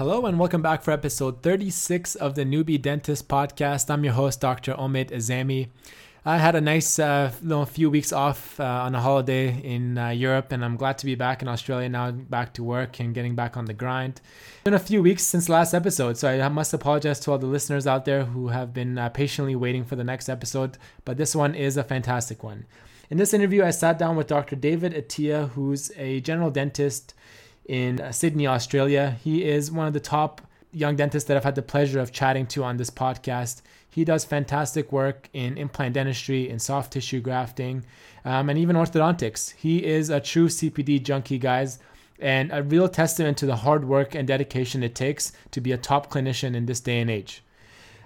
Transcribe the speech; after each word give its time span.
Hello 0.00 0.24
and 0.24 0.38
welcome 0.38 0.62
back 0.62 0.80
for 0.80 0.92
episode 0.92 1.42
36 1.42 2.14
of 2.14 2.34
the 2.34 2.46
Newbie 2.46 2.80
Dentist 2.80 3.28
podcast. 3.28 3.90
I'm 3.90 4.02
your 4.02 4.14
host, 4.14 4.40
Dr. 4.40 4.72
Omid 4.72 5.10
Azami. 5.10 5.68
I 6.24 6.38
had 6.38 6.54
a 6.54 6.60
nice 6.62 6.98
uh, 6.98 7.32
little 7.42 7.66
few 7.66 7.90
weeks 7.90 8.10
off 8.10 8.58
uh, 8.58 8.64
on 8.64 8.94
a 8.94 9.00
holiday 9.02 9.60
in 9.62 9.98
uh, 9.98 10.08
Europe, 10.08 10.52
and 10.52 10.64
I'm 10.64 10.78
glad 10.78 10.96
to 10.96 11.04
be 11.04 11.16
back 11.16 11.42
in 11.42 11.48
Australia 11.48 11.90
now, 11.90 12.12
back 12.12 12.54
to 12.54 12.64
work 12.64 12.98
and 12.98 13.14
getting 13.14 13.34
back 13.34 13.58
on 13.58 13.66
the 13.66 13.74
grind. 13.74 14.22
It's 14.54 14.64
been 14.64 14.72
a 14.72 14.78
few 14.78 15.02
weeks 15.02 15.22
since 15.22 15.50
last 15.50 15.74
episode, 15.74 16.16
so 16.16 16.30
I 16.30 16.48
must 16.48 16.72
apologize 16.72 17.20
to 17.20 17.32
all 17.32 17.38
the 17.38 17.46
listeners 17.46 17.86
out 17.86 18.06
there 18.06 18.24
who 18.24 18.48
have 18.48 18.72
been 18.72 18.96
uh, 18.96 19.10
patiently 19.10 19.54
waiting 19.54 19.84
for 19.84 19.96
the 19.96 20.04
next 20.04 20.30
episode, 20.30 20.78
but 21.04 21.18
this 21.18 21.36
one 21.36 21.54
is 21.54 21.76
a 21.76 21.84
fantastic 21.84 22.42
one. 22.42 22.64
In 23.10 23.18
this 23.18 23.34
interview, 23.34 23.62
I 23.64 23.70
sat 23.70 23.98
down 23.98 24.16
with 24.16 24.28
Dr. 24.28 24.56
David 24.56 24.94
Attia, 24.94 25.50
who's 25.50 25.92
a 25.98 26.20
general 26.20 26.50
dentist 26.50 27.12
in 27.66 28.00
uh, 28.00 28.12
Sydney, 28.12 28.46
Australia. 28.46 29.16
He 29.22 29.44
is 29.44 29.70
one 29.70 29.86
of 29.86 29.92
the 29.92 30.00
top 30.00 30.40
young 30.72 30.96
dentists 30.96 31.26
that 31.28 31.36
I've 31.36 31.44
had 31.44 31.54
the 31.54 31.62
pleasure 31.62 32.00
of 32.00 32.12
chatting 32.12 32.46
to 32.48 32.64
on 32.64 32.76
this 32.76 32.90
podcast. 32.90 33.62
He 33.88 34.04
does 34.04 34.24
fantastic 34.24 34.92
work 34.92 35.28
in 35.32 35.58
implant 35.58 35.94
dentistry, 35.94 36.48
in 36.48 36.58
soft 36.58 36.92
tissue 36.92 37.20
grafting, 37.20 37.84
um, 38.24 38.48
and 38.48 38.58
even 38.58 38.76
orthodontics. 38.76 39.54
He 39.56 39.84
is 39.84 40.10
a 40.10 40.20
true 40.20 40.48
CPD 40.48 41.02
junkie, 41.02 41.38
guys, 41.38 41.80
and 42.20 42.52
a 42.52 42.62
real 42.62 42.88
testament 42.88 43.38
to 43.38 43.46
the 43.46 43.56
hard 43.56 43.84
work 43.84 44.14
and 44.14 44.28
dedication 44.28 44.82
it 44.82 44.94
takes 44.94 45.32
to 45.50 45.60
be 45.60 45.72
a 45.72 45.78
top 45.78 46.10
clinician 46.10 46.54
in 46.54 46.66
this 46.66 46.80
day 46.80 47.00
and 47.00 47.10
age. 47.10 47.42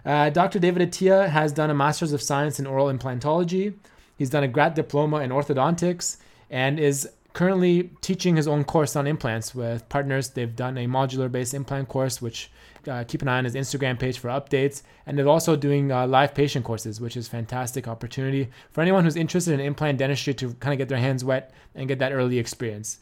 Uh, 0.05 0.31
Dr. 0.31 0.59
David 0.59 0.91
Attia 0.91 1.29
has 1.29 1.53
done 1.53 1.71
a 1.71 1.75
Master's 1.75 2.13
of 2.13 2.23
Science 2.23 2.59
in 2.59 2.67
Oral 2.67 2.93
Implantology. 2.93 3.75
He's 4.17 4.31
done 4.31 4.45
a 4.45 4.49
grad 4.49 4.75
diploma 4.75 5.21
in 5.21 5.31
orthodontics 5.31 6.19
and 6.51 6.79
is 6.79 7.09
currently 7.35 7.91
teaching 8.01 8.37
his 8.37 8.49
own 8.49 8.65
course 8.65 8.97
on 8.97 9.07
implants 9.07 9.55
with 9.55 9.87
partners. 9.89 10.31
They've 10.31 10.55
done 10.55 10.79
a 10.79 10.87
modular 10.87 11.31
based 11.31 11.53
implant 11.53 11.89
course, 11.89 12.23
which 12.23 12.51
uh, 12.89 13.05
keep 13.07 13.23
an 13.23 13.29
eye 13.29 13.39
on 13.39 13.45
his 13.45 13.55
Instagram 13.55 13.99
page 13.99 14.19
for 14.19 14.29
updates. 14.29 14.83
And 15.05 15.19
they're 15.19 15.29
also 15.29 15.57
doing 15.57 15.93
uh, 15.93 16.07
live 16.07 16.35
patient 16.35 16.65
courses, 16.65 17.01
which 17.01 17.17
is 17.17 17.29
fantastic 17.29 17.87
opportunity 17.89 18.49
for 18.71 18.81
anyone 18.81 19.05
who's 19.05 19.17
interested 19.17 19.53
in 19.53 19.61
implant 19.61 19.99
dentistry 19.99 20.33
to 20.35 20.55
kind 20.55 20.73
of 20.73 20.79
get 20.79 20.89
their 20.89 20.99
hands 20.99 21.25
wet 21.25 21.53
and 21.75 21.89
get 21.89 21.99
that 21.99 22.13
early 22.13 22.39
experience. 22.39 22.99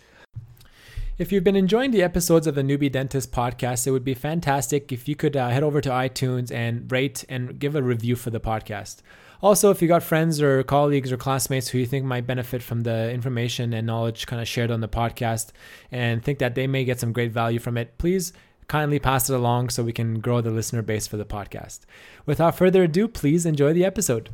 If 1.19 1.31
you've 1.31 1.45
been 1.45 1.57
enjoying 1.57 1.91
the 1.91 2.03
episodes 2.03 2.47
of 2.47 2.55
the 2.55 2.63
Newbie 2.63 2.91
Dentist 2.91 3.33
podcast, 3.33 3.87
it 3.87 3.91
would 3.91 4.03
be 4.03 4.15
fantastic 4.15 4.91
if 4.91 5.07
you 5.07 5.15
could 5.15 5.37
uh, 5.37 5.51
head 5.51 5.63
over 5.63 5.83
to 5.83 5.91
iTunes 5.91 6.51
and 6.51 6.91
rate 6.91 7.27
and 7.29 7.59
give 7.59 7.77
a 7.77 7.83
review 7.83 8.17
for 8.17 8.31
the 8.31 8.41
podcast. 8.41 9.03
Also, 9.43 9.73
if 9.73 9.83
you 9.83 9.89
got 9.89 10.05
friends 10.05 10.41
or 10.41 10.63
colleagues 10.63 11.11
or 11.11 11.17
classmates 11.17 11.67
who 11.69 11.79
you 11.79 11.85
think 11.85 12.05
might 12.05 12.29
benefit 12.29 12.63
from 12.63 12.83
the 12.83 13.11
information 13.11 13.73
and 13.73 13.85
knowledge 13.85 14.25
kind 14.25 14.41
of 14.41 14.47
shared 14.47 14.71
on 14.71 14.81
the 14.81 14.89
podcast 14.89 15.51
and 15.91 16.23
think 16.23 16.39
that 16.39 16.55
they 16.55 16.69
may 16.69 16.85
get 16.85 17.01
some 17.01 17.13
great 17.13 17.33
value 17.33 17.59
from 17.59 17.77
it, 17.77 17.99
please 17.99 18.33
kindly 18.69 19.01
pass 19.01 19.29
it 19.29 19.35
along 19.35 19.69
so 19.69 19.83
we 19.83 19.93
can 19.93 20.21
grow 20.21 20.41
the 20.41 20.53
listener 20.53 20.81
base 20.81 21.09
for 21.09 21.17
the 21.17 21.25
podcast. 21.25 21.81
Without 22.25 22.57
further 22.57 22.85
ado, 22.85 23.09
please 23.09 23.45
enjoy 23.45 23.73
the 23.73 23.85
episode. 23.85 24.31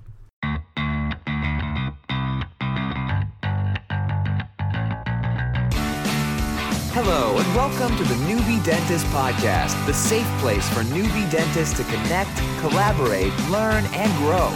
Hello, 6.93 7.39
and 7.39 7.55
welcome 7.55 7.97
to 7.97 8.05
the 8.05 8.15
Newbie 8.27 8.63
Dentist 8.63 9.07
Podcast, 9.07 9.87
the 9.87 9.95
safe 9.95 10.29
place 10.41 10.69
for 10.69 10.81
newbie 10.81 11.31
dentists 11.31 11.75
to 11.79 11.85
connect, 11.85 12.37
collaborate, 12.61 13.33
learn, 13.49 13.87
and 13.95 14.15
grow. 14.19 14.53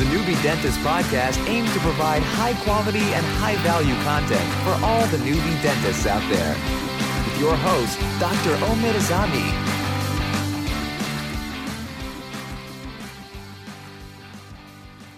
The 0.00 0.06
Newbie 0.06 0.42
Dentist 0.42 0.78
Podcast 0.78 1.46
aims 1.46 1.70
to 1.74 1.78
provide 1.80 2.22
high 2.22 2.54
quality 2.64 3.00
and 3.12 3.26
high 3.36 3.56
value 3.56 3.94
content 4.02 4.50
for 4.64 4.70
all 4.82 5.06
the 5.08 5.18
newbie 5.18 5.62
dentists 5.62 6.06
out 6.06 6.22
there. 6.32 6.54
With 7.26 7.38
your 7.38 7.54
host, 7.54 8.00
Dr. 8.18 8.56
Omid 8.64 8.94
Azami. 8.94 9.70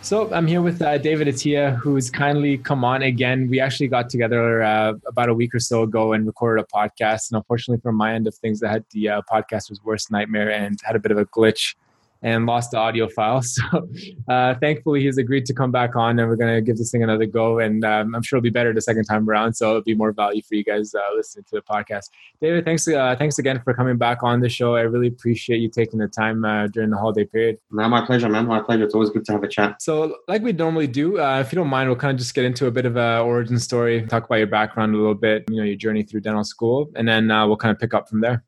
So 0.01 0.35
I'm 0.35 0.49
here 0.49 0.63
with 0.63 0.83
uh, 0.83 0.99
David 0.99 1.29
Attia, 1.29 1.77
who's 1.77 2.11
kindly 2.11 2.59
come 2.59 2.83
on 2.83 3.03
again. 3.03 3.47
We 3.49 3.61
actually 3.61 3.87
got 3.87 4.11
together 4.11 4.65
uh, 4.65 4.95
about 5.07 5.29
a 5.29 5.35
week 5.35 5.55
or 5.55 5.61
so 5.61 5.83
ago 5.83 6.13
and 6.13 6.27
recorded 6.27 6.65
a 6.65 6.77
podcast. 6.77 7.31
And 7.31 7.37
unfortunately, 7.37 7.81
from 7.81 7.95
my 7.95 8.15
end 8.15 8.27
of 8.27 8.35
things, 8.35 8.65
I 8.65 8.73
had 8.73 8.85
the 8.91 9.11
uh, 9.11 9.23
podcast 9.33 9.71
was 9.71 9.81
worst 9.85 10.11
nightmare 10.11 10.51
and 10.51 10.77
had 10.83 10.97
a 10.97 10.99
bit 10.99 11.13
of 11.13 11.19
a 11.19 11.27
glitch 11.27 11.77
and 12.23 12.47
lost 12.47 12.71
the 12.71 12.79
audio 12.79 13.09
file. 13.09 13.43
So 13.53 13.89
uh, 14.29 14.55
thankfully, 14.55 15.03
he's 15.03 15.19
agreed 15.19 15.47
to 15.47 15.55
come 15.55 15.71
back 15.71 15.95
on, 15.95 16.19
and 16.19 16.29
we're 16.29 16.37
going 16.37 16.55
to 16.55 16.61
give 16.61 16.79
this 16.79 16.91
thing 16.91 17.03
another 17.03 17.27
go. 17.27 17.59
And 17.59 17.85
um, 17.85 18.15
I'm 18.15 18.23
sure 18.23 18.39
it'll 18.39 18.45
be 18.45 18.51
better 18.51 18.73
the 18.73 18.81
second 18.81 19.05
time 19.05 19.29
around. 19.29 19.55
So 19.55 19.71
it'll 19.71 19.83
be 19.83 19.95
more 19.95 20.13
value 20.13 20.43
for 20.43 20.55
you 20.55 20.65
guys 20.65 20.95
uh, 20.95 21.01
listening 21.15 21.45
to 21.51 21.57
the 21.57 21.63
podcast. 21.63 22.11
David, 22.41 22.65
thanks 22.65 22.87
uh, 22.89 23.15
thanks 23.19 23.39
again 23.39 23.61
for 23.63 23.75
coming 23.75 23.97
back 23.97 24.23
on 24.23 24.41
the 24.41 24.49
show. 24.49 24.77
I 24.77 24.83
really 24.83 25.09
appreciate 25.09 25.59
you 25.59 25.69
taking 25.69 25.99
the 25.99 26.09
time 26.09 26.45
uh, 26.45 26.67
during 26.69 26.91
the 26.91 26.97
holiday 26.97 27.25
period. 27.25 27.59
No, 27.71 27.89
my 27.89 28.05
pleasure, 28.05 28.29
man. 28.29 28.47
My 28.47 28.61
pleasure. 28.61 28.85
It's 28.85 28.95
always 28.95 29.11
good 29.11 29.25
to 29.27 29.33
have 29.33 29.43
a 29.43 29.49
chat. 29.49 29.83
So, 29.83 30.17
like 30.29 30.43
we 30.43 30.53
normally 30.53 30.87
do, 30.87 31.21
uh, 31.21 31.41
if 31.41 31.53
you 31.53 31.57
don't 31.57 31.69
mind, 31.69 31.89
we'll 31.89 31.97
kind 31.97 32.13
of 32.13 32.19
just 32.19 32.35
get 32.35 32.45
into 32.45 32.67
a 32.67 32.71
bit 32.71 32.87
of 32.87 32.97
a 32.97 33.21
origin 33.21 33.59
story, 33.59 34.07
talk 34.07 34.25
about 34.25 34.37
your 34.37 34.47
background 34.47 34.95
a 34.95 34.99
little 34.99 35.15
bit, 35.15 35.45
you 35.49 35.57
know, 35.57 35.65
your 35.65 35.77
journey 35.77 36.03
through 36.03 36.21
dental 36.21 36.45
school, 36.45 36.91
and 36.97 37.07
then 37.07 37.31
uh, 37.31 37.47
we'll 37.47 37.57
kind 37.57 37.75
of 37.75 37.81
pick 37.81 37.95
up 37.95 38.09
from 38.09 38.21
there. 38.21 38.45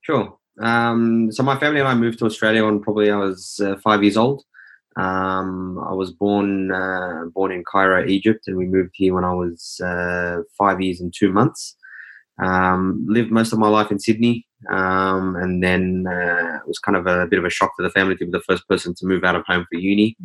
Sure. 0.00 0.38
Um, 0.60 1.30
so 1.32 1.42
my 1.42 1.58
family 1.58 1.80
and 1.80 1.88
I 1.88 1.94
moved 1.94 2.18
to 2.20 2.26
Australia 2.26 2.64
when 2.64 2.80
probably 2.80 3.10
I 3.10 3.16
was 3.16 3.60
uh, 3.62 3.76
five 3.82 4.02
years 4.02 4.16
old. 4.16 4.42
Um, 4.96 5.78
I 5.88 5.92
was 5.92 6.10
born 6.10 6.72
uh, 6.72 7.26
born 7.32 7.52
in 7.52 7.62
Cairo, 7.70 8.04
Egypt, 8.06 8.44
and 8.48 8.56
we 8.56 8.66
moved 8.66 8.90
here 8.94 9.14
when 9.14 9.24
I 9.24 9.32
was 9.32 9.80
uh, 9.84 10.42
five 10.56 10.80
years 10.80 11.00
and 11.00 11.14
two 11.16 11.32
months. 11.32 11.76
Um, 12.42 13.04
lived 13.08 13.30
most 13.30 13.52
of 13.52 13.58
my 13.58 13.68
life 13.68 13.90
in 13.90 14.00
Sydney, 14.00 14.46
um, 14.70 15.36
and 15.36 15.62
then 15.62 16.04
uh, 16.08 16.56
it 16.56 16.66
was 16.66 16.78
kind 16.78 16.96
of 16.96 17.06
a 17.06 17.26
bit 17.26 17.38
of 17.38 17.44
a 17.44 17.50
shock 17.50 17.76
to 17.76 17.82
the 17.82 17.90
family 17.90 18.16
to 18.16 18.24
be 18.24 18.30
the 18.30 18.40
first 18.40 18.66
person 18.68 18.94
to 18.96 19.06
move 19.06 19.22
out 19.22 19.36
of 19.36 19.44
home 19.46 19.66
for 19.70 19.78
uni. 19.78 20.16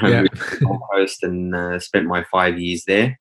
I 0.00 0.08
yeah. 0.08 0.20
moved 0.22 0.36
to 0.36 0.56
the 0.58 0.64
Gold 0.64 0.80
Coast 0.92 1.22
and 1.22 1.54
uh, 1.54 1.78
spent 1.80 2.06
my 2.06 2.24
five 2.30 2.58
years 2.58 2.84
there. 2.86 3.18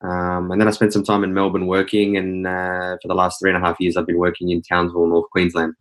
Um, 0.00 0.50
and 0.52 0.60
then 0.60 0.68
I 0.68 0.70
spent 0.70 0.92
some 0.92 1.02
time 1.02 1.24
in 1.24 1.34
Melbourne 1.34 1.66
working, 1.66 2.16
and 2.16 2.46
uh, 2.46 2.96
for 3.02 3.08
the 3.08 3.14
last 3.14 3.40
three 3.40 3.50
and 3.50 3.62
a 3.62 3.66
half 3.66 3.80
years, 3.80 3.96
I've 3.96 4.06
been 4.06 4.18
working 4.18 4.50
in 4.50 4.62
Townsville, 4.62 5.06
North 5.06 5.28
Queensland. 5.30 5.74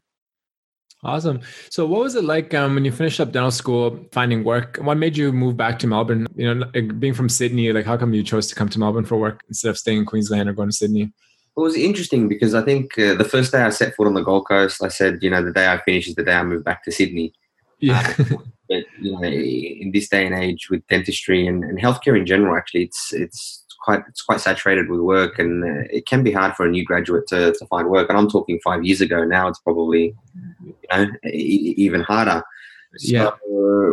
Awesome. 1.04 1.42
So, 1.70 1.86
what 1.86 2.02
was 2.02 2.16
it 2.16 2.24
like 2.24 2.54
um, 2.56 2.74
when 2.74 2.84
you 2.84 2.92
finished 2.92 3.20
up 3.20 3.32
dental 3.32 3.52
school, 3.52 4.00
finding 4.12 4.44
work? 4.44 4.78
What 4.82 4.98
made 4.98 5.16
you 5.16 5.32
move 5.32 5.56
back 5.56 5.78
to 5.80 5.88
Melbourne? 5.88 6.26
You 6.36 6.54
know, 6.54 6.68
like 6.74 7.00
being 7.00 7.14
from 7.14 7.30
Sydney, 7.30 7.72
like 7.72 7.86
how 7.86 7.98
come 7.98 8.14
you 8.14 8.24
chose 8.24 8.48
to 8.48 8.56
come 8.56 8.70
to 8.70 8.80
Melbourne 8.80 9.06
for 9.06 9.18
work 9.18 9.44
instead 9.48 9.70
of 9.70 9.78
staying 9.78 10.00
in 10.00 10.06
Queensland 10.06 10.50
or 10.50 10.54
going 10.54 10.70
to 10.70 10.76
Sydney? 10.76 11.04
It 11.04 11.62
was 11.62 11.76
interesting 11.76 12.28
because 12.28 12.56
I 12.56 12.64
think 12.64 12.98
uh, 12.98 13.14
the 13.14 13.24
first 13.24 13.52
day 13.52 13.62
I 13.62 13.70
set 13.70 13.96
foot 13.96 14.08
on 14.08 14.16
the 14.16 14.22
Gold 14.24 14.48
Coast, 14.48 14.84
I 14.84 14.90
said, 14.90 15.20
you 15.22 15.30
know, 15.30 15.44
the 15.44 15.52
day 15.52 15.72
I 15.72 15.80
finish 15.82 16.08
is 16.08 16.16
the 16.16 16.24
day 16.24 16.34
I 16.34 16.44
move 16.44 16.64
back 16.64 16.84
to 16.84 16.92
Sydney. 16.92 17.34
Yeah. 17.80 18.14
Uh, 18.20 18.38
but 18.70 18.84
you 19.00 19.14
know, 19.14 19.24
in 19.24 19.92
this 19.94 20.10
day 20.10 20.26
and 20.26 20.36
age, 20.36 20.70
with 20.70 20.86
dentistry 20.88 21.48
and, 21.48 21.64
and 21.64 21.80
healthcare 21.80 22.18
in 22.18 22.26
general, 22.26 22.58
actually, 22.58 22.84
it's 22.84 23.14
it's 23.14 23.64
quite 23.88 24.03
it's 24.09 24.22
quite 24.22 24.42
saturated 24.42 24.90
with 24.90 25.00
work, 25.00 25.40
and 25.40 25.64
uh, 25.64 25.88
it 25.90 26.06
can 26.06 26.22
be 26.22 26.31
hard 26.31 26.56
for 26.56 26.66
a 26.66 26.70
new 26.70 26.84
graduate 26.84 27.25
to, 27.28 27.53
to 27.53 27.66
find 27.68 27.90
work. 27.90 28.09
And 28.09 28.18
I'm 28.18 28.30
talking 28.30 28.59
five 28.62 28.84
years 28.84 29.00
ago. 29.00 29.24
Now 29.24 29.48
it's 29.48 29.59
probably 29.59 30.14
you 30.62 30.75
know 30.92 31.08
e- 31.25 31.74
even 31.78 32.02
harder. 32.02 32.44
So 32.98 33.16
yeah. 33.16 33.30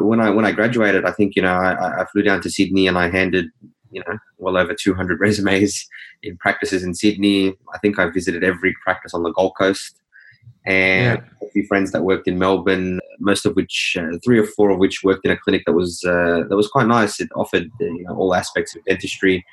when 0.00 0.20
I 0.20 0.30
when 0.30 0.44
I 0.44 0.50
graduated, 0.50 1.04
I 1.04 1.12
think 1.12 1.36
you 1.36 1.42
know 1.42 1.54
I, 1.54 2.02
I, 2.02 2.04
flew 2.06 2.22
down 2.22 2.40
to 2.42 2.50
Sydney 2.50 2.88
and 2.88 2.98
I 2.98 3.08
handed 3.08 3.46
you 3.92 4.02
know 4.04 4.18
well 4.38 4.56
over 4.56 4.74
200 4.74 5.20
resumes 5.20 5.86
in 6.24 6.36
practices 6.38 6.82
in 6.82 6.94
Sydney. 6.94 7.54
I 7.72 7.78
think 7.78 7.98
I 7.98 8.10
visited 8.10 8.42
every 8.42 8.74
practice 8.82 9.14
on 9.14 9.22
the 9.22 9.30
Gold 9.30 9.52
Coast, 9.56 10.00
and 10.66 11.20
yeah. 11.20 11.46
a 11.46 11.50
few 11.52 11.66
friends 11.66 11.92
that 11.92 12.02
worked 12.02 12.26
in 12.26 12.38
Melbourne. 12.38 13.00
Most 13.20 13.46
of 13.46 13.54
which, 13.54 13.96
uh, 13.96 14.18
three 14.24 14.40
or 14.40 14.46
four 14.56 14.70
of 14.70 14.78
which, 14.80 15.04
worked 15.04 15.24
in 15.24 15.30
a 15.30 15.36
clinic 15.36 15.62
that 15.66 15.72
was 15.72 16.02
uh, 16.04 16.42
that 16.48 16.56
was 16.56 16.66
quite 16.66 16.88
nice. 16.88 17.20
It 17.20 17.28
offered 17.36 17.70
you 17.78 18.04
know 18.08 18.16
all 18.16 18.34
aspects 18.34 18.74
of 18.74 18.84
dentistry 18.86 19.44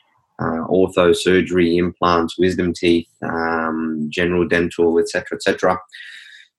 uh, 0.42 0.66
ortho 0.68 1.16
surgery, 1.16 1.78
implants, 1.78 2.38
wisdom 2.38 2.74
teeth, 2.74 3.08
um, 3.22 4.08
general 4.10 4.48
dental, 4.48 4.98
etc., 5.00 5.36
etc. 5.36 5.80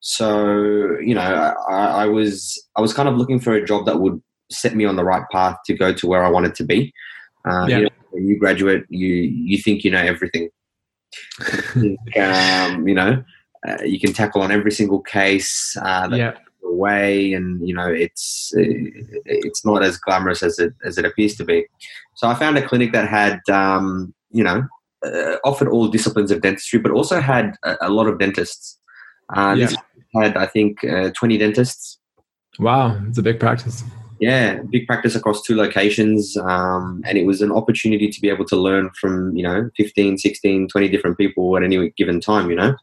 So 0.00 0.98
you 1.00 1.14
know, 1.14 1.20
I, 1.20 2.02
I, 2.02 2.06
was 2.06 2.64
I 2.76 2.80
was 2.80 2.94
kind 2.94 3.08
of 3.08 3.16
looking 3.16 3.40
for 3.40 3.54
a 3.54 3.64
job 3.64 3.86
that 3.86 4.00
would 4.00 4.22
set 4.50 4.74
me 4.74 4.84
on 4.84 4.96
the 4.96 5.04
right 5.04 5.24
path 5.32 5.56
to 5.66 5.74
go 5.74 5.92
to 5.92 6.06
where 6.06 6.24
I 6.24 6.30
wanted 6.30 6.54
to 6.56 6.64
be. 6.64 6.92
Uh, 7.48 7.66
yeah. 7.68 7.78
you 7.78 7.84
know, 7.84 7.90
when 8.10 8.28
you 8.28 8.38
graduate, 8.38 8.84
you 8.88 9.08
you 9.08 9.58
think 9.58 9.84
you 9.84 9.90
know 9.90 10.02
everything. 10.02 10.48
um, 11.76 12.88
you 12.88 12.94
know, 12.94 13.22
uh, 13.66 13.82
you 13.84 13.98
can 13.98 14.12
tackle 14.12 14.42
on 14.42 14.52
every 14.52 14.72
single 14.72 15.00
case. 15.00 15.76
Uh, 15.82 16.08
yeah 16.12 16.32
away 16.64 17.32
and 17.32 17.66
you 17.66 17.74
know 17.74 17.88
it's 17.88 18.52
it's 18.54 19.64
not 19.64 19.82
as 19.82 19.96
glamorous 19.96 20.42
as 20.42 20.58
it 20.58 20.72
as 20.84 20.98
it 20.98 21.04
appears 21.04 21.34
to 21.36 21.44
be 21.44 21.66
so 22.14 22.28
i 22.28 22.34
found 22.34 22.56
a 22.56 22.66
clinic 22.66 22.92
that 22.92 23.08
had 23.08 23.40
um, 23.50 24.14
you 24.30 24.44
know 24.44 24.66
uh, 25.04 25.36
offered 25.44 25.68
all 25.68 25.88
disciplines 25.88 26.30
of 26.30 26.40
dentistry 26.40 26.78
but 26.78 26.92
also 26.92 27.20
had 27.20 27.56
a, 27.64 27.76
a 27.82 27.90
lot 27.90 28.06
of 28.06 28.18
dentists 28.18 28.78
uh, 29.34 29.54
yeah. 29.58 29.70
had 30.14 30.36
i 30.36 30.46
think 30.46 30.84
uh, 30.84 31.10
20 31.10 31.38
dentists 31.38 31.98
wow 32.58 32.98
it's 33.08 33.18
a 33.18 33.22
big 33.22 33.40
practice 33.40 33.84
yeah, 34.22 34.60
big 34.70 34.86
practice 34.86 35.16
across 35.16 35.42
two 35.42 35.56
locations. 35.56 36.36
Um, 36.36 37.02
and 37.04 37.18
it 37.18 37.26
was 37.26 37.42
an 37.42 37.50
opportunity 37.50 38.08
to 38.08 38.20
be 38.20 38.28
able 38.28 38.44
to 38.44 38.56
learn 38.56 38.88
from, 38.90 39.34
you 39.34 39.42
know, 39.42 39.68
15, 39.76 40.16
16, 40.16 40.68
20 40.68 40.88
different 40.88 41.18
people 41.18 41.56
at 41.56 41.64
any 41.64 41.90
given 41.96 42.20
time, 42.20 42.48
you 42.48 42.54
know. 42.54 42.76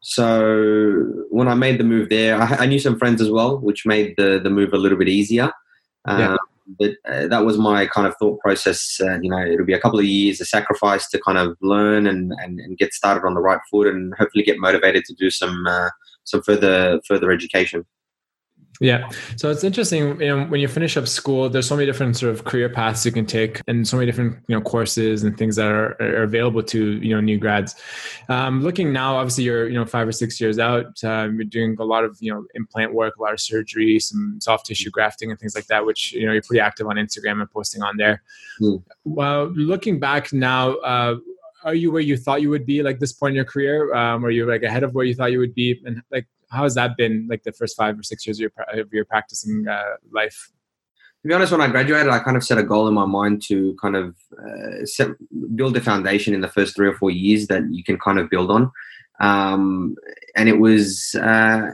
So 0.00 1.04
when 1.30 1.48
I 1.48 1.54
made 1.54 1.78
the 1.78 1.84
move 1.84 2.08
there, 2.08 2.40
I, 2.40 2.56
I 2.60 2.66
knew 2.66 2.78
some 2.78 2.98
friends 2.98 3.20
as 3.20 3.30
well, 3.30 3.58
which 3.58 3.86
made 3.86 4.14
the, 4.16 4.40
the 4.42 4.50
move 4.50 4.72
a 4.72 4.78
little 4.78 4.98
bit 4.98 5.08
easier. 5.08 5.52
Yeah. 6.06 6.32
Um, 6.32 6.38
but 6.78 6.92
uh, 7.08 7.26
that 7.28 7.44
was 7.44 7.56
my 7.56 7.86
kind 7.86 8.06
of 8.06 8.14
thought 8.16 8.40
process. 8.40 9.00
Uh, 9.00 9.18
you 9.20 9.30
know, 9.30 9.44
it'll 9.44 9.66
be 9.66 9.72
a 9.72 9.80
couple 9.80 9.98
of 9.98 10.04
years, 10.04 10.40
a 10.40 10.44
sacrifice 10.44 11.08
to 11.08 11.20
kind 11.20 11.38
of 11.38 11.56
learn 11.62 12.06
and, 12.06 12.32
and, 12.42 12.60
and 12.60 12.76
get 12.76 12.92
started 12.92 13.26
on 13.26 13.34
the 13.34 13.40
right 13.40 13.60
foot, 13.70 13.86
and 13.86 14.14
hopefully 14.18 14.44
get 14.44 14.58
motivated 14.58 15.04
to 15.06 15.14
do 15.14 15.30
some 15.30 15.66
uh, 15.66 15.88
some 16.24 16.42
further 16.42 17.00
further 17.06 17.32
education. 17.32 17.86
Yeah. 18.80 19.08
So 19.36 19.50
it's 19.50 19.64
interesting, 19.64 20.20
you 20.20 20.28
know, 20.28 20.44
when 20.44 20.60
you 20.60 20.68
finish 20.68 20.96
up 20.96 21.08
school, 21.08 21.50
there's 21.50 21.66
so 21.66 21.74
many 21.74 21.86
different 21.86 22.16
sort 22.16 22.32
of 22.32 22.44
career 22.44 22.68
paths 22.68 23.04
you 23.04 23.10
can 23.10 23.26
take 23.26 23.60
and 23.66 23.86
so 23.86 23.96
many 23.96 24.06
different, 24.06 24.38
you 24.46 24.54
know, 24.54 24.62
courses 24.62 25.24
and 25.24 25.36
things 25.36 25.56
that 25.56 25.66
are, 25.66 25.96
are 26.00 26.22
available 26.22 26.62
to, 26.62 26.92
you 27.02 27.14
know, 27.14 27.20
new 27.20 27.38
grads. 27.38 27.74
Um, 28.28 28.62
looking 28.62 28.92
now, 28.92 29.16
obviously 29.16 29.44
you're, 29.44 29.68
you 29.68 29.74
know, 29.74 29.84
five 29.84 30.06
or 30.06 30.12
six 30.12 30.40
years 30.40 30.58
out, 30.58 31.02
um, 31.02 31.34
you're 31.36 31.44
doing 31.44 31.76
a 31.80 31.84
lot 31.84 32.04
of, 32.04 32.16
you 32.20 32.32
know, 32.32 32.44
implant 32.54 32.94
work, 32.94 33.16
a 33.16 33.22
lot 33.22 33.32
of 33.32 33.40
surgery, 33.40 33.98
some 33.98 34.38
soft 34.40 34.66
tissue 34.66 34.90
grafting 34.90 35.30
and 35.30 35.40
things 35.40 35.56
like 35.56 35.66
that, 35.66 35.84
which, 35.84 36.12
you 36.12 36.26
know, 36.26 36.32
you're 36.32 36.42
pretty 36.42 36.60
active 36.60 36.86
on 36.86 36.96
Instagram 36.96 37.40
and 37.40 37.50
posting 37.50 37.82
on 37.82 37.96
there. 37.96 38.22
Mm. 38.60 38.82
Well, 39.04 39.46
looking 39.56 39.98
back 39.98 40.32
now, 40.32 40.76
uh, 40.76 41.16
are 41.64 41.74
you 41.74 41.90
where 41.90 42.00
you 42.00 42.16
thought 42.16 42.40
you 42.42 42.50
would 42.50 42.64
be 42.64 42.82
like 42.82 43.00
this 43.00 43.12
point 43.12 43.32
in 43.32 43.36
your 43.36 43.44
career? 43.44 43.92
Um, 43.92 44.24
are 44.24 44.30
you 44.30 44.46
like 44.46 44.62
ahead 44.62 44.84
of 44.84 44.94
where 44.94 45.04
you 45.04 45.14
thought 45.14 45.32
you 45.32 45.40
would 45.40 45.54
be? 45.54 45.80
And 45.84 46.00
like, 46.12 46.28
how 46.50 46.62
has 46.62 46.74
that 46.74 46.96
been 46.96 47.26
like 47.28 47.42
the 47.42 47.52
first 47.52 47.76
five 47.76 47.98
or 47.98 48.02
six 48.02 48.26
years 48.26 48.38
of 48.38 48.40
your, 48.40 48.80
of 48.80 48.92
your 48.92 49.04
practicing 49.04 49.66
uh, 49.68 49.96
life? 50.12 50.50
To 51.22 51.28
be 51.28 51.34
honest, 51.34 51.50
when 51.50 51.60
I 51.60 51.68
graduated, 51.68 52.08
I 52.08 52.20
kind 52.20 52.36
of 52.36 52.44
set 52.44 52.58
a 52.58 52.62
goal 52.62 52.86
in 52.86 52.94
my 52.94 53.04
mind 53.04 53.42
to 53.48 53.76
kind 53.80 53.96
of 53.96 54.14
uh, 54.38 54.84
set, 54.84 55.08
build 55.56 55.76
a 55.76 55.80
foundation 55.80 56.32
in 56.32 56.40
the 56.40 56.48
first 56.48 56.76
three 56.76 56.86
or 56.86 56.94
four 56.94 57.10
years 57.10 57.48
that 57.48 57.62
you 57.70 57.82
can 57.82 57.98
kind 57.98 58.18
of 58.18 58.30
build 58.30 58.50
on. 58.50 58.70
Um, 59.20 59.96
and 60.36 60.48
it 60.48 60.60
was, 60.60 61.16
uh, 61.20 61.70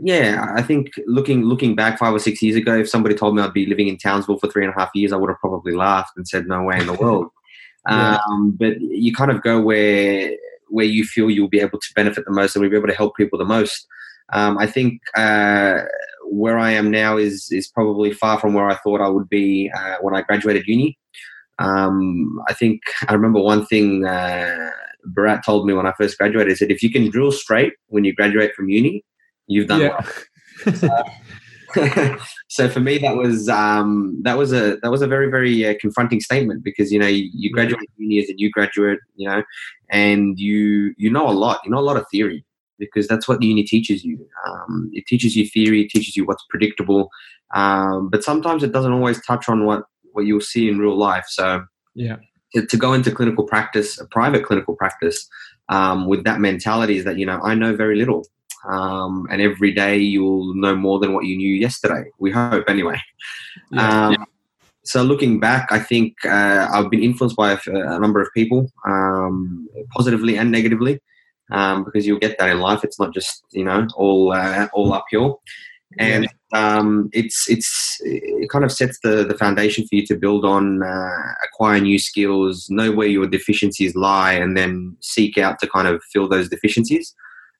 yeah, 0.00 0.52
I 0.54 0.62
think 0.62 0.92
looking 1.06 1.42
looking 1.42 1.74
back 1.74 1.98
five 1.98 2.14
or 2.14 2.20
six 2.20 2.40
years 2.40 2.54
ago, 2.54 2.78
if 2.78 2.88
somebody 2.88 3.16
told 3.16 3.34
me 3.34 3.42
I'd 3.42 3.52
be 3.52 3.66
living 3.66 3.88
in 3.88 3.98
Townsville 3.98 4.38
for 4.38 4.48
three 4.48 4.64
and 4.64 4.72
a 4.72 4.78
half 4.78 4.90
years, 4.94 5.12
I 5.12 5.16
would 5.16 5.28
have 5.28 5.40
probably 5.40 5.74
laughed 5.74 6.12
and 6.16 6.28
said, 6.28 6.46
"No 6.46 6.62
way 6.62 6.78
in 6.78 6.86
the 6.86 6.94
world." 6.94 7.30
yeah. 7.88 8.18
um, 8.28 8.52
but 8.52 8.80
you 8.80 9.12
kind 9.12 9.32
of 9.32 9.42
go 9.42 9.60
where 9.60 10.36
where 10.68 10.86
you 10.86 11.04
feel 11.04 11.30
you'll 11.30 11.48
be 11.48 11.60
able 11.60 11.80
to 11.80 11.94
benefit 11.94 12.24
the 12.24 12.30
most 12.30 12.54
and 12.54 12.60
we'll 12.60 12.70
be 12.70 12.76
able 12.76 12.88
to 12.88 12.94
help 12.94 13.16
people 13.16 13.38
the 13.38 13.44
most. 13.44 13.86
Um, 14.32 14.58
I 14.58 14.66
think 14.66 15.00
uh, 15.16 15.82
where 16.30 16.58
I 16.58 16.72
am 16.72 16.90
now 16.90 17.16
is 17.16 17.48
is 17.50 17.68
probably 17.68 18.12
far 18.12 18.38
from 18.38 18.54
where 18.54 18.68
I 18.68 18.76
thought 18.76 19.00
I 19.00 19.08
would 19.08 19.28
be 19.28 19.70
uh, 19.76 19.96
when 20.00 20.14
I 20.14 20.22
graduated 20.22 20.66
uni. 20.66 20.98
Um, 21.58 22.40
I 22.48 22.54
think 22.54 22.82
I 23.08 23.12
remember 23.12 23.40
one 23.40 23.66
thing 23.66 24.04
uh, 24.04 24.70
Bharat 25.16 25.42
told 25.44 25.66
me 25.66 25.72
when 25.74 25.86
I 25.86 25.92
first 25.92 26.18
graduated. 26.18 26.50
He 26.50 26.56
said, 26.56 26.70
"If 26.70 26.82
you 26.82 26.90
can 26.90 27.10
drill 27.10 27.32
straight 27.32 27.72
when 27.88 28.04
you 28.04 28.14
graduate 28.14 28.54
from 28.54 28.68
uni, 28.68 29.04
you've 29.46 29.68
done 29.68 29.80
yeah. 29.80 30.00
well." 30.64 30.98
so 32.48 32.68
for 32.68 32.80
me, 32.80 32.98
that 32.98 33.16
was 33.16 33.48
um, 33.48 34.18
that 34.22 34.38
was 34.38 34.52
a 34.52 34.76
that 34.82 34.90
was 34.90 35.02
a 35.02 35.06
very 35.06 35.30
very 35.30 35.66
uh, 35.66 35.74
confronting 35.80 36.20
statement 36.20 36.64
because 36.64 36.92
you 36.92 36.98
know 36.98 37.06
you, 37.06 37.28
you 37.32 37.50
graduate 37.50 37.88
uni 37.96 38.22
as 38.22 38.28
a 38.28 38.34
new 38.34 38.50
graduate, 38.50 38.98
you 39.16 39.28
know, 39.28 39.42
and 39.90 40.38
you 40.38 40.94
you 40.96 41.10
know 41.10 41.28
a 41.28 41.32
lot, 41.32 41.60
you 41.64 41.70
know 41.70 41.78
a 41.78 41.80
lot 41.80 41.96
of 41.96 42.06
theory, 42.10 42.44
because 42.78 43.08
that's 43.08 43.28
what 43.28 43.40
the 43.40 43.46
uni 43.46 43.64
teaches 43.64 44.04
you. 44.04 44.26
Um, 44.46 44.90
it 44.92 45.06
teaches 45.06 45.36
you 45.36 45.46
theory, 45.46 45.82
it 45.82 45.90
teaches 45.90 46.16
you 46.16 46.24
what's 46.24 46.44
predictable, 46.48 47.10
um, 47.54 48.08
but 48.08 48.24
sometimes 48.24 48.62
it 48.62 48.72
doesn't 48.72 48.92
always 48.92 49.24
touch 49.24 49.48
on 49.48 49.64
what 49.64 49.84
what 50.12 50.26
you'll 50.26 50.40
see 50.40 50.68
in 50.68 50.78
real 50.78 50.96
life. 50.96 51.24
So 51.28 51.64
yeah, 51.94 52.16
to, 52.54 52.66
to 52.66 52.76
go 52.76 52.92
into 52.92 53.10
clinical 53.10 53.44
practice, 53.44 54.00
a 54.00 54.06
private 54.06 54.44
clinical 54.44 54.74
practice, 54.74 55.28
um, 55.68 56.06
with 56.06 56.24
that 56.24 56.40
mentality 56.40 56.98
is 56.98 57.04
that 57.04 57.18
you 57.18 57.26
know 57.26 57.40
I 57.42 57.54
know 57.54 57.74
very 57.74 57.96
little, 57.96 58.26
um, 58.68 59.26
and 59.30 59.40
every 59.40 59.72
day 59.72 59.96
you'll 59.98 60.54
know 60.54 60.74
more 60.74 60.98
than 60.98 61.12
what 61.12 61.24
you 61.24 61.36
knew 61.36 61.54
yesterday. 61.54 62.04
We 62.18 62.30
hope 62.30 62.64
anyway. 62.68 63.00
Yeah, 63.72 64.10
yeah. 64.10 64.16
Um, 64.16 64.26
so 64.84 65.02
looking 65.02 65.38
back, 65.38 65.70
I 65.70 65.80
think 65.80 66.14
uh, 66.24 66.66
I've 66.72 66.88
been 66.88 67.02
influenced 67.02 67.36
by 67.36 67.52
a, 67.52 67.58
a 67.66 67.98
number 67.98 68.22
of 68.22 68.28
people, 68.32 68.72
um, 68.86 69.68
positively 69.94 70.38
and 70.38 70.50
negatively 70.50 70.98
um, 71.50 71.84
because 71.84 72.06
you'll 72.06 72.18
get 72.18 72.38
that 72.38 72.50
in 72.50 72.60
life. 72.60 72.84
It's 72.84 73.00
not 73.00 73.14
just 73.14 73.42
you 73.52 73.64
know 73.64 73.86
all 73.96 74.32
uh, 74.32 74.68
all 74.72 74.92
uphill, 74.92 75.40
and 75.98 76.28
um, 76.52 77.08
it's 77.12 77.48
it's 77.48 77.96
it 78.00 78.50
kind 78.50 78.64
of 78.64 78.72
sets 78.72 78.98
the 79.02 79.24
the 79.24 79.36
foundation 79.36 79.86
for 79.86 79.96
you 79.96 80.06
to 80.06 80.16
build 80.16 80.44
on, 80.44 80.82
uh, 80.82 81.32
acquire 81.44 81.80
new 81.80 81.98
skills, 81.98 82.68
know 82.70 82.92
where 82.92 83.08
your 83.08 83.26
deficiencies 83.26 83.94
lie, 83.94 84.32
and 84.32 84.56
then 84.56 84.96
seek 85.00 85.38
out 85.38 85.58
to 85.60 85.66
kind 85.66 85.88
of 85.88 86.02
fill 86.12 86.28
those 86.28 86.48
deficiencies 86.48 87.14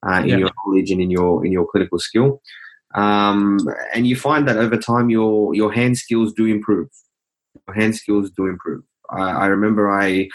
uh, 0.06 0.20
in 0.20 0.28
yeah. 0.28 0.36
your 0.36 0.50
knowledge 0.64 0.90
and 0.90 1.00
in 1.00 1.10
your 1.10 1.44
in 1.44 1.52
your 1.52 1.66
clinical 1.66 1.98
skill. 1.98 2.40
Um, 2.94 3.58
and 3.94 4.06
you 4.06 4.16
find 4.16 4.48
that 4.48 4.56
over 4.56 4.76
time 4.76 5.10
your 5.10 5.54
your 5.54 5.72
hand 5.72 5.98
skills 5.98 6.32
do 6.32 6.46
improve. 6.46 6.88
Your 7.66 7.74
hand 7.74 7.96
skills 7.96 8.30
do 8.30 8.46
improve. 8.46 8.82
I, 9.10 9.30
I 9.30 9.46
remember 9.46 9.90
I 9.90 10.28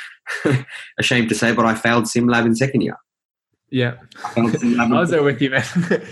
ashamed 0.99 1.29
to 1.29 1.35
say, 1.35 1.53
but 1.53 1.65
I 1.65 1.75
failed 1.75 2.07
sim 2.07 2.27
lab 2.27 2.45
in 2.45 2.55
second 2.55 2.81
year. 2.81 2.97
Yeah, 3.73 3.95
I 4.37 4.87
was 4.87 5.09
there 5.09 5.23
with 5.23 5.41
you, 5.41 5.49
man. 5.49 5.63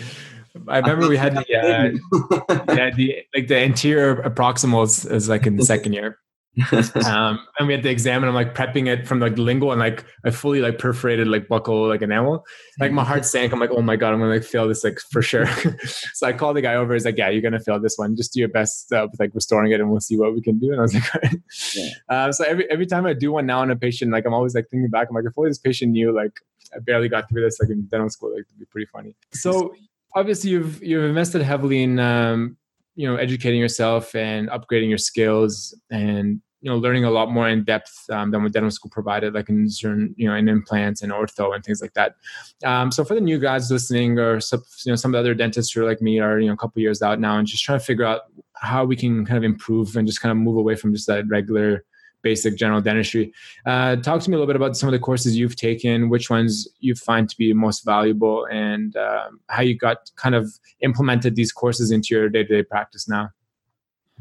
I 0.68 0.80
remember 0.80 1.08
we 1.08 1.16
had 1.16 1.36
the 1.36 1.42
uh, 1.42 2.74
yeah 2.74 2.90
the 2.90 3.24
like 3.36 3.48
the 3.48 3.58
anterior 3.58 4.16
proximals 4.32 5.06
as 5.06 5.30
like 5.30 5.46
in 5.46 5.58
the 5.58 5.64
second 5.64 5.94
year. 5.94 6.18
um, 7.06 7.40
and 7.58 7.68
we 7.68 7.74
had 7.74 7.82
the 7.82 7.90
exam 7.90 8.24
and 8.24 8.30
I'm 8.30 8.36
like 8.36 8.54
prepping 8.54 8.88
it 8.88 9.08
from 9.08 9.22
like 9.22 9.38
lingual 9.38 9.72
and 9.72 9.80
like 9.80 10.04
I 10.26 10.32
fully 10.32 10.60
like 10.60 10.80
perforated 10.80 11.28
like 11.28 11.48
buccal 11.48 11.88
like 11.88 12.02
enamel. 12.02 12.46
Like 12.78 12.92
my 12.92 13.06
heart 13.06 13.24
sank. 13.26 13.54
I'm 13.54 13.60
like, 13.60 13.72
oh 13.72 13.82
my 13.82 13.96
god, 13.96 14.14
I'm 14.14 14.20
gonna 14.20 14.34
like 14.34 14.44
fail 14.44 14.68
this 14.68 14.84
like 14.84 15.00
for 15.00 15.22
sure. 15.22 15.46
so 16.14 16.28
I 16.28 16.34
called 16.34 16.58
the 16.58 16.62
guy 16.62 16.76
over. 16.76 16.94
He's 16.94 17.06
like, 17.06 17.18
yeah, 17.18 17.30
you're 17.30 17.42
gonna 17.42 17.60
fail 17.60 17.80
this 17.80 17.98
one. 17.98 18.18
Just 18.18 18.34
do 18.34 18.42
your 18.42 18.50
best 18.50 18.92
uh, 18.92 19.08
with 19.10 19.20
like 19.20 19.34
restoring 19.34 19.72
it, 19.72 19.80
and 19.80 19.90
we'll 19.90 20.02
see 20.02 20.18
what 20.18 20.34
we 20.34 20.42
can 20.42 20.60
do. 20.60 20.72
And 20.72 20.80
I 20.80 20.82
was 20.82 20.94
like, 20.94 21.04
yeah. 21.76 21.90
uh, 22.10 22.32
so 22.32 22.44
every 22.44 22.70
every 22.70 22.86
time 22.86 23.06
I 23.06 23.14
do 23.14 23.32
one 23.32 23.46
now 23.46 23.60
on 23.60 23.72
a 23.72 23.76
patient, 23.76 24.12
like 24.12 24.26
I'm 24.26 24.34
always 24.34 24.54
like 24.54 24.68
thinking 24.70 24.90
back. 24.90 25.08
I'm 25.10 25.16
like, 25.16 25.26
if 25.26 25.38
only 25.38 25.52
this 25.52 25.58
patient 25.58 25.94
knew, 25.94 26.14
like 26.14 26.34
I 26.76 26.80
barely 26.80 27.08
got 27.08 27.30
through 27.30 27.44
this 27.44 27.60
like 27.62 27.70
in 27.70 27.86
dental 27.86 28.10
school, 28.10 28.32
like 28.32 28.46
it'd 28.50 28.60
be 28.60 28.66
pretty 28.66 28.88
funny. 28.92 29.16
So 29.32 29.74
obviously 30.16 30.52
you've 30.52 30.84
you've 30.84 31.04
invested 31.04 31.42
heavily 31.42 31.84
in 31.84 32.00
um, 32.00 32.58
you 32.96 33.08
know 33.08 33.16
educating 33.16 33.60
yourself 33.60 34.16
and 34.16 34.50
upgrading 34.50 34.90
your 34.90 34.98
skills 34.98 35.78
and 35.90 36.42
you 36.62 36.70
know 36.70 36.78
learning 36.78 37.06
a 37.06 37.12
lot 37.12 37.32
more 37.32 37.50
in 37.50 37.64
depth 37.64 38.06
um, 38.12 38.32
than 38.32 38.44
what 38.44 38.54
dental 38.54 38.70
school 38.72 38.92
provided 38.92 39.34
like 39.34 39.50
in 39.50 39.70
certain 39.70 40.14
you 40.18 40.28
know 40.28 40.36
in 40.36 40.48
implants 40.48 41.02
and 41.02 41.12
ortho 41.12 41.54
and 41.56 41.64
things 41.64 41.82
like 41.82 41.94
that. 41.94 42.16
Um, 42.64 42.92
so 42.92 43.04
for 43.04 43.16
the 43.16 43.22
new 43.22 43.40
guys 43.40 43.72
listening 43.72 44.20
or 44.20 44.40
some, 44.40 44.64
you 44.86 44.92
know 44.92 44.96
some 44.96 45.10
of 45.10 45.14
the 45.14 45.20
other 45.20 45.34
dentists 45.34 45.74
who 45.74 45.82
are 45.82 45.88
like 45.88 46.02
me 46.02 46.20
are 46.20 46.40
you 46.40 46.48
know 46.48 46.54
a 46.54 46.58
couple 46.58 46.82
years 46.82 47.02
out 47.02 47.20
now 47.20 47.38
and 47.38 47.48
just 47.48 47.64
trying 47.64 47.80
to 47.80 47.86
figure 47.86 48.06
out 48.06 48.22
how 48.56 48.86
we 48.86 48.96
can 48.96 49.26
kind 49.26 49.38
of 49.38 49.44
improve 49.44 49.96
and 49.96 50.08
just 50.08 50.22
kind 50.22 50.32
of 50.32 50.38
move 50.38 50.58
away 50.58 50.76
from 50.76 50.94
just 50.94 51.08
that 51.08 51.28
regular 51.28 51.84
basic 52.22 52.58
general 52.58 52.82
dentistry. 52.82 53.34
Uh, 53.66 53.96
talk 53.98 54.22
to 54.22 54.30
me 54.30 54.36
a 54.36 54.40
little 54.40 54.48
bit 54.48 54.56
about 54.56 54.76
some 54.78 54.88
of 54.88 54.94
the 54.94 55.00
courses 55.00 55.38
you've 55.38 55.56
taken, 55.56 56.10
which 56.10 56.30
ones 56.30 56.68
you 56.80 56.96
find 56.96 57.30
to 57.30 57.38
be 57.38 57.54
most 57.54 57.86
valuable, 57.86 58.46
and 58.52 58.96
um, 58.98 59.40
how 59.48 59.62
you 59.62 59.78
got 59.78 60.10
kind 60.16 60.36
of 60.36 60.52
implemented 60.82 61.36
these 61.36 61.52
courses 61.52 61.92
into 61.92 62.14
your 62.16 62.30
day 62.30 62.44
to 62.44 62.58
day 62.58 62.64
practice 62.64 63.08
now. 63.08 63.30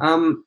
Um, 0.00 0.44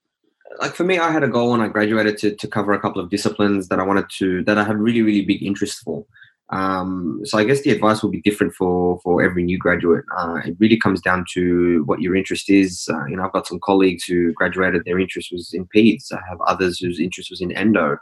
like 0.59 0.73
for 0.73 0.83
me, 0.83 0.99
I 0.99 1.11
had 1.11 1.23
a 1.23 1.27
goal 1.27 1.51
when 1.51 1.61
I 1.61 1.67
graduated 1.67 2.17
to, 2.19 2.35
to 2.35 2.47
cover 2.47 2.73
a 2.73 2.79
couple 2.79 3.01
of 3.01 3.09
disciplines 3.09 3.69
that 3.69 3.79
I 3.79 3.83
wanted 3.83 4.05
to 4.17 4.43
that 4.43 4.57
I 4.57 4.63
had 4.63 4.77
really 4.77 5.01
really 5.01 5.25
big 5.25 5.43
interest 5.43 5.81
for. 5.83 6.05
Um, 6.49 7.21
so 7.23 7.37
I 7.37 7.45
guess 7.45 7.61
the 7.61 7.71
advice 7.71 8.03
will 8.03 8.11
be 8.11 8.21
different 8.21 8.53
for 8.53 8.99
for 9.01 9.23
every 9.23 9.43
new 9.43 9.57
graduate. 9.57 10.05
Uh, 10.15 10.39
it 10.45 10.55
really 10.59 10.77
comes 10.77 11.01
down 11.01 11.25
to 11.33 11.83
what 11.85 12.01
your 12.01 12.15
interest 12.15 12.49
is. 12.49 12.87
Uh, 12.91 13.05
you 13.05 13.15
know, 13.15 13.23
I've 13.23 13.33
got 13.33 13.47
some 13.47 13.59
colleagues 13.59 14.03
who 14.03 14.33
graduated; 14.33 14.83
their 14.85 14.99
interest 14.99 15.31
was 15.31 15.53
in 15.53 15.67
peds. 15.75 16.11
I 16.11 16.19
have 16.29 16.41
others 16.41 16.79
whose 16.79 16.99
interest 16.99 17.29
was 17.29 17.41
in 17.41 17.51
endo. 17.53 17.97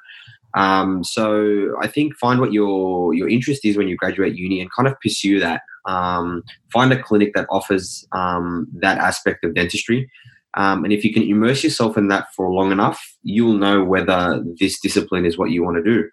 Um, 0.54 1.04
so 1.04 1.76
I 1.82 1.88
think 1.88 2.18
find 2.18 2.40
what 2.42 2.52
your 2.52 3.14
your 3.14 3.30
interest 3.30 3.64
is 3.64 3.78
when 3.78 3.88
you 3.88 3.96
graduate 3.96 4.36
uni 4.36 4.60
and 4.60 4.72
kind 4.72 4.88
of 4.88 5.00
pursue 5.00 5.40
that. 5.40 5.62
Um, 5.86 6.44
find 6.74 6.92
a 6.92 7.02
clinic 7.02 7.34
that 7.36 7.48
offers 7.50 8.06
um, 8.12 8.68
that 8.74 8.98
aspect 8.98 9.44
of 9.44 9.56
dentistry. 9.56 10.10
Um, 10.56 10.84
and 10.84 10.92
if 10.92 11.06
you 11.06 11.14
can 11.14 11.24
immerse 11.24 11.64
yourself 11.64 11.98
in 11.98 12.10
that 12.10 12.28
for 12.36 12.52
long 12.52 12.72
enough, 12.72 13.02
you'll 13.24 13.54
know 13.54 13.84
whether 13.84 14.44
this 14.60 14.80
discipline 14.80 15.26
is 15.26 15.38
what 15.38 15.52
you 15.52 15.64
want 15.64 15.78
to 15.78 15.84
do. 15.84 16.10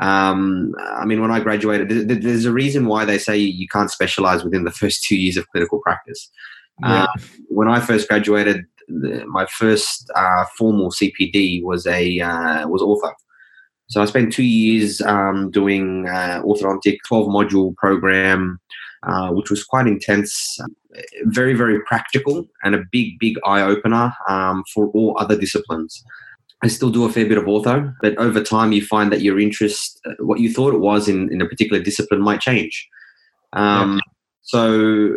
Um, 0.00 0.72
I 0.96 1.04
mean, 1.04 1.20
when 1.20 1.30
I 1.30 1.40
graduated, 1.40 2.08
there's 2.08 2.44
a 2.44 2.52
reason 2.52 2.86
why 2.86 3.04
they 3.04 3.18
say 3.18 3.36
you 3.36 3.68
can't 3.68 3.90
specialize 3.90 4.42
within 4.42 4.64
the 4.64 4.70
first 4.70 5.04
two 5.04 5.16
years 5.16 5.36
of 5.36 5.48
clinical 5.50 5.80
practice. 5.80 6.30
Yeah. 6.80 7.04
Uh, 7.04 7.06
when 7.48 7.68
I 7.68 7.80
first 7.80 8.08
graduated, 8.08 8.64
my 8.88 9.46
first 9.46 10.10
uh, 10.16 10.44
formal 10.58 10.90
CPD 10.90 11.62
was 11.62 11.86
a 11.86 12.20
uh, 12.20 12.66
was 12.68 12.82
ortho. 12.82 13.12
So 13.88 14.02
I 14.02 14.06
spent 14.06 14.32
two 14.32 14.44
years 14.44 15.00
um, 15.02 15.50
doing 15.50 16.08
uh, 16.08 16.42
orthodontic, 16.44 16.98
twelve 17.06 17.28
module 17.28 17.76
program. 17.76 18.58
uh, 19.06 19.30
which 19.30 19.50
was 19.50 19.64
quite 19.64 19.86
intense, 19.86 20.58
very, 21.24 21.54
very 21.54 21.80
practical, 21.82 22.48
and 22.62 22.74
a 22.74 22.82
big, 22.90 23.18
big 23.18 23.36
eye 23.44 23.60
opener 23.60 24.12
um, 24.28 24.64
for 24.72 24.88
all 24.88 25.16
other 25.18 25.38
disciplines. 25.38 26.02
I 26.64 26.68
still 26.68 26.88
do 26.88 27.04
a 27.04 27.12
fair 27.12 27.26
bit 27.26 27.36
of 27.36 27.44
ortho, 27.44 27.94
but 28.00 28.16
over 28.16 28.42
time 28.42 28.72
you 28.72 28.82
find 28.82 29.12
that 29.12 29.20
your 29.20 29.38
interest, 29.38 30.00
uh, 30.06 30.14
what 30.20 30.40
you 30.40 30.50
thought 30.50 30.72
it 30.72 30.80
was 30.80 31.08
in, 31.08 31.30
in 31.30 31.42
a 31.42 31.46
particular 31.46 31.82
discipline, 31.82 32.22
might 32.22 32.40
change. 32.40 32.88
Um, 33.52 33.96
yeah. 33.96 34.00
So, 34.40 35.10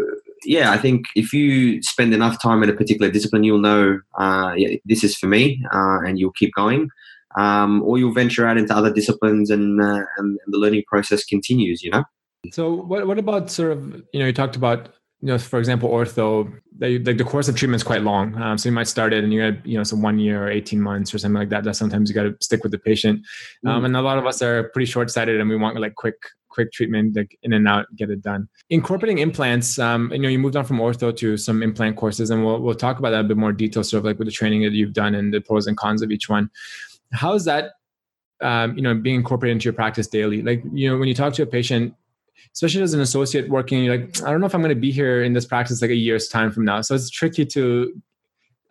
yeah, 0.43 0.71
I 0.71 0.77
think 0.77 1.05
if 1.15 1.31
you 1.31 1.81
spend 1.83 2.13
enough 2.13 2.41
time 2.41 2.63
in 2.63 2.69
a 2.69 2.73
particular 2.73 3.09
discipline, 3.09 3.45
you'll 3.45 3.59
know 3.59 4.01
uh, 4.19 4.55
yeah, 4.57 4.75
this 4.83 5.05
is 5.05 5.15
for 5.15 5.27
me, 5.27 5.63
uh, 5.73 5.99
and 6.05 6.19
you'll 6.19 6.33
keep 6.33 6.53
going. 6.53 6.89
Um, 7.37 7.81
or 7.83 7.97
you'll 7.97 8.13
venture 8.13 8.45
out 8.45 8.57
into 8.57 8.75
other 8.75 8.91
disciplines, 8.91 9.49
and, 9.49 9.81
uh, 9.81 10.03
and 10.17 10.37
the 10.47 10.57
learning 10.57 10.83
process 10.85 11.23
continues. 11.23 11.81
You 11.81 11.91
know. 11.91 12.03
So, 12.51 12.73
what 12.73 13.07
what 13.07 13.19
about 13.19 13.49
sort 13.49 13.71
of 13.71 14.03
you 14.11 14.19
know 14.19 14.25
you 14.25 14.33
talked 14.33 14.57
about 14.57 14.89
you 15.21 15.29
know, 15.29 15.38
for 15.38 15.57
example, 15.57 15.89
ortho, 15.89 16.51
they, 16.77 17.00
like 17.00 17.17
the 17.17 17.24
course 17.24 17.47
of 17.47 17.55
treatment 17.55 17.81
is 17.81 17.83
quite 17.83 18.03
long. 18.03 18.39
Um, 18.39 18.57
so 18.57 18.69
you 18.69 18.74
might 18.74 18.88
start 18.88 19.13
it 19.13 19.24
and 19.24 19.33
you 19.33 19.41
had, 19.41 19.62
you 19.65 19.75
know, 19.75 19.83
some 19.83 20.01
one 20.03 20.19
year 20.19 20.45
or 20.45 20.50
18 20.50 20.79
months 20.79 21.13
or 21.13 21.17
something 21.17 21.39
like 21.39 21.50
that. 21.50 21.63
That 21.63 21.75
sometimes 21.75 22.09
you 22.09 22.13
got 22.13 22.24
to 22.24 22.36
stick 22.39 22.62
with 22.62 22.71
the 22.71 22.77
patient. 22.77 23.25
Um, 23.65 23.81
mm. 23.81 23.86
And 23.86 23.97
a 23.97 24.01
lot 24.01 24.19
of 24.19 24.27
us 24.27 24.43
are 24.43 24.69
pretty 24.69 24.86
short 24.86 25.09
sighted 25.09 25.39
and 25.39 25.50
we 25.50 25.55
want 25.55 25.79
like 25.79 25.95
quick, 25.95 26.15
quick 26.50 26.71
treatment, 26.71 27.15
like 27.15 27.36
in 27.41 27.53
and 27.53 27.67
out, 27.67 27.88
get 27.95 28.12
it 28.12 28.21
done. 28.21 28.47
Incorporating 28.69 29.17
implants, 29.17 29.79
um, 29.79 30.12
you 30.12 30.19
know, 30.19 30.29
you 30.29 30.38
moved 30.38 30.55
on 30.55 30.65
from 30.65 30.77
ortho 30.77 31.15
to 31.17 31.36
some 31.36 31.63
implant 31.63 31.97
courses 31.97 32.29
and 32.29 32.45
we'll, 32.45 32.62
we'll 32.62 32.75
talk 32.75 33.00
about 33.00 33.09
that 33.09 33.21
a 33.21 33.27
bit 33.27 33.38
more 33.38 33.51
detail, 33.51 33.83
sort 33.83 34.00
of 34.00 34.05
like 34.05 34.19
with 34.19 34.27
the 34.27 34.31
training 34.31 34.62
that 34.62 34.74
you've 34.74 34.93
done 34.93 35.15
and 35.15 35.33
the 35.33 35.41
pros 35.41 35.65
and 35.65 35.77
cons 35.77 36.03
of 36.03 36.12
each 36.12 36.29
one. 36.29 36.47
How 37.12 37.33
is 37.33 37.45
that, 37.45 37.71
um, 38.41 38.75
you 38.75 38.83
know, 38.83 38.93
being 38.93 39.15
incorporated 39.15 39.55
into 39.55 39.63
your 39.63 39.74
practice 39.74 40.05
daily? 40.05 40.43
Like, 40.43 40.62
you 40.71 40.91
know, 40.91 40.97
when 41.00 41.07
you 41.07 41.15
talk 41.15 41.33
to 41.33 41.41
a 41.41 41.47
patient, 41.47 41.95
especially 42.53 42.82
as 42.82 42.94
an 42.94 43.01
associate 43.01 43.50
working, 43.50 43.84
you're 43.84 43.98
like, 43.98 44.24
I 44.24 44.32
don't 44.32 44.39
know 44.39 44.48
if 44.48 44.56
I'm 44.56 44.62
going 44.62 44.75
to 44.75 44.79
be 44.79 44.91
here 44.91 45.24
in 45.24 45.34
this 45.34 45.46
practice 45.46 45.82
like 45.82 45.91
a 45.91 45.96
year's 45.96 46.27
time 46.27 46.51
from 46.51 46.65
now. 46.65 46.82
So 46.82 46.96
it's 46.96 47.10
tricky 47.10 47.46
to, 47.46 47.94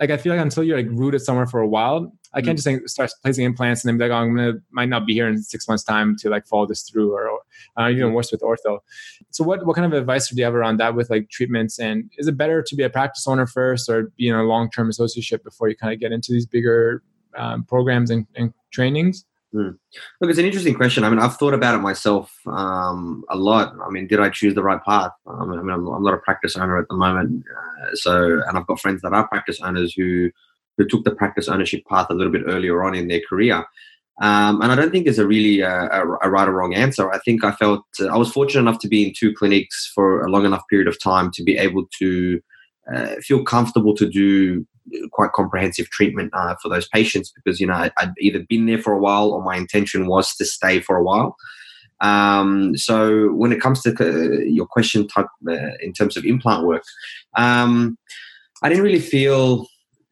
like, 0.00 0.10
I 0.10 0.16
feel 0.16 0.32
like 0.32 0.42
until 0.42 0.62
you're 0.62 0.76
like 0.76 0.90
rooted 0.90 1.22
somewhere 1.22 1.46
for 1.46 1.60
a 1.60 1.68
while, 1.68 2.12
I 2.36 2.42
can't 2.42 2.52
mm. 2.58 2.62
just 2.62 2.66
like 2.66 2.88
start 2.88 3.10
placing 3.22 3.46
implants 3.46 3.82
and 3.82 3.88
then 3.88 3.98
be 3.98 4.04
like, 4.04 4.14
oh, 4.14 4.22
I'm 4.22 4.36
gonna 4.36 4.52
might 4.70 4.90
not 4.90 5.06
be 5.06 5.14
here 5.14 5.26
in 5.26 5.42
six 5.42 5.66
months' 5.66 5.82
time 5.82 6.16
to 6.18 6.28
like 6.28 6.46
follow 6.46 6.66
this 6.66 6.82
through, 6.82 7.12
or, 7.12 7.28
or 7.28 7.40
uh, 7.78 7.88
even 7.88 8.12
worse 8.12 8.30
with 8.30 8.42
ortho. 8.42 8.80
So, 9.30 9.42
what 9.42 9.64
what 9.64 9.74
kind 9.74 9.90
of 9.90 9.98
advice 9.98 10.28
do 10.28 10.36
you 10.36 10.44
have 10.44 10.54
around 10.54 10.76
that 10.78 10.94
with 10.94 11.08
like 11.08 11.30
treatments? 11.30 11.78
And 11.78 12.10
is 12.18 12.28
it 12.28 12.36
better 12.36 12.62
to 12.62 12.76
be 12.76 12.82
a 12.82 12.90
practice 12.90 13.26
owner 13.26 13.46
first, 13.46 13.88
or 13.88 14.12
be 14.18 14.28
in 14.28 14.34
a 14.34 14.42
long 14.42 14.70
term 14.70 14.90
associateship 14.90 15.44
before 15.44 15.68
you 15.68 15.76
kind 15.76 15.94
of 15.94 15.98
get 15.98 16.12
into 16.12 16.30
these 16.30 16.46
bigger 16.46 17.02
um, 17.38 17.64
programs 17.64 18.10
and, 18.10 18.26
and 18.36 18.52
trainings? 18.70 19.24
Mm. 19.56 19.78
Look, 20.20 20.30
it's 20.30 20.38
an 20.38 20.44
interesting 20.44 20.74
question. 20.74 21.02
I 21.02 21.08
mean, 21.08 21.18
I've 21.18 21.36
thought 21.36 21.54
about 21.54 21.74
it 21.74 21.78
myself 21.78 22.30
um, 22.46 23.24
a 23.30 23.36
lot. 23.36 23.72
I 23.82 23.88
mean, 23.88 24.06
did 24.06 24.20
I 24.20 24.28
choose 24.28 24.54
the 24.54 24.62
right 24.62 24.82
path? 24.84 25.12
I 25.26 25.44
mean, 25.46 25.58
I'm, 25.58 25.70
I'm 25.70 26.02
not 26.02 26.12
a 26.12 26.18
practice 26.18 26.56
owner 26.56 26.78
at 26.78 26.88
the 26.88 26.96
moment, 26.96 27.44
uh, 27.56 27.94
so 27.94 28.42
and 28.46 28.58
I've 28.58 28.66
got 28.66 28.80
friends 28.80 29.00
that 29.02 29.14
are 29.14 29.26
practice 29.28 29.60
owners 29.62 29.94
who 29.94 30.30
who 30.76 30.86
took 30.86 31.04
the 31.04 31.14
practice 31.14 31.48
ownership 31.48 31.82
path 31.88 32.08
a 32.10 32.14
little 32.14 32.32
bit 32.32 32.42
earlier 32.46 32.84
on 32.84 32.94
in 32.94 33.08
their 33.08 33.22
career. 33.26 33.64
Um, 34.20 34.60
and 34.60 34.72
I 34.72 34.74
don't 34.74 34.90
think 34.90 35.04
there's 35.04 35.18
a 35.18 35.26
really 35.26 35.62
uh, 35.62 35.88
a, 35.90 36.02
a, 36.22 36.30
right 36.30 36.48
or 36.48 36.52
wrong 36.52 36.74
answer. 36.74 37.10
I 37.10 37.18
think 37.18 37.44
I 37.44 37.52
felt 37.52 37.84
uh, 38.00 38.06
I 38.06 38.16
was 38.16 38.30
fortunate 38.30 38.62
enough 38.62 38.80
to 38.80 38.88
be 38.88 39.06
in 39.06 39.14
two 39.16 39.34
clinics 39.34 39.90
for 39.94 40.22
a 40.22 40.30
long 40.30 40.44
enough 40.44 40.64
period 40.68 40.88
of 40.88 41.02
time 41.02 41.30
to 41.32 41.42
be 41.42 41.56
able 41.56 41.86
to 41.98 42.40
uh, 42.94 43.16
feel 43.20 43.42
comfortable 43.42 43.94
to 43.94 44.08
do 44.08 44.66
quite 45.10 45.32
comprehensive 45.32 45.88
treatment 45.90 46.30
uh, 46.32 46.54
for 46.62 46.68
those 46.68 46.88
patients 46.88 47.32
because 47.32 47.60
you 47.60 47.66
know 47.66 47.74
I'd, 47.74 47.92
I'd, 47.98 48.12
either 48.20 48.44
been 48.48 48.66
there 48.66 48.78
for 48.78 48.92
a 48.92 48.98
while 48.98 49.30
or 49.30 49.42
my 49.42 49.56
intention 49.56 50.06
was 50.06 50.34
to 50.36 50.44
stay 50.44 50.80
for 50.80 50.96
a 50.96 51.02
while. 51.02 51.36
Um, 52.00 52.76
so 52.76 53.32
when 53.32 53.52
it 53.52 53.60
comes 53.60 53.82
to 53.82 53.94
uh, 53.98 54.40
your 54.44 54.66
question 54.66 55.08
type 55.08 55.26
uh, 55.48 55.76
in 55.80 55.92
terms 55.92 56.16
of 56.16 56.24
implant 56.24 56.66
work, 56.66 56.82
um, 57.36 57.96
I 58.62 58.68
didn't 58.68 58.84
really 58.84 59.00
feel 59.00 59.66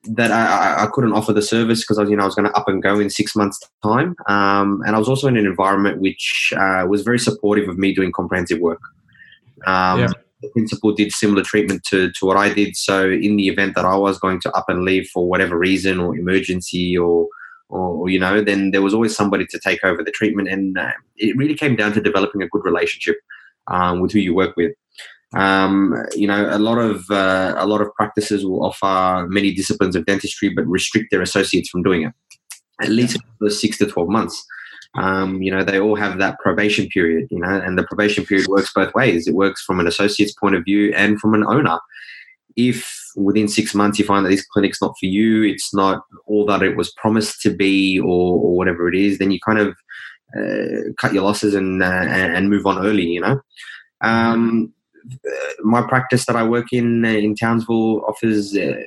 that 0.04 0.30
I, 0.30 0.84
I, 0.84 0.86
couldn't 0.92 1.12
offer 1.12 1.32
the 1.32 1.42
service 1.42 1.80
because 1.80 1.98
I 1.98 2.02
was, 2.02 2.10
you 2.10 2.16
know, 2.16 2.24
I 2.24 2.26
was 2.26 2.34
going 2.34 2.48
to 2.48 2.56
up 2.58 2.68
and 2.68 2.82
go 2.82 3.00
in 3.00 3.08
six 3.08 3.34
months' 3.34 3.58
time, 3.82 4.14
um, 4.28 4.82
and 4.86 4.96
I 4.96 4.98
was 4.98 5.08
also 5.08 5.28
in 5.28 5.36
an 5.36 5.46
environment 5.46 6.00
which 6.00 6.52
uh, 6.56 6.86
was 6.88 7.02
very 7.02 7.18
supportive 7.18 7.68
of 7.68 7.78
me 7.78 7.94
doing 7.94 8.12
comprehensive 8.12 8.60
work. 8.60 8.80
Um, 9.66 10.00
yeah 10.00 10.12
the 10.44 10.50
principal 10.50 10.92
did 10.92 11.12
similar 11.12 11.42
treatment 11.42 11.82
to, 11.90 12.10
to 12.12 12.26
what 12.26 12.36
I 12.36 12.52
did. 12.52 12.76
So 12.76 13.10
in 13.10 13.36
the 13.36 13.48
event 13.48 13.74
that 13.74 13.84
I 13.84 13.96
was 13.96 14.18
going 14.18 14.40
to 14.42 14.52
up 14.52 14.66
and 14.68 14.84
leave 14.84 15.08
for 15.12 15.28
whatever 15.28 15.58
reason 15.58 15.98
or 15.98 16.16
emergency 16.16 16.96
or, 16.96 17.28
or 17.68 18.08
you 18.08 18.18
know, 18.18 18.42
then 18.42 18.70
there 18.70 18.82
was 18.82 18.94
always 18.94 19.16
somebody 19.16 19.46
to 19.46 19.58
take 19.58 19.82
over 19.84 20.02
the 20.02 20.10
treatment. 20.12 20.48
And 20.48 20.78
uh, 20.78 20.92
it 21.16 21.36
really 21.36 21.54
came 21.54 21.76
down 21.76 21.92
to 21.92 22.00
developing 22.00 22.42
a 22.42 22.48
good 22.48 22.64
relationship 22.64 23.16
um, 23.68 24.00
with 24.00 24.12
who 24.12 24.20
you 24.20 24.34
work 24.34 24.56
with. 24.56 24.72
Um, 25.34 25.94
you 26.14 26.28
know, 26.28 26.48
a 26.48 26.60
lot 26.60 26.78
of 26.78 27.10
uh, 27.10 27.54
a 27.56 27.66
lot 27.66 27.80
of 27.80 27.92
practices 27.94 28.44
will 28.44 28.64
offer 28.64 29.26
many 29.28 29.52
disciplines 29.52 29.96
of 29.96 30.06
dentistry, 30.06 30.50
but 30.50 30.64
restrict 30.66 31.10
their 31.10 31.22
associates 31.22 31.70
from 31.70 31.82
doing 31.82 32.02
it 32.04 32.12
at 32.82 32.88
least 32.88 33.18
for 33.38 33.50
six 33.50 33.78
to 33.78 33.86
twelve 33.86 34.08
months 34.08 34.44
um, 34.96 35.42
you 35.42 35.50
know, 35.50 35.64
they 35.64 35.80
all 35.80 35.96
have 35.96 36.18
that 36.18 36.38
probation 36.38 36.88
period, 36.88 37.28
you 37.30 37.38
know, 37.38 37.48
and 37.48 37.76
the 37.76 37.84
probation 37.84 38.24
period 38.24 38.46
works 38.48 38.72
both 38.72 38.94
ways. 38.94 39.26
It 39.26 39.34
works 39.34 39.62
from 39.62 39.80
an 39.80 39.86
associate's 39.86 40.34
point 40.34 40.54
of 40.54 40.64
view 40.64 40.92
and 40.94 41.20
from 41.20 41.34
an 41.34 41.44
owner. 41.46 41.78
If 42.56 42.88
within 43.16 43.48
six 43.48 43.74
months 43.74 43.98
you 43.98 44.04
find 44.04 44.24
that 44.24 44.30
this 44.30 44.46
clinic's 44.46 44.80
not 44.80 44.94
for 44.98 45.06
you, 45.06 45.42
it's 45.42 45.74
not 45.74 46.04
all 46.26 46.46
that 46.46 46.62
it 46.62 46.76
was 46.76 46.92
promised 46.92 47.40
to 47.42 47.50
be, 47.54 47.98
or, 47.98 48.38
or 48.38 48.56
whatever 48.56 48.88
it 48.88 48.94
is, 48.94 49.18
then 49.18 49.32
you 49.32 49.40
kind 49.44 49.58
of 49.58 49.76
uh, 50.38 50.92
cut 51.00 51.12
your 51.12 51.24
losses 51.24 51.54
and, 51.54 51.82
uh, 51.82 51.86
and 51.86 52.50
move 52.50 52.66
on 52.66 52.84
early, 52.84 53.06
you 53.06 53.20
know. 53.20 53.40
Um, 54.00 54.72
my 55.62 55.82
practice 55.82 56.26
that 56.26 56.36
I 56.36 56.44
work 56.44 56.72
in 56.72 57.04
uh, 57.04 57.08
in 57.08 57.34
Townsville 57.34 58.04
offers 58.06 58.56
uh, 58.56 58.82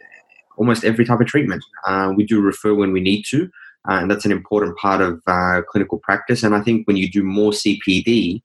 almost 0.57 0.83
every 0.83 1.05
type 1.05 1.19
of 1.19 1.27
treatment. 1.27 1.63
Uh, 1.85 2.13
we 2.15 2.25
do 2.25 2.41
refer 2.41 2.73
when 2.73 2.91
we 2.91 3.01
need 3.01 3.23
to. 3.29 3.49
Uh, 3.89 3.99
and 4.01 4.11
that's 4.11 4.25
an 4.25 4.31
important 4.31 4.77
part 4.77 5.01
of 5.01 5.21
uh, 5.27 5.61
clinical 5.69 5.99
practice. 5.99 6.43
And 6.43 6.53
I 6.53 6.61
think 6.61 6.87
when 6.87 6.97
you 6.97 7.09
do 7.09 7.23
more 7.23 7.51
CPD 7.51 8.41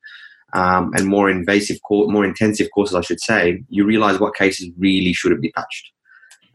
um, 0.53 0.93
and 0.95 1.07
more 1.07 1.29
invasive, 1.29 1.79
more 1.91 2.25
intensive 2.25 2.69
courses, 2.75 2.95
I 2.95 3.01
should 3.01 3.21
say, 3.21 3.63
you 3.69 3.85
realize 3.85 4.21
what 4.21 4.37
cases 4.37 4.71
really 4.79 5.13
shouldn't 5.13 5.43
be 5.43 5.53
touched. 5.53 5.93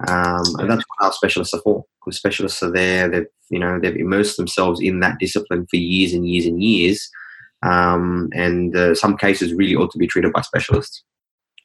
Um, 0.08 0.44
and 0.60 0.70
that's 0.70 0.84
what 0.88 1.06
our 1.06 1.12
specialists 1.12 1.54
are 1.54 1.62
for. 1.62 1.84
Because 2.00 2.18
specialists 2.18 2.62
are 2.64 2.72
there, 2.72 3.10
they've 3.10 3.26
you 3.50 3.60
know 3.60 3.80
they've 3.82 3.96
immersed 3.96 4.38
themselves 4.38 4.80
in 4.80 5.00
that 5.00 5.20
discipline 5.20 5.66
for 5.70 5.78
years 5.78 6.14
and 6.14 6.28
years 6.28 6.46
and 6.46 6.62
years. 6.64 7.10
Um, 7.64 8.30
and 8.34 8.76
uh, 8.76 8.94
some 8.94 9.18
cases 9.18 9.54
really 9.54 9.76
ought 9.76 9.92
to 9.92 9.98
be 9.98 10.08
treated 10.08 10.32
by 10.32 10.42
specialists. 10.42 11.04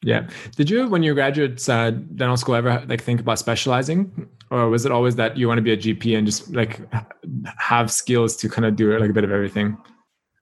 Yeah. 0.03 0.27
Did 0.55 0.69
you, 0.69 0.87
when 0.87 1.01
you 1.01 1.13
graduate 1.13 1.67
uh, 1.69 1.91
dental 1.91 2.37
school, 2.37 2.55
ever 2.55 2.83
like 2.87 3.01
think 3.01 3.21
about 3.21 3.39
specializing, 3.39 4.29
or 4.51 4.69
was 4.69 4.85
it 4.85 4.91
always 4.91 5.15
that 5.15 5.37
you 5.37 5.47
want 5.47 5.57
to 5.57 5.61
be 5.61 5.71
a 5.71 5.77
GP 5.77 6.17
and 6.17 6.27
just 6.27 6.53
like 6.53 6.81
have 7.57 7.89
skills 7.89 8.35
to 8.37 8.49
kind 8.49 8.65
of 8.65 8.75
do 8.75 8.97
like 8.99 9.09
a 9.09 9.13
bit 9.13 9.23
of 9.23 9.31
everything? 9.31 9.77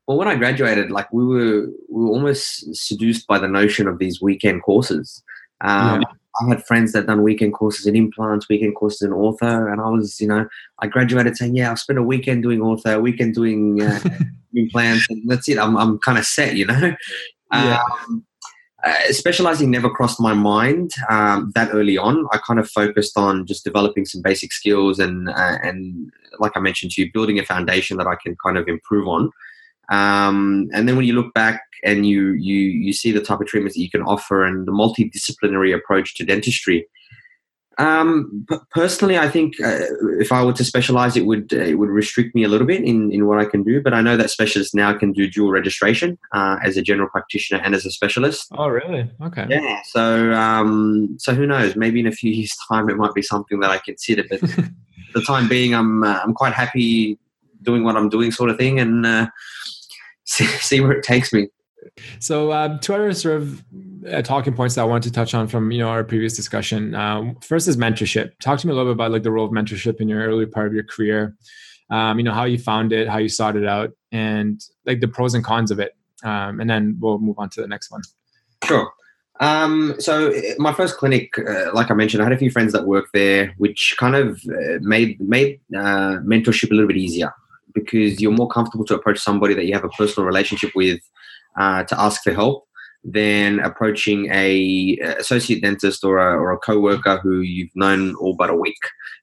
Well, 0.08 0.18
when 0.18 0.28
I 0.28 0.36
graduated, 0.36 0.92
like 0.92 1.12
we 1.14 1.24
were 1.26 1.68
we 1.90 2.04
were 2.04 2.10
almost 2.10 2.76
seduced 2.76 3.28
by 3.28 3.38
the 3.38 3.48
notion 3.48 3.88
of 3.88 4.00
these 4.00 4.22
weekend 4.22 4.64
courses. 4.64 5.24
Um, 5.62 6.02
yeah. 6.02 6.08
I 6.42 6.50
had 6.50 6.66
friends 6.66 6.94
that 6.94 7.08
done 7.08 7.24
weekend 7.24 7.54
courses 7.54 7.86
in 7.86 7.96
implants, 7.96 8.50
weekend 8.50 8.76
courses 8.76 9.02
in 9.02 9.12
ortho, 9.12 9.72
and 9.72 9.82
I 9.82 9.90
was, 9.90 10.20
you 10.20 10.28
know, 10.28 10.48
I 10.80 10.88
graduated 10.88 11.38
saying, 11.38 11.56
"Yeah, 11.56 11.70
I'll 11.70 11.78
spend 11.78 12.00
a 12.00 12.04
weekend 12.04 12.42
doing 12.42 12.60
ortho, 12.60 12.96
a 12.96 13.00
weekend 13.00 13.36
doing 13.36 13.82
uh, 13.82 14.00
implants, 14.56 15.08
and 15.10 15.30
that's 15.30 15.48
it. 15.48 15.60
I'm 15.60 15.78
I'm 15.78 16.00
kind 16.00 16.18
of 16.18 16.26
set, 16.26 16.56
you 16.56 16.66
know." 16.66 16.96
Yeah. 17.54 17.84
Uh, 18.84 18.96
specializing 19.12 19.70
never 19.70 19.90
crossed 19.90 20.20
my 20.20 20.34
mind 20.34 20.92
um, 21.10 21.52
that 21.54 21.70
early 21.72 21.98
on. 21.98 22.28
I 22.32 22.40
kind 22.40 22.60
of 22.60 22.70
focused 22.70 23.16
on 23.16 23.46
just 23.46 23.64
developing 23.64 24.06
some 24.06 24.24
basic 24.24 24.52
skills 24.52 24.98
and 24.98 25.30
uh, 25.30 25.58
and 25.64 26.12
like 26.40 26.54
I 26.56 26.60
mentioned 26.60 26.92
to 26.94 27.04
you, 27.04 27.12
building 27.12 27.38
a 27.38 27.46
foundation 27.46 27.98
that 27.98 28.08
I 28.08 28.16
can 28.16 28.36
kind 28.44 28.58
of 28.58 28.68
improve 28.68 29.08
on. 29.08 29.32
Um, 29.90 30.70
and 30.74 30.88
then 30.88 30.96
when 30.96 31.06
you 31.06 31.14
look 31.14 31.34
back 31.34 31.62
and 31.84 32.08
you 32.08 32.32
you 32.32 32.56
you 32.58 32.94
see 32.94 33.12
the 33.12 33.22
type 33.22 33.42
of 33.42 33.48
treatments 33.48 33.76
that 33.76 33.82
you 33.82 33.90
can 33.90 34.02
offer 34.02 34.46
and 34.46 34.68
the 34.68 34.72
multidisciplinary 34.72 35.76
approach 35.76 36.16
to 36.16 36.26
dentistry, 36.26 36.88
um, 37.78 38.46
personally, 38.72 39.18
I 39.18 39.30
think 39.30 39.60
uh, 39.62 39.80
if 40.20 40.32
I 40.32 40.44
were 40.44 40.54
to 40.54 40.64
specialize, 40.64 41.16
it 41.16 41.26
would 41.26 41.54
uh, 41.54 41.58
it 41.58 41.76
would 41.76 41.90
restrict 41.90 42.36
me 42.36 42.44
a 42.44 42.48
little 42.48 42.68
bit 42.68 42.84
in, 42.84 43.12
in 43.12 43.28
what 43.28 43.40
I 43.40 43.46
can 43.46 43.64
do. 43.64 43.82
But 43.82 43.94
I 43.94 44.02
know 44.02 44.18
that 44.18 44.30
specialists 44.30 44.76
now 44.76 44.94
can 44.98 45.14
do 45.14 45.30
dual 45.30 45.52
registration 45.52 46.18
uh, 46.34 46.58
as 46.64 46.76
a 46.78 46.82
general 46.82 47.10
practitioner 47.10 47.62
and 47.64 47.74
as 47.74 47.86
a 47.86 47.92
specialist. 47.92 48.48
Oh, 48.52 48.68
really? 48.68 49.10
Okay. 49.22 49.48
Yeah. 49.50 49.82
So 49.86 50.34
um, 50.34 51.16
so 51.18 51.34
who 51.34 51.48
knows? 51.48 51.76
Maybe 51.76 52.02
in 52.02 52.08
a 52.08 52.12
few 52.12 52.32
years' 52.34 52.56
time, 52.70 52.90
it 52.90 52.98
might 52.98 53.14
be 53.14 53.22
something 53.22 53.62
that 53.62 53.72
I 53.72 53.78
consider. 53.78 54.24
But 54.30 54.42
the 55.14 55.22
time 55.26 55.48
being, 55.48 55.74
I'm 55.74 56.04
uh, 56.04 56.20
I'm 56.24 56.34
quite 56.34 56.54
happy 56.54 57.18
doing 57.62 57.84
what 57.84 57.96
I'm 57.96 58.10
doing, 58.10 58.32
sort 58.32 58.50
of 58.50 58.58
thing, 58.58 58.80
and 58.80 59.06
uh, 59.06 59.28
see, 60.26 60.46
see 60.46 60.82
where 60.82 60.92
it 60.92 61.04
takes 61.04 61.32
me. 61.32 61.48
So, 62.20 62.52
um, 62.52 62.80
two 62.80 62.94
other 62.94 63.14
sort 63.14 63.42
of 63.42 63.64
uh, 64.10 64.22
talking 64.22 64.54
points 64.54 64.76
that 64.76 64.82
I 64.82 64.86
wanted 64.86 65.04
to 65.04 65.12
touch 65.12 65.34
on 65.34 65.48
from 65.48 65.72
you 65.72 65.80
know 65.80 65.90
our 65.90 66.04
previous 66.04 66.36
discussion. 66.36 66.96
Um, 66.96 67.36
first 67.42 67.68
is 67.68 67.78
mentorship. 67.78 68.32
Talk 68.40 68.60
to 68.60 68.68
me 68.68 68.74
a 68.74 68.76
little 68.76 68.92
bit 68.92 68.98
about 68.98 69.12
like 69.12 69.24
the 69.24 69.32
role 69.32 69.46
of 69.46 69.52
mentorship 69.52 70.02
in 70.02 70.10
your 70.10 70.26
early 70.26 70.46
part 70.46 70.68
of 70.68 70.74
your 70.74 70.84
career. 70.84 71.36
Um, 71.90 72.18
you 72.18 72.24
know 72.24 72.34
how 72.34 72.46
you 72.46 72.58
found 72.58 72.94
it, 72.94 73.08
how 73.08 73.18
you 73.18 73.30
sought 73.30 73.56
it 73.56 73.66
out, 73.66 73.92
and 74.12 74.62
like 74.86 75.02
the 75.02 75.08
pros 75.08 75.34
and 75.34 75.44
cons 75.44 75.72
of 75.72 75.80
it. 75.80 75.96
Um, 76.24 76.60
and 76.60 76.70
then 76.70 76.98
we'll 77.00 77.20
move 77.20 77.40
on 77.40 77.50
to 77.50 77.62
the 77.62 77.68
next 77.68 77.92
one. 77.92 78.02
Sure. 78.64 78.92
Um, 79.40 79.96
so 79.98 80.32
my 80.60 80.72
first 80.72 80.98
clinic, 80.98 81.34
uh, 81.40 81.74
like 81.74 81.90
I 81.90 81.96
mentioned, 81.96 82.22
I 82.22 82.26
had 82.26 82.34
a 82.34 82.38
few 82.38 82.52
friends 82.52 82.74
that 82.74 82.86
worked 82.86 83.10
there, 83.14 83.56
which 83.58 83.96
kind 83.98 84.16
of 84.16 84.40
uh, 84.48 84.78
made 84.82 85.20
made 85.20 85.60
uh, 85.76 86.22
mentorship 86.24 86.72
a 86.72 86.74
little 86.74 86.88
bit 86.88 86.98
easier 86.98 87.34
because 87.74 88.22
you're 88.22 88.32
more 88.32 88.50
comfortable 88.50 88.86
to 88.86 88.96
approach 88.96 89.20
somebody 89.20 89.54
that 89.54 89.66
you 89.66 89.74
have 89.74 89.84
a 89.84 89.90
personal 89.90 90.28
relationship 90.28 90.72
with 90.76 91.00
uh, 91.58 91.84
to 91.86 92.00
ask 92.00 92.22
for 92.24 92.34
help 92.34 92.68
than 93.04 93.60
approaching 93.60 94.30
a 94.32 94.98
associate 95.20 95.62
dentist 95.62 96.04
or 96.04 96.18
a, 96.20 96.36
or 96.38 96.52
a 96.52 96.58
co-worker 96.60 97.18
who 97.18 97.40
you've 97.42 97.76
known 97.76 98.16
all 98.16 98.36
but 98.36 98.50
a 98.50 98.56
week 98.56 98.78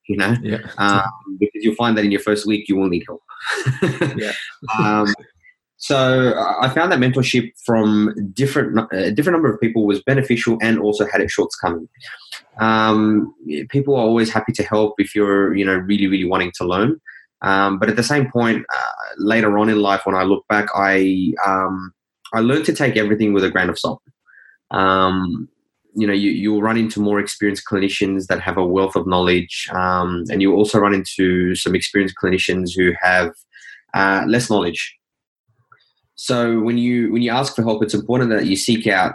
you 0.09 0.17
know 0.17 0.35
Yeah. 0.43 0.59
um, 0.79 1.37
because 1.39 1.63
you'll 1.63 1.75
find 1.77 1.97
that 1.97 2.05
in 2.05 2.11
your 2.11 2.21
first 2.21 2.47
week 2.47 2.69
you 2.69 2.77
will 2.77 2.89
need 2.89 3.05
help 3.07 3.23
Yeah. 4.17 4.33
um, 4.79 5.15
so 5.81 6.35
I 6.61 6.69
found 6.71 6.91
that 6.91 6.99
mentorship 6.99 7.53
from 7.65 8.13
different 8.33 8.89
a 8.93 9.13
different 9.13 9.37
number 9.37 9.53
of 9.53 9.61
people 9.61 9.87
was 9.87 10.03
beneficial 10.03 10.59
and 10.61 10.81
also 10.81 11.07
had 11.07 11.21
its 11.21 11.33
shortcomings. 11.33 11.89
Um, 12.59 13.33
people 13.69 13.95
are 13.95 14.03
always 14.03 14.29
happy 14.33 14.53
to 14.55 14.65
help 14.65 14.95
if 14.99 15.15
you're 15.15 15.55
you 15.55 15.65
know 15.65 15.77
really 15.77 16.09
really 16.09 16.25
wanting 16.25 16.51
to 16.57 16.65
learn. 16.65 17.01
Um, 17.43 17.79
but 17.79 17.89
at 17.89 17.95
the 17.95 18.03
same 18.03 18.29
point, 18.29 18.67
uh, 18.75 18.93
later 19.19 19.57
on 19.57 19.69
in 19.69 19.79
life, 19.81 20.01
when 20.05 20.17
I 20.17 20.25
look 20.25 20.45
back, 20.49 20.67
I 20.75 21.33
um, 21.47 21.93
I 22.35 22.41
learned 22.41 22.65
to 22.67 22.75
take 22.75 22.97
everything 22.97 23.33
with 23.33 23.45
a 23.45 23.51
grain 23.51 23.69
of 23.69 23.79
salt. 23.79 24.03
Um, 24.71 25.49
you 25.95 26.07
know, 26.07 26.13
you 26.13 26.31
you'll 26.31 26.63
run 26.63 26.77
into 26.77 27.01
more 27.01 27.19
experienced 27.19 27.65
clinicians 27.71 28.27
that 28.27 28.41
have 28.41 28.57
a 28.57 28.65
wealth 28.65 28.95
of 28.97 29.07
knowledge, 29.07 29.69
um, 29.73 30.25
and 30.31 30.43
you 30.43 30.55
also 30.55 30.79
run 30.79 30.95
into 30.95 31.55
some 31.55 31.75
experienced 31.75 32.15
clinicians 32.23 32.71
who 32.77 32.93
have 33.01 33.33
uh, 33.95 34.25
less 34.29 34.51
knowledge. 34.51 34.95
So 36.15 36.61
when 36.61 36.79
you 36.79 37.13
when 37.13 37.23
you 37.23 37.31
ask 37.31 37.55
for 37.55 37.63
help, 37.63 37.83
it's 37.83 37.95
important 37.95 38.31
that 38.31 38.47
you 38.47 38.57
seek 38.57 38.87
out, 38.87 39.15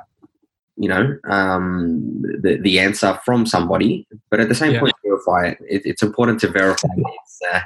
you 0.77 0.89
know, 0.89 1.17
um, 1.29 2.22
the 2.41 2.58
the 2.62 2.79
answer 2.79 3.20
from 3.24 3.46
somebody, 3.46 4.08
but 4.32 4.39
at 4.39 4.50
the 4.50 4.55
same 4.55 4.74
Yeah. 4.74 4.79
point, 4.79 4.93
verify 5.05 5.48
it. 5.50 5.58
it. 5.70 5.82
It's 5.86 6.01
important 6.03 6.39
to 6.41 6.48
verify 6.50 6.88
it's, 6.98 7.39
uh, 7.53 7.60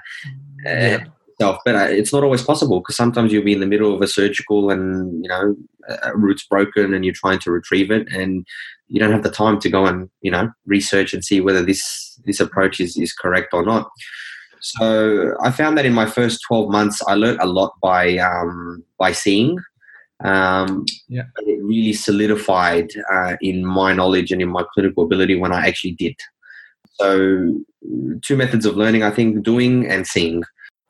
Yeah. 0.66 0.98
uh, 1.01 1.06
yourself, 1.39 1.60
but 1.65 1.75
uh, 1.75 1.88
it's 1.89 2.13
not 2.13 2.24
always 2.24 2.44
possible 2.44 2.79
because 2.79 2.96
sometimes 2.96 3.32
you'll 3.32 3.44
be 3.44 3.53
in 3.53 3.60
the 3.60 3.65
middle 3.67 3.94
of 3.94 4.01
a 4.01 4.08
surgical 4.08 4.70
and 4.70 5.24
you 5.24 5.29
know 5.29 5.56
a 6.03 6.15
root's 6.17 6.46
broken 6.46 6.94
and 6.94 7.06
you're 7.06 7.13
trying 7.13 7.39
to 7.39 7.51
retrieve 7.51 7.91
it 7.91 8.08
and 8.12 8.46
you 8.89 9.00
don't 9.00 9.12
have 9.12 9.24
the 9.24 9.32
time 9.32 9.60
to 9.60 9.70
go 9.70 9.86
and 9.86 10.10
you 10.22 10.32
know 10.32 10.50
research 10.65 11.13
and 11.13 11.24
see 11.24 11.39
whether 11.41 11.63
this 11.63 12.20
this 12.25 12.39
approach 12.39 12.79
is, 12.79 12.98
is 12.98 13.13
correct 13.13 13.53
or 13.53 13.63
not. 13.63 13.89
So 14.60 15.34
i 15.44 15.51
found 15.51 15.77
that 15.77 15.86
in 15.86 15.94
my 15.94 16.08
first 16.08 16.39
12 16.48 16.72
months 16.72 17.01
i 17.08 17.13
learned 17.13 17.39
a 17.39 17.46
lot 17.46 17.74
by 17.82 18.17
um, 18.17 18.84
by 18.98 19.12
seeing 19.12 19.58
um, 20.25 20.84
Yeah. 21.08 21.24
it 21.46 21.63
really 21.63 21.94
solidified 21.94 22.88
uh, 23.13 23.38
in 23.39 23.63
my 23.63 23.94
knowledge 23.94 24.32
and 24.32 24.41
in 24.41 24.50
my 24.50 24.63
clinical 24.74 25.03
ability 25.03 25.36
when 25.36 25.53
i 25.53 25.67
actually 25.67 25.91
did. 25.91 26.15
So 26.94 27.60
two 28.25 28.36
methods 28.36 28.65
of 28.65 28.75
learning 28.75 29.03
i 29.03 29.12
think 29.12 29.44
doing 29.44 29.86
and 29.88 30.08
seeing 30.08 30.41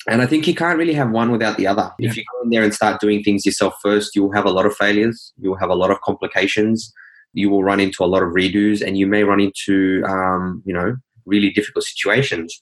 and 0.08 0.22
I 0.22 0.26
think 0.26 0.48
you 0.48 0.56
can't 0.56 0.78
really 0.78 0.94
have 0.94 1.12
one 1.12 1.32
without 1.32 1.58
the 1.58 1.68
other. 1.68 1.92
Yeah. 2.00 2.10
If 2.10 2.18
you 2.18 2.24
go 2.32 2.44
in 2.44 2.50
there 2.50 2.64
and 2.64 2.74
start 2.74 3.02
doing 3.02 3.24
things 3.24 3.46
yourself 3.46 3.76
first, 3.82 4.16
you'll 4.16 4.34
have 4.34 4.46
a 4.46 4.52
lot 4.52 4.66
of 4.66 4.76
failures. 4.76 5.34
You'll 5.38 5.58
have 5.58 5.70
a 5.70 5.76
lot 5.76 5.92
of 5.92 6.02
complications. 6.02 6.94
You 7.34 7.50
will 7.50 7.64
run 7.64 7.80
into 7.80 8.04
a 8.04 8.06
lot 8.08 8.24
of 8.24 8.30
redos, 8.30 8.82
and 8.86 8.98
you 8.98 9.06
may 9.06 9.24
run 9.24 9.40
into, 9.40 10.04
um, 10.08 10.64
you 10.66 10.74
know, 10.74 10.96
really 11.26 11.52
difficult 11.52 11.84
situations. 11.86 12.62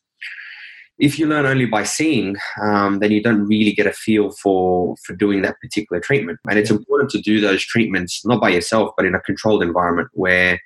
If 0.97 1.19
you 1.19 1.27
learn 1.27 1.45
only 1.45 1.65
by 1.65 1.83
seeing, 1.83 2.37
um, 2.61 2.99
then 2.99 3.11
you 3.11 3.21
don't 3.21 3.45
really 3.47 3.73
get 3.73 3.85
a 3.85 3.91
feel 3.91 4.31
for 4.31 4.95
for 5.05 5.13
doing 5.13 5.41
that 5.41 5.59
particular 5.61 5.99
treatment. 5.99 6.39
And 6.49 6.57
it's 6.57 6.69
Yeah. 6.69 6.77
important 6.77 7.11
to 7.11 7.21
do 7.21 7.41
those 7.41 7.63
treatments 7.63 8.25
not 8.25 8.41
by 8.41 8.49
yourself, 8.49 8.91
but 8.95 9.05
in 9.05 9.13
a 9.13 9.19
controlled 9.19 9.61
environment 9.61 10.07
where 10.13 10.59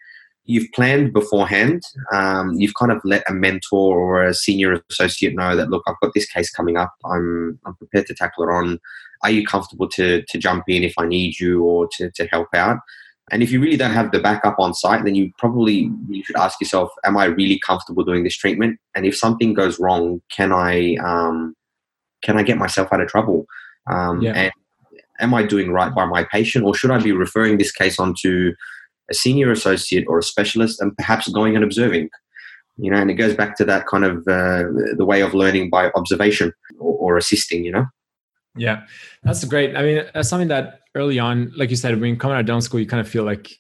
you've 0.46 0.72
planned 0.74 1.14
beforehand. 1.14 1.84
Um, 2.12 2.54
you've 2.54 2.74
kind 2.74 2.92
of 2.92 3.00
let 3.04 3.30
a 3.30 3.34
mentor 3.34 3.98
or 3.98 4.24
a 4.24 4.34
senior 4.34 4.82
associate 4.90 5.36
know 5.36 5.56
that 5.56 5.70
look, 5.70 5.84
I've 5.88 6.00
got 6.02 6.14
this 6.14 6.26
case 6.26 6.50
coming 6.50 6.78
up. 6.78 6.94
I'm 7.06 7.60
I'm 7.66 7.76
prepared 7.76 8.08
to 8.08 8.16
tackle 8.16 8.44
it 8.46 8.52
on. 8.52 8.80
Are 9.24 9.32
you 9.32 9.46
comfortable 9.46 9.88
to 9.90 10.24
to 10.24 10.38
jump 10.38 10.64
in 10.68 10.84
if 10.84 10.94
I 10.98 11.06
need 11.06 11.40
you 11.40 11.64
or 11.64 11.88
to 11.98 12.12
to 12.12 12.26
help 12.28 12.48
out? 12.54 12.80
And 13.32 13.44
if 13.44 13.52
you 13.52 13.62
really 13.62 13.78
don't 13.78 13.94
have 13.94 14.12
the 14.12 14.20
backup 14.20 14.56
on 14.58 14.74
site, 14.74 15.06
then 15.06 15.14
you 15.14 15.32
probably 15.38 15.92
you 16.10 16.24
should 16.24 16.38
ask 16.38 16.60
yourself, 16.60 16.90
Am 17.04 17.18
I 17.18 17.26
really 17.26 17.60
comfortable 17.60 18.04
doing 18.04 18.24
this 18.24 18.36
treatment? 18.36 18.80
And 18.96 19.06
if 19.06 19.16
something 19.16 19.54
goes 19.54 19.80
wrong, 19.80 20.22
can 20.32 20.52
I 20.52 20.96
um, 20.96 21.56
can 22.22 22.38
I 22.38 22.44
get 22.44 22.58
myself 22.58 22.92
out 22.92 23.02
of 23.02 23.08
trouble? 23.08 23.46
Um, 23.88 24.22
Yeah. 24.22 24.34
And 24.34 24.52
am 25.20 25.34
I 25.34 25.44
doing 25.44 25.72
right 25.72 25.94
by 25.94 26.06
my 26.06 26.24
patient, 26.24 26.66
or 26.66 26.74
should 26.74 26.92
I 26.92 27.00
be 27.00 27.12
referring 27.12 27.58
this 27.58 27.72
case 27.72 28.00
on 28.00 28.16
to 28.22 28.54
a 29.10 29.14
senior 29.14 29.52
associate 29.52 30.06
or 30.08 30.20
a 30.20 30.24
specialist, 30.24 30.82
and 30.82 30.96
perhaps 30.98 31.28
going 31.30 31.56
and 31.56 31.64
observing? 31.64 32.10
You 32.78 32.92
know, 32.92 32.98
and 32.98 33.12
it 33.12 33.16
goes 33.16 33.36
back 33.36 33.58
to 33.58 33.66
that 33.66 33.88
kind 33.88 34.06
of 34.06 34.20
uh, 34.28 34.64
the 34.98 35.06
way 35.06 35.22
of 35.22 35.34
learning 35.34 35.70
by 35.70 35.92
observation 35.96 36.54
or, 36.80 36.94
or 36.98 37.18
assisting. 37.18 37.66
You 37.66 37.72
know. 37.74 37.86
Yeah, 38.56 38.84
that's 39.24 39.44
great. 39.46 39.76
I 39.76 39.84
mean, 39.84 40.04
that's 40.14 40.30
something 40.30 40.48
that 40.48 40.82
early 40.96 41.20
on, 41.20 41.52
like 41.56 41.70
you 41.70 41.76
said, 41.76 42.00
when 42.00 42.18
coming 42.18 42.36
out 42.36 42.42
of 42.42 42.46
dental 42.46 42.62
school, 42.62 42.80
you 42.80 42.88
kind 42.88 43.02
of 43.02 43.08
feel 43.08 43.24
like 43.24 43.52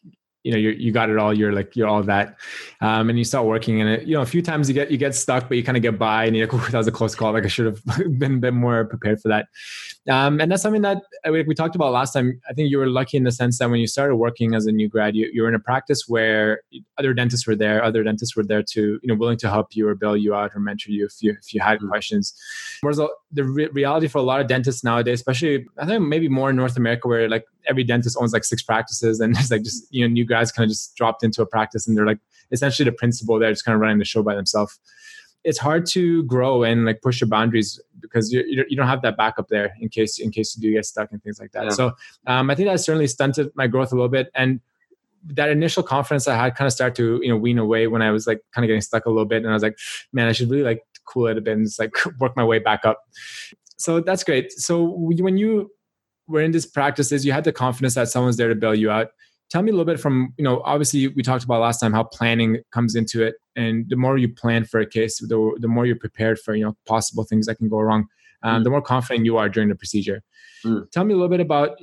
you 0.43 0.51
know 0.51 0.57
you 0.57 0.69
you 0.71 0.91
got 0.91 1.09
it 1.09 1.17
all. 1.17 1.33
You're 1.33 1.53
like 1.53 1.75
you're 1.75 1.87
all 1.87 2.03
that, 2.03 2.37
um, 2.81 3.09
and 3.09 3.17
you 3.17 3.25
start 3.25 3.45
working 3.45 3.79
in 3.79 3.87
it. 3.87 4.07
You 4.07 4.15
know, 4.15 4.21
a 4.21 4.25
few 4.25 4.41
times 4.41 4.67
you 4.67 4.73
get 4.73 4.89
you 4.91 4.97
get 4.97 5.15
stuck, 5.15 5.47
but 5.47 5.57
you 5.57 5.63
kind 5.63 5.77
of 5.77 5.83
get 5.83 5.99
by, 5.99 6.25
and 6.25 6.35
you're 6.35 6.47
like, 6.47 6.53
"Ooh, 6.53 6.71
that 6.71 6.77
was 6.77 6.87
a 6.87 6.91
close 6.91 7.15
call. 7.15 7.33
Like 7.33 7.45
I 7.45 7.47
should 7.47 7.65
have 7.65 7.81
been 8.19 8.35
a 8.35 8.39
bit 8.39 8.53
more 8.53 8.85
prepared 8.85 9.21
for 9.21 9.27
that." 9.29 9.47
Um, 10.09 10.41
and 10.41 10.51
that's 10.51 10.63
something 10.63 10.81
that 10.81 10.97
uh, 11.27 11.31
we, 11.31 11.43
we 11.43 11.53
talked 11.53 11.75
about 11.75 11.91
last 11.91 12.13
time. 12.13 12.41
I 12.49 12.53
think 12.53 12.71
you 12.71 12.77
were 12.79 12.87
lucky 12.87 13.17
in 13.17 13.23
the 13.25 13.31
sense 13.31 13.59
that 13.59 13.69
when 13.69 13.79
you 13.79 13.87
started 13.87 14.15
working 14.15 14.55
as 14.55 14.65
a 14.65 14.71
new 14.71 14.89
grad, 14.89 15.15
you, 15.15 15.29
you 15.31 15.43
were 15.43 15.49
in 15.49 15.55
a 15.55 15.59
practice 15.59 16.05
where 16.07 16.61
other 16.97 17.13
dentists 17.13 17.45
were 17.45 17.55
there. 17.55 17.83
Other 17.83 18.03
dentists 18.03 18.35
were 18.35 18.43
there 18.43 18.63
to 18.63 18.81
you 18.81 19.07
know 19.07 19.13
willing 19.15 19.37
to 19.37 19.49
help 19.49 19.75
you 19.75 19.87
or 19.87 19.95
bail 19.95 20.17
you 20.17 20.33
out 20.33 20.51
or 20.55 20.59
mentor 20.59 20.91
you 20.91 21.05
if 21.05 21.13
you 21.21 21.35
if 21.39 21.53
you 21.53 21.61
had 21.61 21.79
Mhm. 21.79 21.89
questions. 21.89 22.33
Whereas 22.81 22.97
the- 23.31 23.43
re- 23.43 23.69
reality 23.71 24.07
for 24.07 24.17
a 24.17 24.23
lot 24.23 24.41
of 24.41 24.47
dentists 24.47 24.83
nowadays, 24.83 25.19
especially 25.19 25.67
I 25.77 25.85
think 25.85 26.01
maybe 26.03 26.27
more 26.27 26.49
in 26.49 26.55
North 26.55 26.75
America, 26.77 27.07
where 27.07 27.29
like 27.29 27.45
every 27.67 27.83
dentist 27.83 28.17
owns 28.19 28.33
like 28.33 28.43
six 28.45 28.63
practices, 28.63 29.19
and 29.19 29.35
it's 29.37 29.51
like 29.51 29.63
just 29.63 29.85
you 29.93 30.07
know 30.07 30.11
new 30.11 30.25
guys 30.25 30.51
kind 30.51 30.65
of 30.65 30.69
just 30.71 30.95
dropped 30.95 31.23
into 31.23 31.41
a 31.41 31.45
practice, 31.45 31.87
and 31.87 31.95
they're 31.95 32.07
like 32.07 32.19
essentially 32.51 32.85
the 32.89 32.95
principal. 32.95 33.37
They're 33.37 33.51
just 33.51 33.63
kind 33.65 33.75
of 33.75 33.81
running 33.81 33.99
the 33.99 34.05
show 34.05 34.23
by 34.23 34.33
themselves. 34.33 34.79
It's 35.43 35.57
hard 35.57 35.85
to 35.87 36.23
grow 36.23 36.63
and 36.63 36.85
like 36.85 37.01
push 37.01 37.21
your 37.21 37.29
boundaries 37.29 37.79
because 38.01 38.31
you, 38.31 38.43
you 38.67 38.75
don't 38.75 38.87
have 38.87 39.01
that 39.03 39.17
backup 39.17 39.47
there 39.47 39.73
in 39.79 39.89
case 39.89 40.19
in 40.19 40.31
case 40.31 40.55
you 40.55 40.61
do 40.61 40.73
get 40.73 40.85
stuck 40.85 41.11
and 41.11 41.23
things 41.23 41.39
like 41.39 41.51
that. 41.53 41.65
Yeah. 41.65 41.69
So 41.69 41.91
um, 42.27 42.49
I 42.49 42.55
think 42.55 42.67
that 42.67 42.79
certainly 42.79 43.07
stunted 43.07 43.51
my 43.55 43.67
growth 43.67 43.91
a 43.91 43.95
little 43.95 44.09
bit 44.09 44.29
and 44.35 44.59
that 45.23 45.49
initial 45.49 45.83
confidence 45.83 46.27
I 46.27 46.35
had 46.35 46.55
kind 46.55 46.67
of 46.67 46.73
started 46.73 46.95
to 46.95 47.19
you 47.21 47.29
know 47.29 47.37
wean 47.37 47.57
away 47.57 47.87
when 47.87 48.01
I 48.01 48.11
was 48.11 48.27
like 48.27 48.41
kind 48.53 48.63
of 48.63 48.67
getting 48.67 48.81
stuck 48.81 49.05
a 49.05 49.09
little 49.09 49.25
bit, 49.25 49.43
and 49.43 49.49
I 49.49 49.53
was 49.53 49.63
like, 49.63 49.77
man, 50.13 50.27
I 50.27 50.31
should 50.31 50.49
really 50.49 50.63
like 50.63 50.83
cool 51.05 51.27
it 51.27 51.37
a 51.37 51.41
bit 51.41 51.57
and 51.57 51.65
just 51.65 51.79
like 51.79 51.93
work 52.19 52.35
my 52.35 52.43
way 52.43 52.59
back 52.59 52.85
up. 52.85 53.03
So 53.77 53.99
that's 53.99 54.23
great. 54.23 54.51
So 54.51 54.83
when 54.83 55.37
you 55.37 55.71
were 56.27 56.41
in 56.41 56.51
these 56.51 56.65
practices, 56.65 57.25
you 57.25 57.31
had 57.31 57.43
the 57.43 57.53
confidence 57.53 57.95
that 57.95 58.09
someone's 58.09 58.37
there 58.37 58.49
to 58.49 58.55
bail 58.55 58.75
you 58.75 58.91
out. 58.91 59.09
Tell 59.49 59.63
me 59.63 59.69
a 59.69 59.73
little 59.73 59.85
bit 59.85 59.99
from 59.99 60.33
you 60.37 60.43
know 60.43 60.61
obviously 60.63 61.07
we 61.07 61.23
talked 61.23 61.43
about 61.43 61.61
last 61.61 61.79
time 61.79 61.93
how 61.93 62.03
planning 62.03 62.59
comes 62.71 62.95
into 62.95 63.23
it, 63.23 63.35
and 63.59 63.89
the 63.89 63.95
more 63.95 64.17
you 64.17 64.29
plan 64.41 64.63
for 64.65 64.79
a 64.79 64.85
case, 64.85 65.19
the 65.19 65.39
the 65.59 65.67
more 65.67 65.85
you're 65.85 66.03
prepared 66.07 66.37
for 66.39 66.55
you 66.55 66.65
know 66.65 66.75
possible 66.85 67.23
things 67.23 67.45
that 67.47 67.55
can 67.55 67.69
go 67.69 67.79
wrong. 67.79 68.05
Um, 68.43 68.61
Mm. 68.61 68.63
The 68.63 68.69
more 68.69 68.81
confident 68.81 69.25
you 69.25 69.35
are 69.37 69.49
during 69.49 69.69
the 69.69 69.75
procedure. 69.75 70.19
Mm. 70.65 70.89
Tell 70.91 71.03
me 71.03 71.13
a 71.13 71.17
little 71.17 71.35
bit 71.37 71.41
about 71.41 71.77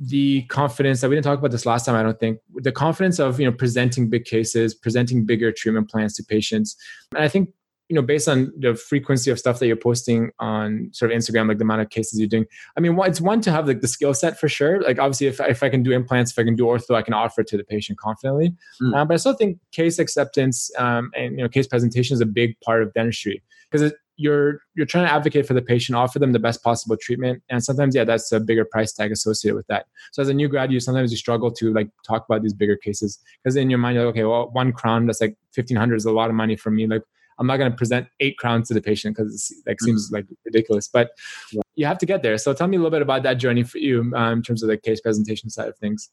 the 0.00 0.42
confidence 0.48 1.00
that 1.00 1.08
we 1.08 1.14
didn't 1.14 1.24
talk 1.24 1.38
about 1.38 1.50
this 1.50 1.66
last 1.66 1.84
time 1.84 1.94
i 1.94 2.02
don't 2.02 2.18
think 2.18 2.38
the 2.54 2.72
confidence 2.72 3.18
of 3.18 3.38
you 3.38 3.44
know 3.44 3.52
presenting 3.52 4.08
big 4.08 4.24
cases 4.24 4.74
presenting 4.74 5.26
bigger 5.26 5.52
treatment 5.52 5.90
plans 5.90 6.14
to 6.14 6.24
patients 6.24 6.74
and 7.14 7.22
i 7.22 7.28
think 7.28 7.50
you 7.90 7.96
know 7.96 8.02
based 8.02 8.28
on 8.28 8.52
the 8.56 8.74
frequency 8.74 9.30
of 9.30 9.38
stuff 9.38 9.58
that 9.58 9.66
you're 9.66 9.76
posting 9.76 10.30
on 10.38 10.88
sort 10.92 11.10
of 11.10 11.18
instagram 11.18 11.48
like 11.48 11.58
the 11.58 11.64
amount 11.64 11.82
of 11.82 11.90
cases 11.90 12.18
you're 12.18 12.28
doing 12.28 12.46
i 12.76 12.80
mean 12.80 12.96
it's 13.00 13.20
one 13.20 13.40
to 13.40 13.50
have 13.50 13.66
like 13.66 13.80
the 13.80 13.88
skill 13.88 14.14
set 14.14 14.38
for 14.38 14.48
sure. 14.48 14.80
Like 14.80 14.98
obviously 14.98 15.26
if, 15.26 15.40
if 15.40 15.62
i 15.62 15.68
can 15.68 15.82
do 15.82 15.92
implants 15.92 16.30
if 16.30 16.38
i 16.38 16.44
can 16.44 16.56
do 16.56 16.64
ortho 16.64 16.94
i 16.94 17.02
can 17.02 17.12
offer 17.12 17.42
it 17.42 17.48
to 17.48 17.56
the 17.56 17.64
patient 17.64 17.98
confidently. 17.98 18.54
Mm. 18.80 18.96
um, 18.96 19.08
but 19.08 19.14
i 19.14 19.16
still 19.16 19.34
think 19.34 19.58
case 19.72 19.98
acceptance 19.98 20.70
um, 20.78 21.10
and 21.14 21.32
you 21.32 21.42
know 21.42 21.48
case 21.48 21.66
presentation 21.66 22.14
is 22.14 22.20
a 22.20 22.26
big 22.26 22.58
part 22.60 22.82
of 22.82 22.94
dentistry 22.94 23.42
because 23.70 23.92
you're 24.16 24.60
you're 24.74 24.86
trying 24.86 25.06
to 25.06 25.12
advocate 25.12 25.46
for 25.46 25.54
the 25.54 25.62
patient 25.62 25.96
offer 25.96 26.18
them 26.18 26.32
the 26.32 26.38
best 26.38 26.62
possible 26.62 26.96
treatment 27.00 27.42
and 27.48 27.64
sometimes 27.64 27.94
yeah 27.94 28.04
that's 28.04 28.30
a 28.32 28.38
bigger 28.38 28.66
price 28.66 28.92
tag 28.92 29.10
associated 29.10 29.56
with 29.56 29.66
that. 29.68 29.86
So 30.12 30.20
as 30.20 30.28
a 30.28 30.34
new 30.34 30.46
grad 30.46 30.70
you 30.70 30.78
sometimes 30.78 31.10
you 31.10 31.16
struggle 31.16 31.50
to 31.52 31.72
like 31.72 31.88
talk 32.06 32.26
about 32.28 32.42
these 32.42 32.52
bigger 32.52 32.76
cases 32.76 33.18
because 33.42 33.56
in 33.56 33.70
your 33.70 33.78
mind 33.78 33.94
you're 33.94 34.04
like 34.04 34.14
okay 34.14 34.24
well 34.24 34.50
one 34.52 34.72
crown 34.72 35.06
that's 35.06 35.22
like 35.22 35.36
1500 35.54 35.96
is 35.96 36.04
a 36.04 36.12
lot 36.12 36.30
of 36.30 36.36
money 36.36 36.56
for 36.56 36.70
me. 36.70 36.86
Like 36.86 37.02
i'm 37.40 37.46
not 37.46 37.56
going 37.56 37.70
to 37.70 37.76
present 37.76 38.06
eight 38.20 38.38
crowns 38.38 38.68
to 38.68 38.74
the 38.74 38.80
patient 38.80 39.16
because 39.16 39.50
it 39.50 39.68
like 39.68 39.80
seems 39.80 40.10
like 40.12 40.26
ridiculous 40.44 40.88
but 40.88 41.10
Yeah. 41.50 41.62
you 41.74 41.86
have 41.86 41.98
to 41.98 42.06
get 42.06 42.22
there 42.22 42.38
so 42.38 42.52
tell 42.54 42.68
me 42.68 42.76
a 42.76 42.80
little 42.80 42.90
bit 42.90 43.02
about 43.02 43.22
that 43.24 43.34
journey 43.34 43.64
for 43.64 43.78
you 43.78 44.12
um, 44.14 44.34
in 44.38 44.42
terms 44.42 44.62
of 44.62 44.68
the 44.68 44.76
case 44.76 45.00
presentation 45.00 45.50
side 45.50 45.68
of 45.68 45.76
things 45.78 46.10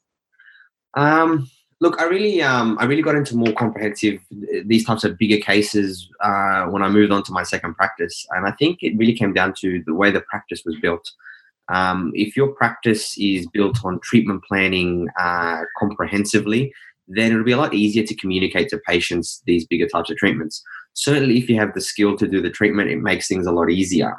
Um, 0.96 1.48
look, 1.80 2.02
I 2.02 2.06
really, 2.06 2.42
um, 2.42 2.78
I 2.80 2.86
really 2.86 3.04
got 3.04 3.16
into 3.16 3.36
more 3.38 3.54
comprehensive 3.54 4.20
these 4.66 4.86
types 4.86 5.04
of 5.04 5.18
bigger 5.18 5.38
cases 5.38 6.10
uh, 6.22 6.66
when 6.66 6.82
I 6.82 6.90
moved 6.90 7.12
on 7.12 7.24
to 7.24 7.32
my 7.32 7.44
second 7.44 7.76
practice, 7.76 8.26
and 8.32 8.48
I 8.48 8.52
think 8.52 8.80
it 8.82 8.98
really 8.98 9.14
came 9.14 9.34
down 9.34 9.54
to 9.62 9.84
the 9.86 9.94
way 9.94 10.10
the 10.10 10.22
practice 10.22 10.64
was 10.66 10.76
built. 10.82 11.12
Um, 11.70 12.12
if 12.16 12.36
your 12.38 12.48
practice 12.48 13.18
is 13.18 13.46
built 13.48 13.78
on 13.84 14.00
treatment 14.00 14.44
planning 14.48 15.08
uh, 15.20 15.64
comprehensively, 15.78 16.74
then 17.08 17.32
it'll 17.32 17.44
be 17.44 17.52
a 17.52 17.58
lot 17.58 17.74
easier 17.74 18.04
to 18.06 18.16
communicate 18.16 18.70
to 18.70 18.78
patients 18.80 19.42
these 19.46 19.68
bigger 19.68 19.88
types 19.88 20.10
of 20.10 20.18
treatments. 20.18 20.64
Certainly, 20.98 21.38
if 21.38 21.48
you 21.48 21.58
have 21.60 21.76
the 21.76 21.82
skill 21.82 22.18
to 22.18 22.28
do 22.28 22.42
the 22.42 22.50
treatment, 22.50 22.90
it 22.90 22.98
makes 22.98 23.28
things 23.28 23.46
a 23.46 23.52
lot 23.52 23.70
easier. 23.70 24.16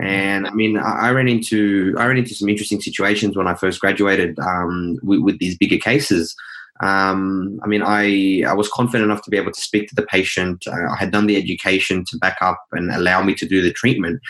And 0.00 0.46
I 0.46 0.50
mean, 0.52 0.78
I 0.78 1.10
ran 1.10 1.28
into 1.28 1.94
I 1.98 2.06
ran 2.06 2.16
into 2.16 2.34
some 2.34 2.48
interesting 2.48 2.80
situations 2.80 3.36
when 3.36 3.46
I 3.46 3.54
first 3.54 3.78
graduated 3.78 4.38
um, 4.38 4.98
with, 5.02 5.20
with, 5.20 5.38
these 5.38 5.58
bigger 5.58 5.76
cases. 5.76 6.34
Um, 6.80 7.60
I 7.62 7.66
mean, 7.66 7.82
I 7.82 8.42
I 8.48 8.54
was 8.54 8.70
confident 8.70 9.04
enough 9.04 9.22
to 9.24 9.30
be 9.30 9.36
able 9.36 9.52
to 9.52 9.60
speak 9.60 9.86
to 9.88 9.94
the 9.94 10.06
patient. 10.06 10.64
Uh, 10.66 10.90
I 10.92 10.96
had 10.96 11.12
done 11.12 11.26
the 11.26 11.36
education 11.36 12.06
to 12.08 12.18
back 12.18 12.38
up 12.40 12.64
and 12.72 12.90
allow 12.90 13.22
me 13.22 13.34
to 13.34 13.46
do 13.46 13.60
the 13.60 13.72
treatment. 13.72 14.20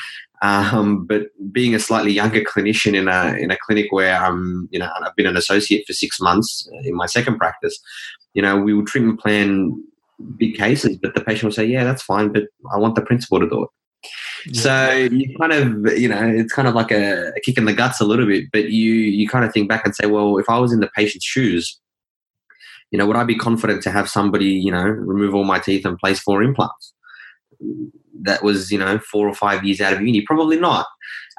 Um, 0.42 1.07
but 1.07 1.28
being 1.52 1.76
a 1.76 1.78
slightly 1.78 2.11
younger 2.11 2.40
clinician 2.40 2.94
in 2.94 3.07
a 3.07 3.37
in 3.40 3.52
a 3.52 3.57
clinic 3.64 3.92
where 3.92 4.16
I'm, 4.16 4.68
you 4.72 4.80
know, 4.80 4.90
I've 5.00 5.14
been 5.14 5.26
an 5.26 5.37
associate 5.37 5.87
for 5.87 5.92
six 5.92 6.20
months 6.20 6.68
in 6.83 6.96
my 6.96 7.07
second 7.07 7.38
practice, 7.38 7.78
you 8.35 8.42
know, 8.42 8.59
we 8.59 8.74
would 8.74 8.88
treatment 8.88 9.20
plan 9.20 9.83
big 10.37 10.57
cases, 10.57 10.96
but 10.96 11.14
the 11.14 11.20
patient 11.20 11.44
will 11.44 11.53
say, 11.53 11.64
"Yeah, 11.64 11.85
that's 11.85 12.03
fine, 12.03 12.33
but 12.33 12.44
I 12.72 12.79
want 12.79 12.94
the 12.94 13.03
principal 13.03 13.40
to 13.40 13.48
do 13.48 13.64
it." 13.64 13.68
Yeah. 14.46 14.61
So 14.61 14.92
you 14.92 15.37
kind 15.38 15.53
of, 15.53 15.98
you 15.98 16.09
know, 16.09 16.22
it's 16.22 16.53
kind 16.53 16.68
of 16.68 16.74
like 16.74 16.90
a, 16.90 17.29
a, 17.29 17.40
kick 17.40 17.57
in 17.57 17.64
the 17.64 17.72
guts 17.72 18.00
a 18.00 18.05
little 18.05 18.27
bit, 18.27 18.44
but 18.53 18.70
you 18.70 18.92
you 18.92 19.29
kind 19.29 19.44
of 19.44 19.53
think 19.53 19.68
back 19.68 19.85
and 19.85 19.94
say, 19.94 20.07
well, 20.07 20.38
if 20.38 20.48
I 20.48 20.59
was 20.59 20.72
in 20.72 20.81
the 20.81 20.90
patient's 20.94 21.24
shoes, 21.24 21.81
you 22.90 22.98
know, 22.98 23.07
would 23.07 23.16
I 23.16 23.24
be 23.24 23.37
confident 23.37 23.83
to 23.85 23.90
have 23.90 24.09
somebody, 24.09 24.46
you 24.46 24.70
know, 24.70 24.85
remove 24.85 25.35
all 25.35 25.44
my 25.44 25.59
teeth 25.59 25.87
and 25.87 25.98
place 25.98 26.20
four 26.20 26.42
implants? 26.42 26.92
That 28.22 28.42
was, 28.42 28.70
you 28.70 28.79
know, 28.79 28.98
four 28.98 29.29
or 29.29 29.35
five 29.35 29.64
years 29.64 29.81
out 29.81 29.94
of 29.94 30.03
uni. 30.03 30.20
Probably 30.20 30.59
not. 30.59 30.87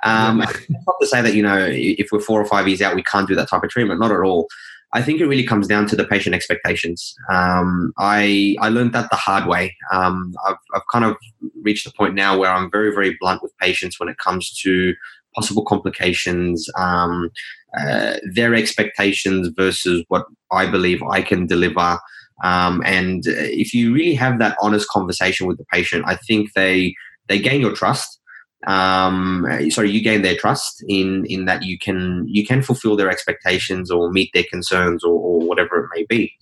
Um, 0.03 0.37
not 0.69 0.95
to 0.99 1.07
say 1.07 1.21
that 1.21 1.35
you 1.35 1.43
know, 1.43 1.67
if 1.69 2.07
we're 2.11 2.19
four 2.19 2.41
or 2.41 2.45
five 2.45 2.67
years 2.67 2.81
out, 2.81 2.95
we 2.95 3.03
can't 3.03 3.27
do 3.27 3.35
that 3.35 3.49
type 3.49 3.63
of 3.63 3.69
treatment. 3.69 3.99
Not 3.99 4.11
at 4.11 4.21
all. 4.21 4.47
I 4.95 5.01
think 5.01 5.19
it 5.19 5.27
really 5.27 5.43
comes 5.43 5.67
down 5.67 5.87
to 5.87 5.95
the 5.97 6.05
patient 6.05 6.33
expectations. 6.33 7.13
Um, 7.29 7.91
I 7.97 8.55
I 8.61 8.69
learned 8.69 8.93
that 8.93 9.09
the 9.09 9.17
hard 9.17 9.45
way. 9.45 9.75
Um, 9.91 10.33
I've 10.47 10.55
I've 10.73 10.87
kind 10.91 11.03
of 11.03 11.17
reached 11.61 11.85
a 11.85 11.91
point 11.91 12.15
now 12.15 12.37
where 12.37 12.49
I'm 12.49 12.71
very 12.71 12.91
very 12.95 13.17
blunt 13.19 13.43
with 13.43 13.51
patients 13.57 13.99
when 13.99 14.07
it 14.07 14.17
comes 14.17 14.57
to 14.61 14.93
possible 15.35 15.65
complications, 15.65 16.69
um, 16.77 17.29
uh, 17.77 18.13
their 18.33 18.55
expectations 18.55 19.49
versus 19.57 20.05
what 20.07 20.25
I 20.49 20.65
believe 20.65 21.03
I 21.03 21.21
can 21.21 21.45
deliver. 21.45 21.99
Um, 22.41 22.81
and 22.85 23.23
if 23.25 23.73
you 23.73 23.93
really 23.93 24.15
have 24.15 24.39
that 24.39 24.57
honest 24.61 24.87
conversation 24.87 25.45
with 25.45 25.57
the 25.57 25.65
patient, 25.73 26.05
I 26.07 26.15
think 26.15 26.53
they 26.53 26.95
they 27.27 27.39
gain 27.39 27.59
your 27.59 27.73
trust 27.73 28.21
um, 28.65 29.45
sorry, 29.69 29.91
you 29.91 30.01
gain 30.01 30.21
their 30.21 30.35
trust 30.35 30.83
in 30.87 31.25
in 31.27 31.45
that 31.45 31.63
you 31.63 31.77
can 31.77 32.25
you 32.27 32.45
can 32.45 32.61
fulfill 32.61 32.95
their 32.95 33.09
expectations 33.09 33.91
or 33.91 34.11
meet 34.11 34.31
their 34.33 34.45
concerns 34.49 35.03
or, 35.03 35.13
or 35.13 35.39
whatever 35.41 35.83
it 35.83 35.89
may 35.95 36.05
be. 36.09 36.33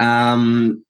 Um, 0.00 0.84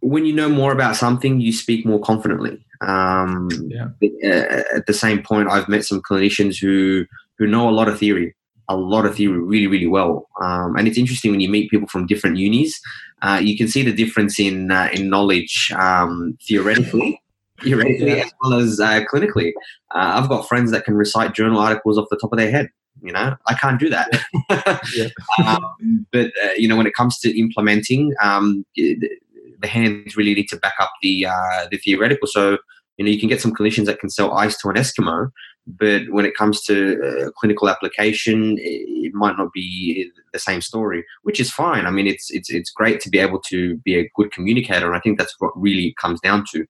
when 0.00 0.26
you 0.26 0.32
know 0.32 0.48
more 0.48 0.72
about 0.72 0.96
something, 0.96 1.40
you 1.40 1.52
speak 1.52 1.86
more 1.86 2.00
confidently. 2.00 2.64
Um, 2.80 3.48
yeah. 3.68 3.88
Uh, 4.02 4.62
at 4.74 4.86
the 4.86 4.94
same 4.94 5.22
point, 5.22 5.48
I've 5.48 5.68
met 5.68 5.84
some 5.84 6.02
clinicians 6.02 6.58
who 6.60 7.06
who 7.38 7.46
know 7.46 7.68
a 7.68 7.70
lot 7.70 7.88
of 7.88 7.98
theory, 7.98 8.34
a 8.68 8.76
lot 8.76 9.06
of 9.06 9.14
theory 9.14 9.38
really, 9.38 9.68
really 9.68 9.86
well. 9.86 10.28
Um, 10.42 10.76
and 10.76 10.88
it's 10.88 10.98
interesting 10.98 11.30
when 11.30 11.40
you 11.40 11.48
meet 11.48 11.70
people 11.70 11.88
from 11.88 12.06
different 12.06 12.38
unis, 12.38 12.80
uh, 13.22 13.40
you 13.42 13.56
can 13.56 13.68
see 13.68 13.82
the 13.82 13.92
difference 13.92 14.40
in 14.40 14.72
uh, 14.72 14.88
in 14.92 15.08
knowledge 15.08 15.72
um, 15.76 16.36
theoretically 16.44 17.21
theoretically 17.64 18.16
yeah. 18.16 18.24
as 18.24 18.32
well 18.42 18.54
as 18.54 18.80
uh, 18.80 19.00
clinically. 19.12 19.52
Uh, 19.94 20.20
I've 20.20 20.28
got 20.28 20.48
friends 20.48 20.70
that 20.70 20.84
can 20.84 20.94
recite 20.94 21.34
journal 21.34 21.58
articles 21.58 21.98
off 21.98 22.08
the 22.10 22.16
top 22.16 22.32
of 22.32 22.38
their 22.38 22.50
head. 22.50 22.68
You 23.02 23.12
know, 23.12 23.34
I 23.46 23.54
can't 23.54 23.80
do 23.80 23.88
that. 23.88 24.08
yeah. 24.94 25.08
um, 25.44 26.06
but 26.12 26.26
uh, 26.44 26.52
you 26.56 26.68
know, 26.68 26.76
when 26.76 26.86
it 26.86 26.94
comes 26.94 27.18
to 27.20 27.38
implementing, 27.38 28.12
um, 28.22 28.64
the 28.76 29.68
hands 29.68 30.16
really 30.16 30.34
need 30.34 30.48
to 30.48 30.56
back 30.56 30.74
up 30.78 30.92
the 31.02 31.26
uh, 31.26 31.66
the 31.70 31.78
theoretical. 31.78 32.28
So 32.28 32.58
you 32.98 33.04
know, 33.04 33.10
you 33.10 33.18
can 33.18 33.28
get 33.28 33.40
some 33.40 33.54
clinicians 33.54 33.86
that 33.86 33.98
can 33.98 34.10
sell 34.10 34.36
ice 34.36 34.56
to 34.58 34.68
an 34.68 34.76
Eskimo, 34.76 35.30
but 35.66 36.02
when 36.10 36.26
it 36.26 36.36
comes 36.36 36.62
to 36.64 37.00
uh, 37.00 37.30
clinical 37.38 37.68
application, 37.68 38.56
it 38.58 39.14
might 39.14 39.38
not 39.38 39.52
be 39.52 40.10
the 40.32 40.38
same 40.38 40.60
story, 40.60 41.04
which 41.22 41.38
is 41.38 41.50
fine. 41.50 41.86
I 41.86 41.90
mean, 41.90 42.06
it's 42.06 42.30
it's 42.30 42.50
it's 42.50 42.70
great 42.70 43.00
to 43.00 43.10
be 43.10 43.18
able 43.18 43.40
to 43.48 43.76
be 43.78 43.96
a 43.98 44.10
good 44.16 44.32
communicator, 44.32 44.86
and 44.86 44.96
I 44.96 45.00
think 45.00 45.18
that's 45.18 45.34
what 45.38 45.52
really 45.56 45.94
comes 46.00 46.20
down 46.20 46.44
to. 46.52 46.66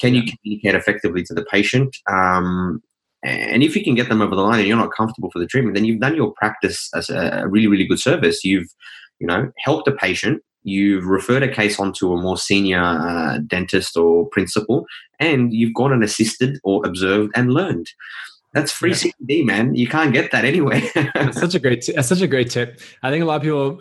Can 0.00 0.14
you 0.14 0.22
communicate 0.22 0.74
effectively 0.74 1.22
to 1.24 1.34
the 1.34 1.44
patient? 1.44 1.96
Um, 2.10 2.82
and 3.24 3.62
if 3.62 3.74
you 3.74 3.82
can 3.82 3.94
get 3.94 4.08
them 4.08 4.20
over 4.20 4.34
the 4.34 4.42
line 4.42 4.58
and 4.58 4.68
you're 4.68 4.76
not 4.76 4.92
comfortable 4.94 5.30
for 5.30 5.38
the 5.38 5.46
treatment, 5.46 5.74
then 5.74 5.84
you've 5.84 6.00
done 6.00 6.14
your 6.14 6.32
practice 6.32 6.90
as 6.94 7.08
a 7.08 7.44
really, 7.48 7.66
really 7.66 7.86
good 7.86 7.98
service. 7.98 8.44
You've, 8.44 8.68
you 9.18 9.26
know, 9.26 9.50
helped 9.58 9.88
a 9.88 9.92
patient. 9.92 10.42
You've 10.62 11.06
referred 11.06 11.42
a 11.42 11.52
case 11.52 11.78
onto 11.78 12.12
a 12.12 12.20
more 12.20 12.36
senior 12.36 12.82
uh, 12.82 13.38
dentist 13.46 13.96
or 13.96 14.26
principal, 14.30 14.86
and 15.18 15.52
you've 15.52 15.74
gone 15.74 15.92
and 15.92 16.04
assisted 16.04 16.58
or 16.64 16.86
observed 16.86 17.32
and 17.34 17.52
learned. 17.52 17.86
That's 18.52 18.72
free 18.72 18.90
yeah. 18.90 18.96
CPD, 18.96 19.44
man. 19.44 19.74
You 19.74 19.88
can't 19.88 20.12
get 20.12 20.30
that 20.30 20.44
anyway. 20.44 20.88
that's 21.14 21.40
such 21.40 21.54
a 21.54 21.58
great, 21.58 21.82
t- 21.82 21.92
that's 21.92 22.08
such 22.08 22.20
a 22.20 22.26
great 22.26 22.50
tip. 22.50 22.80
I 23.02 23.10
think 23.10 23.22
a 23.22 23.26
lot 23.26 23.36
of 23.36 23.42
people 23.42 23.80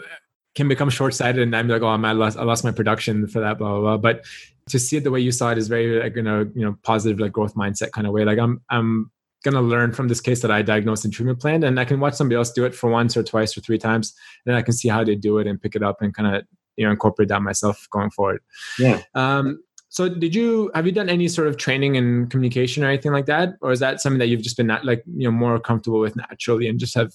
can 0.55 0.67
become 0.67 0.89
short-sighted 0.89 1.41
and 1.41 1.55
I'm 1.55 1.67
like, 1.67 1.81
oh, 1.81 1.87
I 1.87 2.11
lost, 2.11 2.37
I 2.37 2.43
lost 2.43 2.63
my 2.63 2.71
production 2.71 3.27
for 3.27 3.39
that, 3.39 3.57
blah, 3.57 3.71
blah, 3.71 3.81
blah. 3.81 3.97
But 3.97 4.25
to 4.69 4.79
see 4.79 4.97
it 4.97 5.03
the 5.03 5.11
way 5.11 5.19
you 5.19 5.31
saw 5.31 5.51
it 5.51 5.57
is 5.57 5.67
very 5.67 5.99
like, 5.99 6.15
you 6.15 6.21
know, 6.21 6.49
you 6.55 6.63
know, 6.63 6.77
positive, 6.83 7.19
like 7.19 7.31
growth 7.31 7.55
mindset 7.55 7.91
kind 7.91 8.05
of 8.05 8.13
way. 8.13 8.23
Like 8.23 8.37
I'm, 8.37 8.61
I'm 8.69 9.11
going 9.43 9.55
to 9.55 9.61
learn 9.61 9.91
from 9.91 10.07
this 10.07 10.21
case 10.21 10.41
that 10.41 10.51
I 10.51 10.61
diagnosed 10.61 11.05
and 11.05 11.13
treatment 11.13 11.39
planned 11.39 11.63
and 11.63 11.79
I 11.79 11.85
can 11.85 11.99
watch 11.99 12.13
somebody 12.13 12.37
else 12.37 12.51
do 12.51 12.65
it 12.65 12.75
for 12.75 12.89
once 12.89 13.17
or 13.17 13.23
twice 13.23 13.57
or 13.57 13.61
three 13.61 13.77
times. 13.77 14.13
And 14.45 14.53
then 14.53 14.57
I 14.57 14.61
can 14.61 14.73
see 14.73 14.89
how 14.89 15.03
they 15.03 15.15
do 15.15 15.39
it 15.39 15.47
and 15.47 15.61
pick 15.61 15.75
it 15.75 15.83
up 15.83 16.01
and 16.01 16.13
kind 16.13 16.35
of, 16.35 16.43
you 16.77 16.85
know, 16.85 16.91
incorporate 16.91 17.29
that 17.29 17.41
myself 17.41 17.87
going 17.91 18.09
forward. 18.11 18.41
Yeah. 18.79 19.01
Um, 19.15 19.59
so 19.93 20.09
did 20.09 20.33
you 20.33 20.71
have 20.73 20.87
you 20.87 20.91
done 20.91 21.07
any 21.07 21.27
sort 21.27 21.47
of 21.47 21.57
training 21.57 21.95
in 21.95 22.27
communication 22.27 22.83
or 22.83 22.87
anything 22.87 23.11
like 23.11 23.27
that 23.27 23.53
or 23.61 23.71
is 23.71 23.79
that 23.79 24.01
something 24.01 24.17
that 24.17 24.25
you've 24.25 24.41
just 24.41 24.57
been 24.57 24.65
not, 24.65 24.83
like 24.83 25.03
you 25.15 25.27
know 25.27 25.31
more 25.31 25.59
comfortable 25.59 25.99
with 25.99 26.15
naturally 26.15 26.67
and 26.67 26.79
just 26.79 26.95
have 26.95 27.13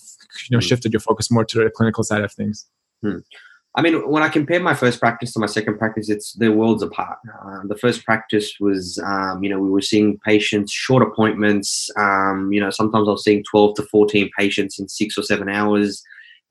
you 0.49 0.57
know 0.57 0.59
mm. 0.59 0.69
shifted 0.69 0.93
your 0.93 1.01
focus 1.01 1.29
more 1.29 1.45
to 1.45 1.65
the 1.65 1.71
clinical 1.71 2.05
side 2.05 2.23
of 2.23 2.33
things 2.33 2.67
hmm. 3.03 3.19
I 3.79 3.81
mean, 3.81 4.11
when 4.11 4.25
I 4.25 4.29
compare 4.29 4.59
my 4.59 4.75
first 4.75 4.99
practice 4.99 5.33
to 5.33 5.39
my 5.39 5.47
second 5.47 5.79
practice, 5.79 6.09
it's 6.11 6.33
they're 6.33 6.51
worlds 6.51 6.83
apart. 6.83 7.19
Uh, 7.45 7.61
the 7.69 7.77
first 7.77 8.05
practice 8.05 8.55
was, 8.59 9.01
um, 9.07 9.41
you 9.41 9.49
know, 9.49 9.61
we 9.61 9.71
were 9.71 9.81
seeing 9.83 10.19
patients, 10.25 10.73
short 10.73 11.01
appointments. 11.01 11.89
Um, 11.97 12.51
you 12.53 12.61
know, 12.61 12.71
sometimes 12.71 13.07
I 13.07 13.13
was 13.13 13.23
seeing 13.23 13.45
12 13.49 13.77
to 13.77 13.83
14 13.85 14.31
patients 14.37 14.81
in 14.81 14.89
six 14.89 15.17
or 15.17 15.23
seven 15.23 15.49
hours, 15.49 16.03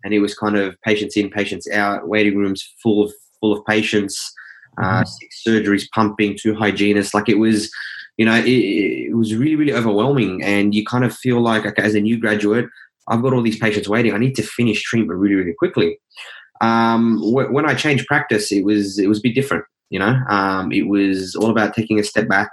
and 0.05 0.13
it 0.13 0.19
was 0.19 0.37
kind 0.37 0.55
of 0.55 0.79
patients 0.83 1.17
in, 1.17 1.29
patients 1.29 1.69
out, 1.69 2.07
waiting 2.07 2.37
rooms 2.37 2.73
full 2.81 3.03
of 3.03 3.11
full 3.41 3.51
of 3.51 3.65
patients, 3.65 4.33
uh, 4.81 5.01
mm-hmm. 5.01 5.05
six 5.05 5.43
surgeries 5.45 5.89
pumping, 5.93 6.37
two 6.39 6.55
hygienists. 6.55 7.13
Like 7.13 7.27
it 7.27 7.39
was, 7.39 7.69
you 8.15 8.25
know, 8.25 8.35
it, 8.35 8.47
it 8.47 9.17
was 9.17 9.35
really 9.35 9.55
really 9.55 9.73
overwhelming, 9.73 10.43
and 10.43 10.73
you 10.73 10.85
kind 10.85 11.03
of 11.03 11.13
feel 11.13 11.41
like, 11.41 11.65
okay, 11.65 11.81
as 11.81 11.93
a 11.93 11.99
new 11.99 12.17
graduate, 12.17 12.67
I've 13.09 13.21
got 13.21 13.33
all 13.33 13.43
these 13.43 13.59
patients 13.59 13.89
waiting. 13.89 14.13
I 14.13 14.17
need 14.17 14.35
to 14.35 14.43
finish 14.43 14.81
treatment 14.83 15.19
really 15.19 15.35
really 15.35 15.55
quickly. 15.59 15.99
Um, 16.61 17.19
wh- 17.19 17.51
when 17.51 17.65
I 17.65 17.73
changed 17.73 18.07
practice, 18.07 18.51
it 18.51 18.63
was 18.63 18.99
it 18.99 19.07
was 19.07 19.19
a 19.19 19.21
bit 19.21 19.35
different. 19.35 19.65
You 19.89 19.99
know, 19.99 20.21
um, 20.29 20.71
it 20.71 20.87
was 20.87 21.35
all 21.35 21.49
about 21.49 21.73
taking 21.73 21.99
a 21.99 22.03
step 22.03 22.27
back, 22.27 22.49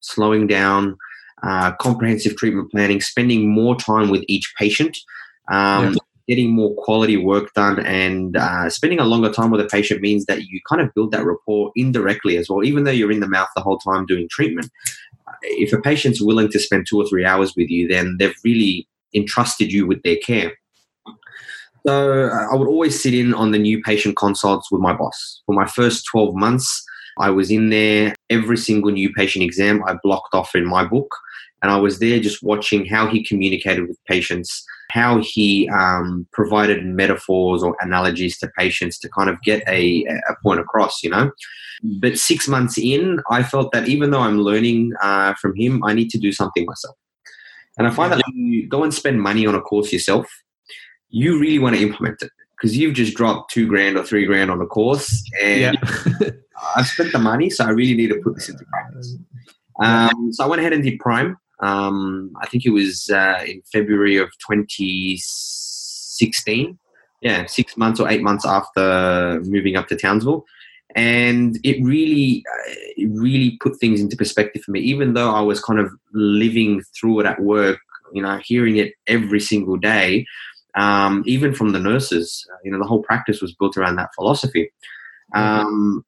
slowing 0.00 0.46
down, 0.46 0.96
uh, 1.42 1.72
comprehensive 1.76 2.36
treatment 2.36 2.70
planning, 2.70 3.00
spending 3.00 3.48
more 3.50 3.76
time 3.76 4.10
with 4.10 4.24
each 4.28 4.52
patient. 4.58 4.96
Um. 5.50 5.96
Getting 6.28 6.50
more 6.50 6.74
quality 6.74 7.16
work 7.16 7.54
done 7.54 7.78
and 7.86 8.36
uh, 8.36 8.68
spending 8.68 8.98
a 8.98 9.04
longer 9.04 9.30
time 9.30 9.52
with 9.52 9.60
a 9.60 9.68
patient 9.68 10.00
means 10.00 10.24
that 10.24 10.42
you 10.42 10.58
kind 10.68 10.82
of 10.82 10.92
build 10.92 11.12
that 11.12 11.24
rapport 11.24 11.70
indirectly 11.76 12.36
as 12.36 12.48
well, 12.50 12.64
even 12.64 12.82
though 12.82 12.90
you're 12.90 13.12
in 13.12 13.20
the 13.20 13.28
mouth 13.28 13.46
the 13.54 13.62
whole 13.62 13.78
time 13.78 14.06
doing 14.06 14.26
treatment. 14.28 14.68
If 15.42 15.72
a 15.72 15.80
patient's 15.80 16.20
willing 16.20 16.50
to 16.50 16.58
spend 16.58 16.88
two 16.88 16.98
or 16.98 17.06
three 17.06 17.24
hours 17.24 17.54
with 17.54 17.70
you, 17.70 17.86
then 17.86 18.16
they've 18.18 18.34
really 18.42 18.88
entrusted 19.14 19.72
you 19.72 19.86
with 19.86 20.02
their 20.02 20.16
care. 20.16 20.50
So 21.86 22.28
I 22.28 22.54
would 22.56 22.66
always 22.66 23.00
sit 23.00 23.14
in 23.14 23.32
on 23.32 23.52
the 23.52 23.58
new 23.58 23.80
patient 23.80 24.16
consults 24.16 24.72
with 24.72 24.80
my 24.80 24.92
boss. 24.92 25.42
For 25.46 25.54
my 25.54 25.66
first 25.66 26.04
12 26.10 26.34
months, 26.34 26.84
I 27.18 27.30
was 27.30 27.50
in 27.50 27.70
there 27.70 28.14
every 28.28 28.56
single 28.56 28.90
new 28.90 29.12
patient 29.12 29.44
exam 29.44 29.84
I 29.86 29.94
blocked 30.02 30.34
off 30.34 30.56
in 30.56 30.66
my 30.66 30.84
book. 30.84 31.14
And 31.62 31.70
I 31.70 31.76
was 31.76 32.00
there 32.00 32.18
just 32.18 32.42
watching 32.42 32.86
how 32.86 33.06
he 33.06 33.24
communicated 33.24 33.86
with 33.88 34.04
patients, 34.06 34.64
how 34.90 35.20
he 35.22 35.68
um, 35.70 36.26
provided 36.32 36.84
metaphors 36.84 37.62
or 37.62 37.76
analogies 37.80 38.36
to 38.38 38.50
patients 38.58 38.98
to 38.98 39.08
kind 39.08 39.30
of 39.30 39.40
get 39.42 39.62
a, 39.68 40.04
a 40.28 40.34
point 40.42 40.60
across, 40.60 41.02
you 41.04 41.10
know. 41.10 41.30
But 42.00 42.18
six 42.18 42.48
months 42.48 42.76
in, 42.78 43.20
I 43.30 43.44
felt 43.44 43.70
that 43.72 43.88
even 43.88 44.10
though 44.10 44.20
I'm 44.20 44.40
learning 44.40 44.92
uh, 45.02 45.34
from 45.40 45.54
him, 45.54 45.84
I 45.84 45.94
need 45.94 46.10
to 46.10 46.18
do 46.18 46.32
something 46.32 46.66
myself. 46.66 46.96
And 47.78 47.86
I 47.86 47.90
find 47.90 48.12
that 48.12 48.22
when 48.26 48.52
you 48.52 48.68
go 48.68 48.82
and 48.82 48.92
spend 48.92 49.20
money 49.20 49.46
on 49.46 49.54
a 49.54 49.60
course 49.60 49.92
yourself, 49.92 50.26
you 51.08 51.38
really 51.38 51.58
want 51.58 51.76
to 51.76 51.82
implement 51.82 52.22
it 52.22 52.30
because 52.56 52.76
you've 52.76 52.94
just 52.94 53.14
dropped 53.14 53.52
two 53.52 53.66
grand 53.66 53.96
or 53.96 54.02
three 54.02 54.24
grand 54.24 54.50
on 54.50 54.60
a 54.60 54.66
course 54.66 55.22
and 55.42 55.60
yeah. 55.60 55.72
I've 56.74 56.86
spent 56.86 57.12
the 57.12 57.18
money, 57.18 57.50
so 57.50 57.64
I 57.64 57.70
really 57.70 57.94
need 57.94 58.08
to 58.08 58.20
put 58.22 58.34
this 58.34 58.48
into 58.48 58.64
practice. 58.64 59.16
Um, 59.78 60.32
so 60.32 60.42
I 60.42 60.46
went 60.46 60.60
ahead 60.60 60.72
and 60.72 60.82
did 60.82 60.98
Prime. 61.00 61.36
Um, 61.60 62.32
I 62.40 62.46
think 62.46 62.64
it 62.64 62.70
was 62.70 63.10
uh, 63.10 63.44
in 63.46 63.60
February 63.70 64.16
of 64.16 64.30
2016. 64.48 66.78
yeah, 67.20 67.44
six 67.44 67.76
months 67.76 68.00
or 68.00 68.08
eight 68.08 68.22
months 68.22 68.46
after 68.46 69.38
moving 69.44 69.76
up 69.76 69.86
to 69.88 69.96
Townsville. 69.96 70.46
And 70.94 71.58
it 71.62 71.84
really, 71.84 72.42
uh, 72.50 72.72
it 72.96 73.10
really 73.12 73.58
put 73.60 73.78
things 73.78 74.00
into 74.00 74.16
perspective 74.16 74.62
for 74.62 74.70
me. 74.70 74.80
Even 74.80 75.12
though 75.12 75.34
I 75.34 75.42
was 75.42 75.62
kind 75.62 75.78
of 75.78 75.92
living 76.14 76.80
through 76.98 77.20
it 77.20 77.26
at 77.26 77.42
work, 77.42 77.78
you 78.14 78.22
know, 78.22 78.40
hearing 78.42 78.78
it 78.78 78.94
every 79.06 79.40
single 79.40 79.76
day, 79.76 80.24
um, 80.76 81.22
even 81.26 81.54
from 81.54 81.72
the 81.72 81.80
nurses, 81.80 82.46
you 82.64 82.70
know, 82.70 82.78
the 82.78 82.86
whole 82.86 83.02
practice 83.02 83.40
was 83.40 83.54
built 83.54 83.76
around 83.76 83.96
that 83.96 84.10
philosophy. 84.14 84.70
Mm-hmm. 85.34 85.66
Um, 85.66 86.04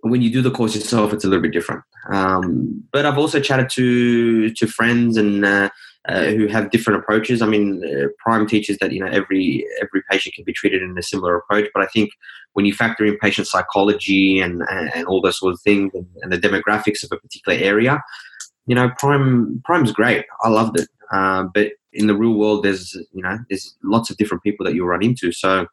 when 0.00 0.22
you 0.22 0.30
do 0.30 0.42
the 0.42 0.50
course 0.50 0.74
yourself, 0.74 1.12
it's 1.12 1.24
a 1.24 1.28
little 1.28 1.42
bit 1.42 1.52
different. 1.52 1.82
Um, 2.10 2.82
but 2.92 3.06
I've 3.06 3.18
also 3.18 3.40
chatted 3.40 3.68
to 3.70 4.50
to 4.50 4.66
friends 4.66 5.16
and 5.16 5.44
uh, 5.44 5.68
uh, 6.08 6.24
who 6.24 6.46
have 6.48 6.70
different 6.70 7.00
approaches. 7.00 7.42
I 7.42 7.46
mean, 7.46 7.82
uh, 7.84 8.08
Prime 8.18 8.46
teaches 8.46 8.78
that 8.78 8.92
you 8.92 9.00
know 9.00 9.10
every 9.10 9.64
every 9.80 10.02
patient 10.10 10.34
can 10.34 10.44
be 10.44 10.52
treated 10.52 10.82
in 10.82 10.96
a 10.98 11.02
similar 11.02 11.36
approach, 11.36 11.68
but 11.72 11.82
I 11.82 11.86
think 11.86 12.10
when 12.54 12.66
you 12.66 12.74
factor 12.74 13.04
in 13.04 13.18
patient 13.18 13.46
psychology 13.46 14.40
and 14.40 14.62
and, 14.68 14.90
and 14.94 15.06
all 15.06 15.20
those 15.20 15.38
sort 15.38 15.52
of 15.52 15.60
things 15.60 15.92
and, 15.94 16.06
and, 16.22 16.32
the 16.32 16.38
demographics 16.38 17.04
of 17.04 17.12
a 17.12 17.18
particular 17.18 17.58
area, 17.58 18.02
you 18.66 18.74
know, 18.74 18.90
Prime 18.98 19.62
Prime's 19.64 19.92
great. 19.92 20.24
I 20.42 20.48
loved 20.48 20.80
it, 20.80 20.88
uh, 21.12 21.44
but 21.54 21.72
in 21.92 22.06
the 22.06 22.16
real 22.16 22.34
world, 22.34 22.64
there's 22.64 22.94
you 23.12 23.22
know 23.22 23.38
there's 23.48 23.76
lots 23.84 24.10
of 24.10 24.16
different 24.16 24.42
people 24.42 24.64
that 24.64 24.74
you 24.74 24.84
run 24.84 25.02
into. 25.02 25.32
So, 25.32 25.66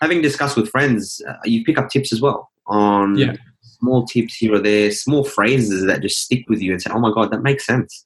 having 0.00 0.22
discussed 0.22 0.56
with 0.56 0.68
friends, 0.68 1.20
uh, 1.28 1.34
you 1.44 1.64
pick 1.64 1.78
up 1.78 1.88
tips 1.88 2.12
as 2.12 2.20
well 2.20 2.50
on. 2.66 3.16
Yeah 3.16 3.36
small 3.82 4.06
tips 4.06 4.36
here 4.36 4.54
or 4.54 4.60
there, 4.60 4.92
small 4.92 5.24
phrases 5.24 5.84
that 5.86 6.02
just 6.02 6.20
stick 6.20 6.44
with 6.48 6.62
you 6.62 6.70
and 6.70 6.80
say, 6.80 6.90
"Oh 6.92 7.00
my 7.00 7.12
god, 7.12 7.32
that 7.32 7.42
makes 7.42 7.66
sense." 7.66 8.04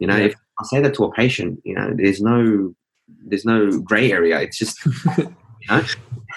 You 0.00 0.08
know, 0.08 0.16
yeah. 0.16 0.26
if 0.26 0.34
I 0.58 0.64
say 0.64 0.80
that 0.80 0.94
to 0.94 1.04
a 1.04 1.12
patient, 1.12 1.60
you 1.64 1.74
know, 1.74 1.92
there's 1.94 2.20
no 2.20 2.74
there's 3.26 3.44
no 3.44 3.78
gray 3.78 4.10
area. 4.10 4.40
It's 4.40 4.58
just 4.58 4.84
you 5.18 5.34
know. 5.70 5.84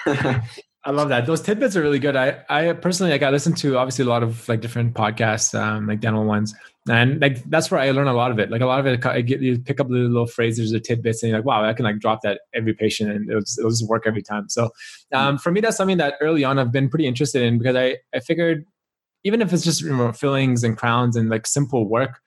I 0.86 0.92
love 0.92 1.08
that. 1.08 1.26
Those 1.26 1.40
tidbits 1.40 1.74
are 1.74 1.82
really 1.82 1.98
good. 1.98 2.14
I, 2.14 2.44
I 2.48 2.72
personally, 2.72 3.10
like, 3.10 3.24
I 3.24 3.30
listen 3.30 3.52
to 3.56 3.76
obviously 3.76 4.04
a 4.04 4.08
lot 4.08 4.22
of 4.22 4.48
like 4.48 4.60
different 4.60 4.94
podcasts, 4.94 5.52
um, 5.58 5.88
like 5.88 5.98
dental 5.98 6.24
ones, 6.24 6.54
and 6.88 7.20
like 7.20 7.42
that's 7.50 7.72
where 7.72 7.80
I 7.80 7.90
learn 7.90 8.06
a 8.06 8.12
lot 8.12 8.30
of 8.30 8.38
it. 8.38 8.50
Like 8.52 8.60
a 8.60 8.66
lot 8.66 8.78
of 8.78 8.86
it, 8.86 9.04
I 9.04 9.20
get 9.20 9.40
you 9.42 9.58
pick 9.58 9.80
up 9.80 9.88
the 9.88 9.94
little 9.94 10.28
phrases 10.28 10.72
or 10.72 10.78
tidbits, 10.78 11.24
and 11.24 11.30
you're 11.30 11.40
like, 11.40 11.44
wow, 11.44 11.64
I 11.64 11.72
can 11.72 11.84
like 11.84 11.98
drop 11.98 12.20
that 12.22 12.42
every 12.54 12.72
patient, 12.72 13.10
and 13.10 13.28
it'll, 13.28 13.42
it'll 13.58 13.70
just 13.70 13.88
work 13.88 14.04
every 14.06 14.22
time. 14.22 14.48
So, 14.48 14.70
um, 15.12 15.38
for 15.38 15.50
me, 15.50 15.60
that's 15.60 15.76
something 15.76 15.96
that 15.98 16.14
early 16.20 16.44
on 16.44 16.56
I've 16.56 16.70
been 16.70 16.88
pretty 16.88 17.08
interested 17.08 17.42
in 17.42 17.58
because 17.58 17.74
I 17.74 17.96
I 18.14 18.20
figured 18.20 18.64
even 19.24 19.42
if 19.42 19.52
it's 19.52 19.64
just 19.64 19.82
you 19.82 19.94
know, 19.94 20.12
fillings 20.12 20.62
and 20.62 20.76
crowns 20.76 21.16
and 21.16 21.28
like 21.28 21.48
simple 21.48 21.88
work, 21.88 22.20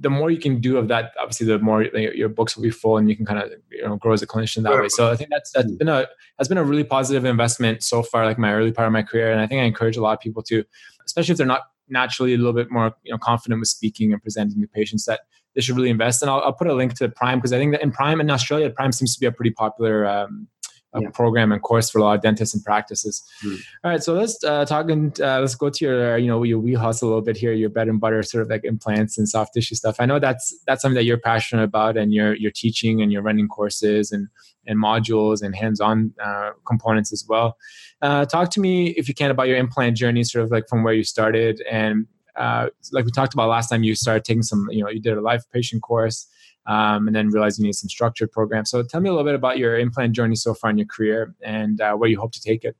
the 0.00 0.10
more 0.10 0.30
you 0.30 0.38
can 0.38 0.60
do 0.60 0.76
of 0.76 0.88
that, 0.88 1.12
obviously, 1.20 1.46
the 1.46 1.58
more 1.58 1.82
your 1.82 2.28
books 2.28 2.56
will 2.56 2.62
be 2.62 2.70
full, 2.70 2.96
and 2.98 3.08
you 3.08 3.16
can 3.16 3.26
kind 3.26 3.40
of 3.40 3.50
you 3.70 3.82
know 3.82 3.96
grow 3.96 4.12
as 4.12 4.22
a 4.22 4.26
clinician 4.26 4.62
that 4.62 4.72
way. 4.72 4.88
So 4.88 5.10
I 5.10 5.16
think 5.16 5.30
that's 5.30 5.50
that's 5.52 5.72
been 5.72 5.88
a 5.88 6.06
has 6.38 6.48
been 6.48 6.58
a 6.58 6.64
really 6.64 6.84
positive 6.84 7.24
investment 7.24 7.82
so 7.82 8.02
far, 8.02 8.24
like 8.24 8.38
my 8.38 8.52
early 8.52 8.72
part 8.72 8.86
of 8.86 8.92
my 8.92 9.02
career, 9.02 9.32
and 9.32 9.40
I 9.40 9.46
think 9.46 9.60
I 9.60 9.64
encourage 9.64 9.96
a 9.96 10.00
lot 10.00 10.12
of 10.12 10.20
people 10.20 10.42
to, 10.44 10.64
especially 11.04 11.32
if 11.32 11.38
they're 11.38 11.46
not 11.46 11.62
naturally 11.88 12.34
a 12.34 12.36
little 12.36 12.52
bit 12.52 12.70
more 12.70 12.94
you 13.02 13.12
know 13.12 13.18
confident 13.18 13.60
with 13.60 13.68
speaking 13.68 14.12
and 14.12 14.22
presenting 14.22 14.60
to 14.60 14.68
patients, 14.68 15.04
that 15.06 15.20
they 15.54 15.60
should 15.60 15.76
really 15.76 15.90
invest. 15.90 16.22
And 16.22 16.30
I'll, 16.30 16.40
I'll 16.40 16.52
put 16.52 16.68
a 16.68 16.74
link 16.74 16.94
to 16.94 17.08
Prime 17.08 17.38
because 17.38 17.52
I 17.52 17.58
think 17.58 17.72
that 17.72 17.82
in 17.82 17.90
Prime 17.90 18.20
in 18.20 18.30
Australia, 18.30 18.70
Prime 18.70 18.92
seems 18.92 19.14
to 19.14 19.20
be 19.20 19.26
a 19.26 19.32
pretty 19.32 19.50
popular 19.50 20.06
um, 20.06 20.48
a 20.94 21.02
yeah. 21.02 21.10
program 21.10 21.52
and 21.52 21.62
course 21.62 21.90
for 21.90 21.98
a 21.98 22.02
lot 22.02 22.16
of 22.16 22.22
dentists 22.22 22.54
and 22.54 22.64
practices. 22.64 23.22
Mm. 23.44 23.58
All 23.84 23.90
right, 23.90 24.02
so 24.02 24.14
let's 24.14 24.42
uh, 24.42 24.64
talk 24.64 24.90
and 24.90 25.18
uh, 25.20 25.40
let's 25.40 25.54
go 25.54 25.68
to 25.68 25.84
your 25.84 26.18
you 26.18 26.26
know 26.26 26.42
your 26.42 26.58
wheelhouse 26.58 27.02
a 27.02 27.06
little 27.06 27.20
bit 27.20 27.36
here. 27.36 27.52
Your 27.52 27.68
bread 27.68 27.88
and 27.88 28.00
butter, 28.00 28.22
sort 28.22 28.42
of 28.42 28.48
like 28.48 28.64
implants 28.64 29.18
and 29.18 29.28
soft 29.28 29.54
tissue 29.54 29.74
stuff. 29.74 29.96
I 29.98 30.06
know 30.06 30.18
that's 30.18 30.58
that's 30.66 30.82
something 30.82 30.96
that 30.96 31.04
you're 31.04 31.18
passionate 31.18 31.64
about, 31.64 31.96
and 31.96 32.12
you're 32.12 32.34
you're 32.34 32.50
teaching 32.50 33.02
and 33.02 33.12
you're 33.12 33.22
running 33.22 33.48
courses 33.48 34.12
and 34.12 34.28
and 34.66 34.82
modules 34.82 35.42
and 35.42 35.54
hands-on 35.54 36.12
uh, 36.22 36.50
components 36.66 37.12
as 37.12 37.24
well. 37.28 37.56
Uh, 38.02 38.24
talk 38.24 38.50
to 38.50 38.60
me 38.60 38.88
if 38.90 39.08
you 39.08 39.14
can 39.14 39.30
about 39.30 39.48
your 39.48 39.56
implant 39.56 39.96
journey, 39.96 40.24
sort 40.24 40.44
of 40.44 40.50
like 40.50 40.68
from 40.68 40.82
where 40.82 40.94
you 40.94 41.04
started 41.04 41.62
and. 41.70 42.06
Uh, 42.36 42.68
like 42.92 43.04
we 43.04 43.10
talked 43.10 43.34
about 43.34 43.48
last 43.48 43.68
time, 43.68 43.82
you 43.82 43.96
started 43.96 44.24
taking 44.24 44.44
some, 44.44 44.68
you 44.70 44.80
know, 44.80 44.88
you 44.88 45.00
did 45.00 45.18
a 45.18 45.20
live 45.20 45.42
patient 45.50 45.82
course 45.82 46.28
um, 46.68 47.06
and 47.06 47.16
then 47.16 47.30
realized 47.30 47.58
you 47.58 47.64
need 47.64 47.74
some 47.74 47.88
structured 47.88 48.30
programs. 48.30 48.70
So 48.70 48.82
tell 48.82 49.00
me 49.00 49.08
a 49.08 49.12
little 49.12 49.24
bit 49.24 49.34
about 49.34 49.58
your 49.58 49.78
implant 49.78 50.14
journey 50.14 50.36
so 50.36 50.54
far 50.54 50.70
in 50.70 50.78
your 50.78 50.86
career 50.86 51.34
and 51.42 51.80
uh, 51.80 51.94
where 51.94 52.08
you 52.08 52.20
hope 52.20 52.32
to 52.32 52.40
take 52.40 52.62
it 52.62 52.76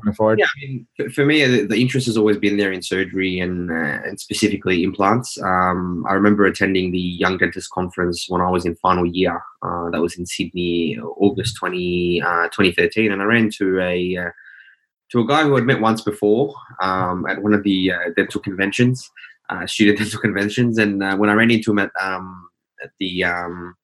going 0.00 0.14
forward. 0.14 0.38
Yeah, 0.38 0.46
I 0.46 0.60
mean, 0.60 0.86
for 1.10 1.26
me, 1.26 1.44
the, 1.44 1.80
interest 1.80 2.06
has 2.06 2.16
always 2.16 2.38
been 2.38 2.56
there 2.56 2.72
in 2.72 2.80
surgery 2.80 3.40
and 3.40 3.70
uh, 3.70 4.00
and 4.06 4.18
specifically 4.18 4.84
implants. 4.84 5.36
Um, 5.42 6.06
I 6.08 6.14
remember 6.14 6.46
attending 6.46 6.92
the 6.92 6.98
Young 6.98 7.38
Dentist 7.38 7.70
Conference 7.70 8.26
when 8.28 8.40
I 8.40 8.48
was 8.48 8.64
in 8.64 8.76
final 8.76 9.04
year. 9.04 9.42
Uh, 9.62 9.90
that 9.90 10.00
was 10.00 10.16
in 10.16 10.24
Sydney, 10.24 10.98
August 10.98 11.56
20, 11.56 12.20
2013, 12.20 13.10
uh, 13.10 13.12
and 13.12 13.22
I 13.22 13.24
ran 13.24 13.50
to 13.58 13.80
a 13.80 14.16
uh, 14.16 14.30
to 15.10 15.20
a 15.20 15.26
guy 15.26 15.42
who 15.42 15.56
I'd 15.56 15.64
met 15.64 15.80
once 15.80 16.00
before 16.00 16.54
um, 16.80 17.26
at 17.26 17.42
one 17.42 17.52
of 17.52 17.64
the 17.64 17.92
uh, 17.92 18.10
dental 18.16 18.40
conventions, 18.40 19.10
student 19.66 19.98
dental 19.98 20.20
conventions, 20.20 20.78
and 20.78 21.00
when 21.18 21.28
I 21.28 21.34
ran 21.34 21.50
into 21.50 21.72
him 21.72 21.80
at 21.80 21.90
um, 22.00 22.48
the 22.98 23.24
um, 23.24 23.74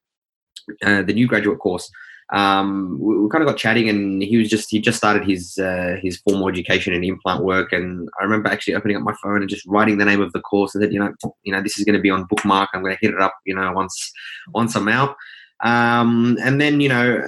uh, 0.84 1.02
the 1.02 1.12
new 1.12 1.26
graduate 1.26 1.58
course, 1.58 1.90
um, 2.32 2.98
we, 3.00 3.18
we, 3.18 3.28
kind 3.30 3.42
of 3.42 3.48
got 3.48 3.56
chatting, 3.56 3.88
and 3.88 4.22
he 4.22 4.36
was 4.36 4.48
just 4.48 4.70
he 4.70 4.80
just 4.80 4.98
started 4.98 5.26
his 5.26 5.56
uh, 5.58 5.96
his 6.02 6.18
formal 6.18 6.48
education 6.48 6.92
in 6.92 7.02
implant 7.02 7.42
work, 7.42 7.72
and 7.72 8.08
I 8.20 8.24
remember 8.24 8.48
actually 8.48 8.74
opening 8.74 8.96
up 8.96 9.02
my 9.02 9.14
phone 9.22 9.40
and 9.40 9.48
just 9.48 9.66
writing 9.66 9.98
the 9.98 10.04
name 10.04 10.20
of 10.20 10.32
the 10.32 10.40
course, 10.40 10.74
and 10.74 10.82
said, 10.82 10.92
you 10.92 11.00
know, 11.00 11.12
you 11.44 11.52
know, 11.52 11.62
this 11.62 11.78
is 11.78 11.84
going 11.84 11.96
to 11.96 12.02
be 12.02 12.10
on 12.10 12.26
bookmark. 12.28 12.68
I'm 12.74 12.82
going 12.82 12.94
to 12.94 13.00
hit 13.00 13.14
it 13.14 13.20
up, 13.20 13.34
you 13.46 13.54
know, 13.54 13.72
once 13.72 14.12
once 14.52 14.74
I'm 14.74 14.88
out. 14.88 15.16
Um, 15.64 16.36
and 16.40 16.60
then, 16.60 16.80
you 16.80 16.88
know, 16.88 17.20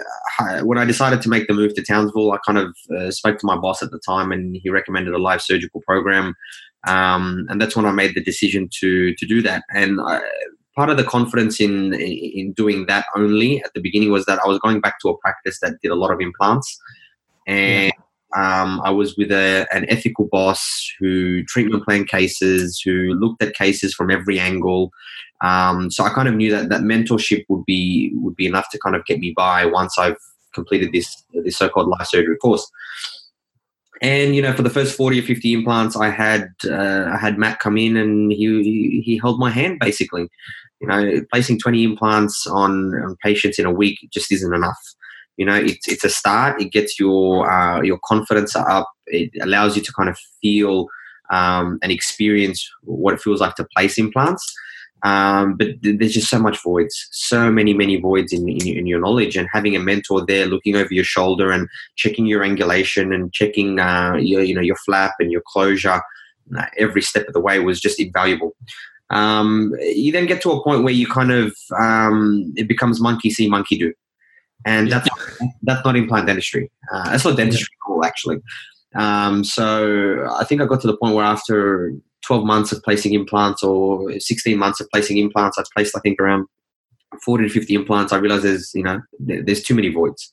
when 0.63 0.79
I 0.79 0.85
decided 0.85 1.21
to 1.23 1.29
make 1.29 1.49
the 1.49 1.55
move 1.55 1.75
to 1.75 1.83
Townsville, 1.83 2.33
I 2.33 2.39
kind 2.47 2.59
of 2.59 2.77
uh, 2.97 3.11
spoke 3.11 3.39
to 3.39 3.47
my 3.47 3.57
boss 3.57 3.83
at 3.83 3.91
the 3.91 4.01
time, 4.07 4.33
and 4.33 4.57
he 4.63 4.71
recommended 4.71 5.15
a 5.15 5.19
live 5.19 5.43
surgical 5.43 5.81
program. 5.87 6.35
Um, 6.87 7.47
and 7.49 7.61
that's 7.61 7.77
when 7.77 7.87
I 7.87 7.93
made 7.93 8.15
the 8.15 8.23
decision 8.23 8.69
to 8.81 9.15
to 9.15 9.27
do 9.27 9.41
that. 9.43 9.65
And 9.75 10.01
I, 10.01 10.21
part 10.77 10.91
of 10.91 10.97
the 10.97 11.05
confidence 11.05 11.61
in 11.61 11.95
in 11.95 12.53
doing 12.53 12.87
that 12.87 13.05
only 13.17 13.63
at 13.63 13.73
the 13.75 13.81
beginning 13.81 14.11
was 14.11 14.27
that 14.27 14.41
I 14.45 14.49
was 14.49 14.59
going 14.59 14.81
back 14.81 15.01
to 15.01 15.09
a 15.09 15.19
practice 15.19 15.59
that 15.61 15.81
did 15.83 15.91
a 15.91 15.97
lot 15.97 16.13
of 16.13 16.21
implants, 16.21 16.79
and 17.47 17.93
um, 18.37 18.81
I 18.85 18.91
was 18.91 19.17
with 19.17 19.33
a, 19.33 19.67
an 19.73 19.87
ethical 19.89 20.29
boss 20.31 20.89
who 21.01 21.43
treatment 21.45 21.85
plan 21.85 22.05
cases, 22.05 22.81
who 22.85 23.15
looked 23.15 23.43
at 23.43 23.55
cases 23.55 23.93
from 23.93 24.11
every 24.11 24.39
angle. 24.39 24.93
Um, 25.41 25.91
so 25.91 26.05
I 26.05 26.11
kind 26.11 26.29
of 26.29 26.35
knew 26.35 26.51
that 26.53 26.69
that 26.69 26.83
mentorship 26.83 27.45
would 27.49 27.65
be 27.65 28.13
would 28.15 28.37
be 28.37 28.47
enough 28.47 28.71
to 28.71 28.79
kind 28.79 28.95
of 28.95 29.05
get 29.07 29.19
me 29.19 29.33
by 29.37 29.65
once 29.65 29.99
I've 29.99 30.17
completed 30.55 30.93
this 30.93 31.25
this 31.45 31.57
so-called 31.57 31.89
life 31.89 32.07
surgery 32.07 32.37
course. 32.37 32.71
And 34.03 34.35
you 34.35 34.41
know, 34.41 34.53
for 34.53 34.63
the 34.63 34.71
first 34.71 34.97
forty 34.97 35.19
or 35.19 35.23
fifty 35.23 35.53
implants, 35.53 35.97
I 35.97 36.09
had 36.09 36.49
uh, 36.65 37.11
I 37.13 37.19
had 37.19 37.39
Matt 37.39 37.61
come 37.61 37.77
in 37.77 37.97
and 37.97 38.33
he 38.33 39.03
he 39.05 39.19
held 39.19 39.39
my 39.39 39.51
hand 39.51 39.79
basically. 39.79 40.29
You 40.81 40.89
know, 40.89 41.21
placing 41.31 41.59
twenty 41.59 41.85
implants 41.85 42.47
on, 42.47 42.95
on 42.95 43.17
patients 43.23 43.59
in 43.59 43.67
a 43.67 43.71
week 43.71 43.99
just 44.11 44.33
isn't 44.33 44.55
enough. 44.55 44.79
You 45.37 45.45
know, 45.45 45.55
it's 45.55 45.87
it's 45.87 46.05
a 46.05 46.09
start. 46.09 46.61
It 46.61 46.73
gets 46.73 46.99
your 46.99 47.51
uh, 47.51 47.83
your 47.83 47.99
confidence 48.05 48.57
up. 48.57 48.91
It 49.07 49.31
allows 49.43 49.77
you 49.77 49.83
to 49.83 49.93
kind 49.93 50.09
of 50.09 50.19
feel 50.41 50.87
um, 51.31 51.79
and 51.83 51.93
experience 51.93 52.67
what 52.83 53.15
it 53.15 53.21
feels 53.21 53.41
like 53.41 53.55
to 53.57 53.67
place 53.77 53.99
implants. 53.99 54.55
Um, 55.03 55.57
but 55.57 55.69
there's 55.81 56.13
just 56.13 56.29
so 56.29 56.39
much 56.39 56.63
voids, 56.63 57.09
so 57.11 57.51
many, 57.51 57.73
many 57.73 57.99
voids 57.99 58.33
in, 58.33 58.49
in, 58.49 58.67
in, 58.67 58.87
your 58.87 59.01
knowledge. 59.01 59.37
And 59.37 59.49
having 59.51 59.75
a 59.75 59.81
mentor 59.81 60.27
there 60.27 60.47
looking 60.47 60.77
over 60.77 60.93
your 60.93 61.05
shoulder 61.05 61.51
and 61.51 61.69
checking 61.97 62.27
your 62.27 62.43
angulation 62.43 63.15
and 63.15 63.33
checking 63.33 63.79
uh, 63.79 64.17
your, 64.21 64.43
you 64.43 64.55
know, 64.55 64.61
your 64.61 64.77
flap 64.77 65.15
and 65.19 65.33
your 65.33 65.43
closure 65.47 66.03
uh, 66.57 66.67
every 66.79 67.03
step 67.03 67.27
of 67.29 67.35
the 67.35 67.41
way 67.41 67.59
was 67.61 67.81
just 67.81 68.01
invaluable. 68.01 68.57
Um, 69.11 69.75
you 69.81 70.13
then 70.13 70.27
get 70.27 70.41
to 70.43 70.53
a 70.53 70.63
point 70.63 70.85
where 70.85 70.93
you 70.93 71.07
kind 71.07 71.33
of 71.33 71.55
um, 71.79 72.53
it 72.57 72.69
becomes 72.69 73.01
monkey 73.01 73.31
see, 73.31 73.49
monkey 73.49 73.77
do, 73.79 73.93
and 74.65 74.89
yeah. 74.89 75.01
that's 75.01 75.41
that's 75.63 75.85
not 75.85 75.97
implant 75.97 76.27
dentistry. 76.27 76.71
Uh, 76.93 77.11
that's 77.11 77.25
not 77.25 77.37
dentistry 77.37 77.75
at 77.75 77.91
all, 77.91 78.05
actually. 78.05 78.39
Um, 78.95 79.45
so 79.45 80.29
I 80.33 80.45
think 80.45 80.61
I 80.61 80.67
got 80.67 80.81
to 80.83 80.87
the 80.87 80.97
point 80.97 81.15
where 81.15 81.25
after 81.25 81.93
12 82.31 82.45
months 82.45 82.71
of 82.71 82.81
placing 82.85 83.13
implants 83.13 83.61
or 83.61 84.17
16 84.21 84.57
months 84.57 84.81
of 84.81 84.89
placing 84.93 85.19
implants, 85.19 85.59
I've 85.59 85.67
placed, 85.75 85.97
I 85.97 86.01
think, 86.01 86.21
around 86.21 86.47
40 87.25 87.49
to 87.49 87.51
50 87.51 87.75
implants. 87.75 88.13
I 88.13 88.19
realize 88.19 88.45
there's, 88.45 88.71
you 88.73 88.85
know, 88.85 89.01
there's 89.19 89.65
too 89.65 89.75
many 89.75 89.89
voids. 89.89 90.33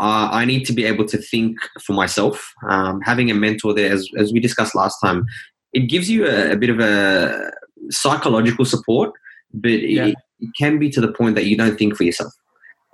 Uh, 0.00 0.30
I 0.32 0.46
need 0.46 0.64
to 0.64 0.72
be 0.72 0.86
able 0.86 1.04
to 1.04 1.18
think 1.18 1.58
for 1.84 1.92
myself. 1.92 2.50
Um, 2.66 3.02
having 3.02 3.30
a 3.30 3.34
mentor 3.34 3.74
there, 3.74 3.92
as, 3.92 4.08
as 4.16 4.32
we 4.32 4.40
discussed 4.40 4.74
last 4.74 5.00
time, 5.04 5.26
it 5.74 5.80
gives 5.80 6.08
you 6.08 6.26
a, 6.26 6.52
a 6.52 6.56
bit 6.56 6.70
of 6.70 6.80
a 6.80 7.50
psychological 7.90 8.64
support, 8.64 9.12
but 9.52 9.68
yeah. 9.68 10.06
it, 10.06 10.14
it, 10.40 10.50
can 10.58 10.78
be 10.78 10.88
to 10.88 11.00
the 11.02 11.12
point 11.12 11.34
that 11.34 11.44
you 11.44 11.58
don't 11.58 11.76
think 11.76 11.94
for 11.94 12.04
yourself. 12.04 12.32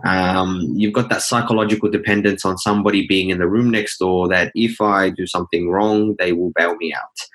Um, 0.04 0.60
you've 0.74 0.92
got 0.92 1.08
that 1.10 1.22
psychological 1.22 1.88
dependence 1.88 2.44
on 2.44 2.58
somebody 2.58 3.06
being 3.06 3.30
in 3.30 3.38
the 3.38 3.46
room 3.46 3.70
next 3.70 3.98
door 3.98 4.26
that 4.30 4.50
if 4.56 4.80
I 4.80 5.10
do 5.10 5.24
something 5.24 5.70
wrong, 5.70 6.16
they 6.18 6.32
will 6.32 6.50
bail 6.56 6.74
me 6.74 6.92
out. 6.92 7.28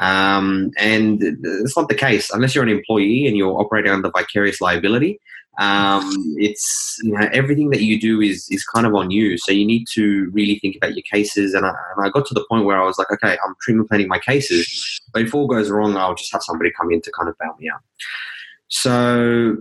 Um, 0.00 0.70
and 0.78 1.22
it's 1.22 1.76
not 1.76 1.88
the 1.88 1.94
case 1.94 2.30
unless 2.30 2.54
you're 2.54 2.64
an 2.64 2.70
employee 2.70 3.26
and 3.26 3.36
you're 3.36 3.60
operating 3.60 3.92
under 3.92 4.10
vicarious 4.10 4.60
liability. 4.60 5.20
um, 5.58 6.10
it's 6.38 6.98
you 7.02 7.12
know 7.12 7.28
everything 7.32 7.70
that 7.70 7.82
you 7.82 8.00
do 8.00 8.20
is 8.20 8.48
is 8.50 8.64
kind 8.64 8.86
of 8.86 8.94
on 8.94 9.10
you. 9.10 9.36
So 9.36 9.52
you 9.52 9.66
need 9.66 9.86
to 9.92 10.30
really 10.32 10.58
think 10.58 10.76
about 10.76 10.94
your 10.94 11.02
cases. 11.02 11.52
And 11.54 11.66
I, 11.66 11.70
and 11.96 12.06
I 12.06 12.08
got 12.10 12.26
to 12.26 12.34
the 12.34 12.46
point 12.48 12.64
where 12.64 12.80
I 12.80 12.84
was 12.86 12.98
like, 12.98 13.10
okay, 13.12 13.36
I'm 13.44 13.54
treatment 13.60 13.88
planning 13.88 14.08
my 14.08 14.18
cases, 14.18 15.00
but 15.12 15.22
if 15.22 15.34
all 15.34 15.46
goes 15.46 15.70
wrong, 15.70 15.96
I'll 15.96 16.14
just 16.14 16.32
have 16.32 16.42
somebody 16.42 16.70
come 16.70 16.90
in 16.92 17.02
to 17.02 17.12
kind 17.12 17.28
of 17.28 17.36
bail 17.38 17.56
me 17.58 17.68
out. 17.68 17.80
So 18.68 19.56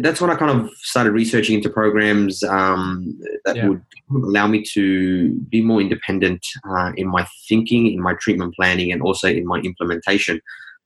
that's 0.00 0.20
when 0.20 0.30
I 0.30 0.36
kind 0.36 0.50
of 0.50 0.70
started 0.78 1.12
researching 1.12 1.56
into 1.56 1.68
programs 1.68 2.42
um, 2.44 3.18
that 3.44 3.56
yeah. 3.56 3.68
would 3.68 3.82
allow 4.12 4.46
me 4.46 4.62
to 4.72 5.32
be 5.48 5.62
more 5.62 5.80
independent 5.80 6.46
uh, 6.68 6.92
in 6.96 7.08
my 7.08 7.26
thinking, 7.48 7.92
in 7.92 8.00
my 8.00 8.14
treatment 8.14 8.54
planning, 8.54 8.92
and 8.92 9.02
also 9.02 9.28
in 9.28 9.46
my 9.46 9.58
implementation. 9.58 10.40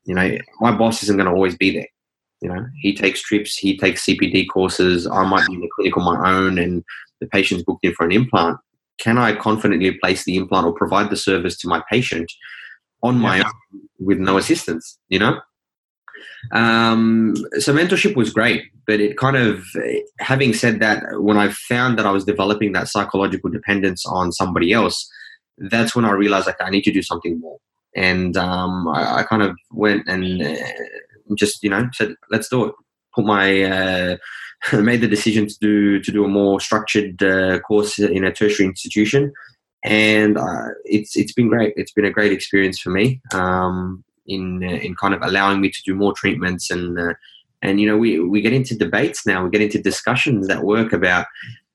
You 0.04 0.14
know, 0.14 0.38
my 0.60 0.72
boss 0.72 1.02
isn't 1.02 1.16
going 1.16 1.28
to 1.28 1.34
always 1.34 1.56
be 1.56 1.72
there. 1.72 1.88
You 2.40 2.48
know, 2.48 2.66
he 2.80 2.94
takes 2.94 3.20
trips, 3.20 3.56
he 3.56 3.76
takes 3.76 4.06
CPD 4.06 4.46
courses. 4.48 5.06
I 5.06 5.24
might 5.24 5.46
be 5.46 5.54
in 5.54 5.60
the 5.60 5.68
clinic 5.74 5.96
on 5.96 6.04
my 6.04 6.30
own, 6.30 6.58
and 6.58 6.84
the 7.20 7.26
patient's 7.26 7.64
booked 7.64 7.84
in 7.84 7.94
for 7.94 8.06
an 8.06 8.12
implant. 8.12 8.58
Can 8.98 9.18
I 9.18 9.34
confidently 9.34 9.92
place 9.92 10.24
the 10.24 10.36
implant 10.36 10.66
or 10.66 10.72
provide 10.72 11.10
the 11.10 11.16
service 11.16 11.56
to 11.58 11.68
my 11.68 11.82
patient 11.90 12.30
on 13.02 13.18
my 13.18 13.38
yeah. 13.38 13.44
own 13.44 13.80
with 13.98 14.18
no 14.18 14.38
assistance? 14.38 14.98
You 15.08 15.18
know, 15.18 15.40
um, 16.52 17.34
so 17.58 17.74
mentorship 17.74 18.16
was 18.16 18.32
great, 18.32 18.64
but 18.86 19.00
it 19.00 19.18
kind 19.18 19.36
of, 19.36 19.64
having 20.18 20.52
said 20.52 20.80
that, 20.80 21.02
when 21.20 21.36
I 21.36 21.48
found 21.50 21.98
that 21.98 22.06
I 22.06 22.10
was 22.10 22.24
developing 22.24 22.72
that 22.72 22.88
psychological 22.88 23.50
dependence 23.50 24.04
on 24.06 24.32
somebody 24.32 24.72
else, 24.72 25.10
that's 25.58 25.94
when 25.94 26.04
I 26.04 26.12
realized 26.12 26.46
like 26.46 26.60
I 26.60 26.70
need 26.70 26.84
to 26.84 26.92
do 26.92 27.02
something 27.02 27.40
more. 27.40 27.58
And 27.96 28.36
um, 28.36 28.88
I, 28.88 29.20
I, 29.20 29.22
kind 29.24 29.42
of 29.42 29.56
went 29.72 30.06
and 30.06 30.42
uh, 30.42 30.54
just 31.36 31.62
you 31.62 31.70
know 31.70 31.88
said, 31.92 32.14
let's 32.30 32.48
do 32.48 32.66
it. 32.66 32.74
Put 33.14 33.24
my 33.24 33.62
uh, 33.62 34.16
made 34.74 35.00
the 35.00 35.08
decision 35.08 35.46
to 35.46 35.54
do 35.60 36.00
to 36.00 36.12
do 36.12 36.24
a 36.24 36.28
more 36.28 36.60
structured 36.60 37.22
uh, 37.22 37.58
course 37.60 37.98
in 37.98 38.24
a 38.24 38.32
tertiary 38.32 38.68
institution, 38.68 39.32
and 39.84 40.38
uh, 40.38 40.68
it's 40.84 41.16
it's 41.16 41.32
been 41.32 41.48
great. 41.48 41.74
It's 41.76 41.92
been 41.92 42.04
a 42.04 42.12
great 42.12 42.32
experience 42.32 42.78
for 42.78 42.90
me. 42.90 43.20
Um, 43.32 44.04
in 44.28 44.62
uh, 44.62 44.76
in 44.76 44.94
kind 44.94 45.14
of 45.14 45.22
allowing 45.22 45.60
me 45.60 45.70
to 45.70 45.82
do 45.84 45.94
more 45.94 46.12
treatments 46.12 46.70
and 46.70 46.98
uh, 46.98 47.14
and 47.62 47.80
you 47.80 47.88
know 47.88 47.96
we 47.96 48.20
we 48.20 48.40
get 48.40 48.52
into 48.52 48.76
debates 48.76 49.26
now. 49.26 49.42
We 49.42 49.50
get 49.50 49.62
into 49.62 49.82
discussions 49.82 50.48
at 50.48 50.62
work 50.62 50.92
about 50.92 51.26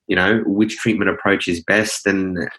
you 0.07 0.15
know 0.15 0.43
which 0.45 0.77
treatment 0.77 1.09
approach 1.09 1.47
is 1.47 1.63
best. 1.63 2.07
And 2.07 2.49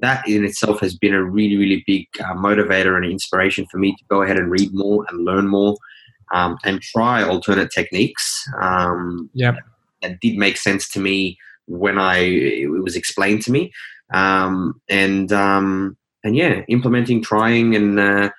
that 0.00 0.26
in 0.26 0.44
itself 0.44 0.80
has 0.80 0.96
been 0.96 1.14
a 1.14 1.22
really 1.22 1.56
really 1.56 1.84
big 1.86 2.06
uh, 2.20 2.34
motivator 2.34 2.96
and 2.96 3.04
inspiration 3.04 3.66
for 3.70 3.78
me 3.78 3.92
to 3.92 4.04
go 4.08 4.22
ahead 4.22 4.38
and 4.38 4.50
read 4.50 4.70
more 4.72 5.04
and 5.08 5.24
learn 5.24 5.46
more 5.46 5.76
um, 6.32 6.56
and 6.64 6.80
try 6.80 7.22
alternate 7.22 7.70
techniques 7.70 8.48
um, 8.62 9.28
yeah 9.34 9.54
that 10.00 10.18
did 10.20 10.36
make 10.36 10.56
sense 10.56 10.88
to 10.90 10.98
me 10.98 11.36
when 11.66 11.98
I 11.98 12.18
it 12.18 12.82
was 12.82 12.96
explained 12.96 13.42
to 13.42 13.52
me. 13.52 13.72
Um, 14.12 14.80
and 14.88 15.32
um, 15.32 15.96
and 16.24 16.36
yeah 16.36 16.62
implementing 16.68 17.22
trying 17.22 17.74
and 17.74 17.98
uh, 17.98 18.30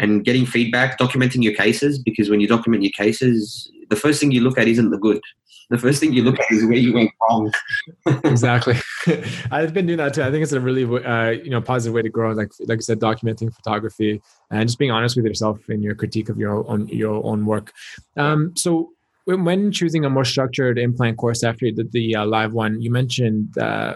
and 0.00 0.24
getting 0.24 0.46
feedback, 0.46 0.98
documenting 0.98 1.42
your 1.42 1.54
cases, 1.54 1.98
because 1.98 2.30
when 2.30 2.40
you 2.40 2.48
document 2.48 2.82
your 2.82 2.92
cases, 2.92 3.70
the 3.90 3.96
first 3.96 4.18
thing 4.18 4.32
you 4.32 4.40
look 4.40 4.58
at 4.58 4.66
isn't 4.66 4.90
the 4.90 4.98
good. 4.98 5.20
The 5.68 5.78
first 5.78 6.00
thing 6.00 6.14
you 6.14 6.24
look 6.24 6.40
at 6.40 6.50
is 6.50 6.64
where 6.64 6.78
you 6.78 6.94
went 6.94 7.10
wrong. 7.20 7.52
exactly. 8.24 8.74
I've 9.52 9.72
been 9.72 9.86
doing 9.86 9.98
that 9.98 10.14
too. 10.14 10.22
I 10.22 10.30
think 10.30 10.42
it's 10.42 10.52
a 10.52 10.60
really 10.60 10.84
uh, 10.84 11.30
you 11.30 11.50
know 11.50 11.60
positive 11.60 11.94
way 11.94 12.02
to 12.02 12.08
grow. 12.08 12.32
Like 12.32 12.50
like 12.66 12.78
I 12.78 12.80
said, 12.80 12.98
documenting 12.98 13.54
photography 13.54 14.20
and 14.50 14.68
just 14.68 14.78
being 14.78 14.90
honest 14.90 15.16
with 15.16 15.26
yourself 15.26 15.68
in 15.68 15.82
your 15.82 15.94
critique 15.94 16.28
of 16.28 16.38
your 16.38 16.68
own 16.68 16.88
your 16.88 17.24
own 17.24 17.46
work. 17.46 17.72
Um, 18.16 18.56
so 18.56 18.90
when 19.26 19.70
choosing 19.70 20.04
a 20.04 20.10
more 20.10 20.24
structured 20.24 20.76
implant 20.76 21.18
course 21.18 21.44
after 21.44 21.66
you 21.66 21.72
did 21.72 21.92
the 21.92 22.16
uh, 22.16 22.26
live 22.26 22.52
one, 22.52 22.80
you 22.80 22.90
mentioned 22.90 23.56
uh, 23.58 23.94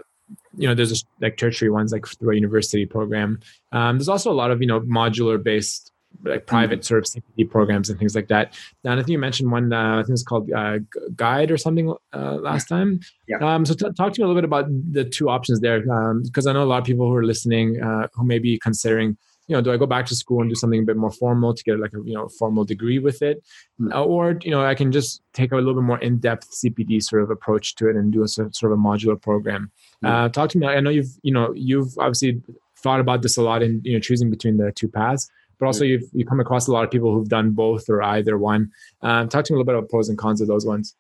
you 0.57 0.69
know 0.69 0.75
there's 0.75 0.93
a, 0.93 1.05
like 1.21 1.39
tertiary 1.39 1.71
ones 1.71 1.93
like 1.93 2.07
through 2.07 2.33
a 2.33 2.37
university 2.37 2.87
program. 2.87 3.41
Um, 3.73 3.99
there's 3.99 4.09
also 4.09 4.31
a 4.31 4.39
lot 4.43 4.53
of 4.53 4.61
you 4.61 4.69
know 4.69 4.81
modular 4.83 5.43
based 5.43 5.91
like 6.23 6.47
private 6.47 6.81
mm-hmm. 6.81 6.85
sort 6.85 7.17
of 7.17 7.23
CPD 7.23 7.51
programs 7.51 7.91
and 7.91 7.99
things 7.99 8.15
like 8.15 8.29
that. 8.29 8.55
And 8.85 8.95
I 8.95 8.97
think 8.97 9.11
you 9.11 9.19
mentioned 9.19 9.51
one, 9.51 9.73
uh, 9.73 9.99
I 9.99 10.03
think 10.03 10.11
it's 10.11 10.23
called 10.23 10.51
uh, 10.53 10.79
Guide 11.17 11.51
or 11.51 11.57
something 11.57 11.95
uh, 12.13 12.35
last 12.37 12.69
time. 12.69 13.01
Yeah. 13.29 13.39
Um, 13.39 13.65
so 13.65 13.75
t- 13.75 13.93
talk 13.97 14.13
to 14.13 14.21
me 14.21 14.25
a 14.25 14.29
little 14.29 14.41
bit 14.41 14.45
about 14.45 14.67
the 14.93 15.05
two 15.05 15.29
options 15.29 15.61
there, 15.61 15.81
because 15.81 16.47
um, 16.47 16.51
I 16.51 16.53
know 16.53 16.63
a 16.63 16.67
lot 16.67 16.79
of 16.79 16.85
people 16.85 17.09
who 17.09 17.15
are 17.15 17.25
listening 17.25 17.83
uh, 17.83 18.09
who 18.15 18.25
may 18.25 18.39
be 18.39 18.59
considering, 18.59 19.17
you 19.47 19.55
know, 19.55 19.61
do 19.61 19.73
I 19.73 19.77
go 19.77 19.87
back 19.87 20.07
to 20.07 20.17
school 20.17 20.41
and 20.41 20.51
do 20.51 20.55
something 20.55 20.81
a 20.81 20.85
bit 20.85 20.97
more 20.97 21.11
formal 21.11 21.53
to 21.53 21.63
get 21.65 21.79
like 21.79 21.93
a 21.93 21.99
you 22.05 22.15
know 22.15 22.29
formal 22.29 22.65
degree 22.65 22.99
with 22.99 23.21
it, 23.21 23.43
mm-hmm. 23.79 23.93
or 23.95 24.39
you 24.43 24.51
know 24.51 24.65
I 24.65 24.75
can 24.75 24.91
just 24.91 25.21
take 25.35 25.53
a 25.53 25.57
little 25.57 25.75
bit 25.75 25.83
more 25.83 25.99
in 25.99 26.19
depth 26.19 26.51
CPD 26.51 27.03
sort 27.03 27.23
of 27.23 27.31
approach 27.31 27.75
to 27.77 27.89
it 27.89 27.97
and 27.97 28.11
do 28.11 28.23
a 28.23 28.29
sort 28.29 28.49
of 28.49 28.73
a 28.73 28.77
modular 28.77 29.21
program. 29.21 29.71
Mm-hmm. 30.03 30.31
talk 30.31 30.49
to 30.51 30.59
me. 30.59 30.67
I 30.67 30.81
know 30.81 30.89
you've 30.89 31.11
you 31.23 31.33
know 31.33 31.53
you've 31.55 31.99
obviously 31.99 32.41
thought 32.79 33.01
about 33.01 33.21
this 33.21 33.37
a 33.37 33.43
lot 33.43 33.63
in 33.63 33.83
you 33.85 33.93
know 33.93 34.01
choosing 34.01 34.31
between 34.31 34.57
the 34.57 34.73
two 34.73 34.89
paths 34.89 35.31
but 35.65 35.69
also 35.69 35.85
you've 35.85 36.05
you 36.13 36.27
come 36.27 36.41
across 36.41 36.69
a 36.69 36.73
lot 36.73 36.85
of 36.85 36.91
people 36.91 37.15
who've 37.15 37.29
done 37.29 37.53
both 37.53 37.89
or 37.89 38.03
either 38.03 38.37
one. 38.37 38.71
Um, 39.01 39.31
talk 39.31 39.47
to 39.47 39.53
me 39.53 39.57
a 39.57 39.59
little 39.59 39.73
bit 39.73 39.79
about 39.79 39.89
pros 39.89 40.11
and 40.11 40.19
cons 40.19 40.43
of 40.43 40.47
those 40.47 40.67
ones. 40.67 40.95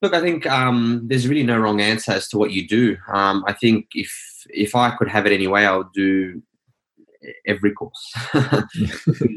Look, 0.00 0.12
I 0.12 0.20
think 0.20 0.44
um, 0.46 1.02
there's 1.04 1.28
really 1.28 1.44
no 1.44 1.56
wrong 1.58 1.80
answer 1.80 2.10
as 2.10 2.26
to 2.30 2.38
what 2.38 2.50
you 2.50 2.66
do. 2.66 2.96
Um, 3.12 3.44
I 3.46 3.52
think 3.52 3.86
if 3.94 4.12
if 4.50 4.74
I 4.74 4.90
could 4.96 5.08
have 5.08 5.24
it 5.26 5.32
anyway, 5.32 5.62
I 5.62 5.76
would 5.76 5.92
do 5.94 6.42
every 7.46 7.70
course. 7.70 8.12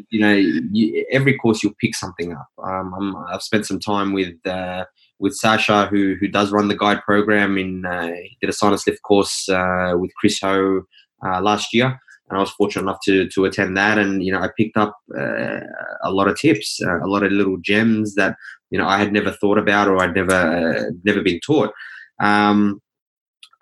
you 0.10 0.20
know, 0.20 0.34
you, 0.34 1.06
every 1.12 1.38
course 1.38 1.62
you'll 1.62 1.76
pick 1.80 1.96
something 1.96 2.34
up. 2.34 2.50
Um, 2.64 3.16
i 3.28 3.34
have 3.34 3.44
spent 3.44 3.68
some 3.68 3.80
time 3.80 4.14
with 4.14 4.36
uh, 4.48 4.86
with 5.20 5.36
Sasha, 5.36 5.86
who 5.92 6.16
who 6.20 6.28
does 6.28 6.52
run 6.52 6.70
the 6.70 6.76
guide 6.76 7.04
program. 7.04 7.60
In 7.60 7.86
uh, 7.86 8.08
he 8.08 8.36
did 8.42 8.50
a 8.50 8.54
sinus 8.54 8.88
lift 8.88 9.04
course 9.04 9.48
uh, 9.48 9.94
with 9.96 10.10
Chris 10.16 10.40
Ho 10.42 10.82
uh, 11.24 11.40
last 11.40 11.72
year 11.72 12.00
and 12.30 12.38
I 12.38 12.42
was 12.42 12.52
fortunate 12.52 12.84
enough 12.84 13.00
to 13.06 13.28
to 13.30 13.46
attend 13.46 13.78
that. 13.78 13.98
And 13.98 14.24
you 14.24 14.32
know, 14.32 14.40
I 14.40 14.50
picked 14.58 14.78
up 14.78 14.98
uh, 15.18 15.60
a 16.04 16.12
lot 16.12 16.28
of 16.28 16.40
tips, 16.40 16.80
uh, 16.86 17.04
a 17.04 17.08
lot 17.08 17.24
of 17.24 17.32
little 17.32 17.58
gems 17.58 18.16
that 18.16 18.36
you 18.72 18.78
know 18.78 18.88
I 18.88 18.98
had 18.98 19.14
never 19.14 19.32
thought 19.32 19.58
about 19.58 19.88
or 19.88 20.02
I'd 20.02 20.16
never 20.16 20.34
uh, 20.34 20.92
never 21.04 21.22
been 21.22 21.40
taught. 21.46 21.72
Um, 22.20 22.82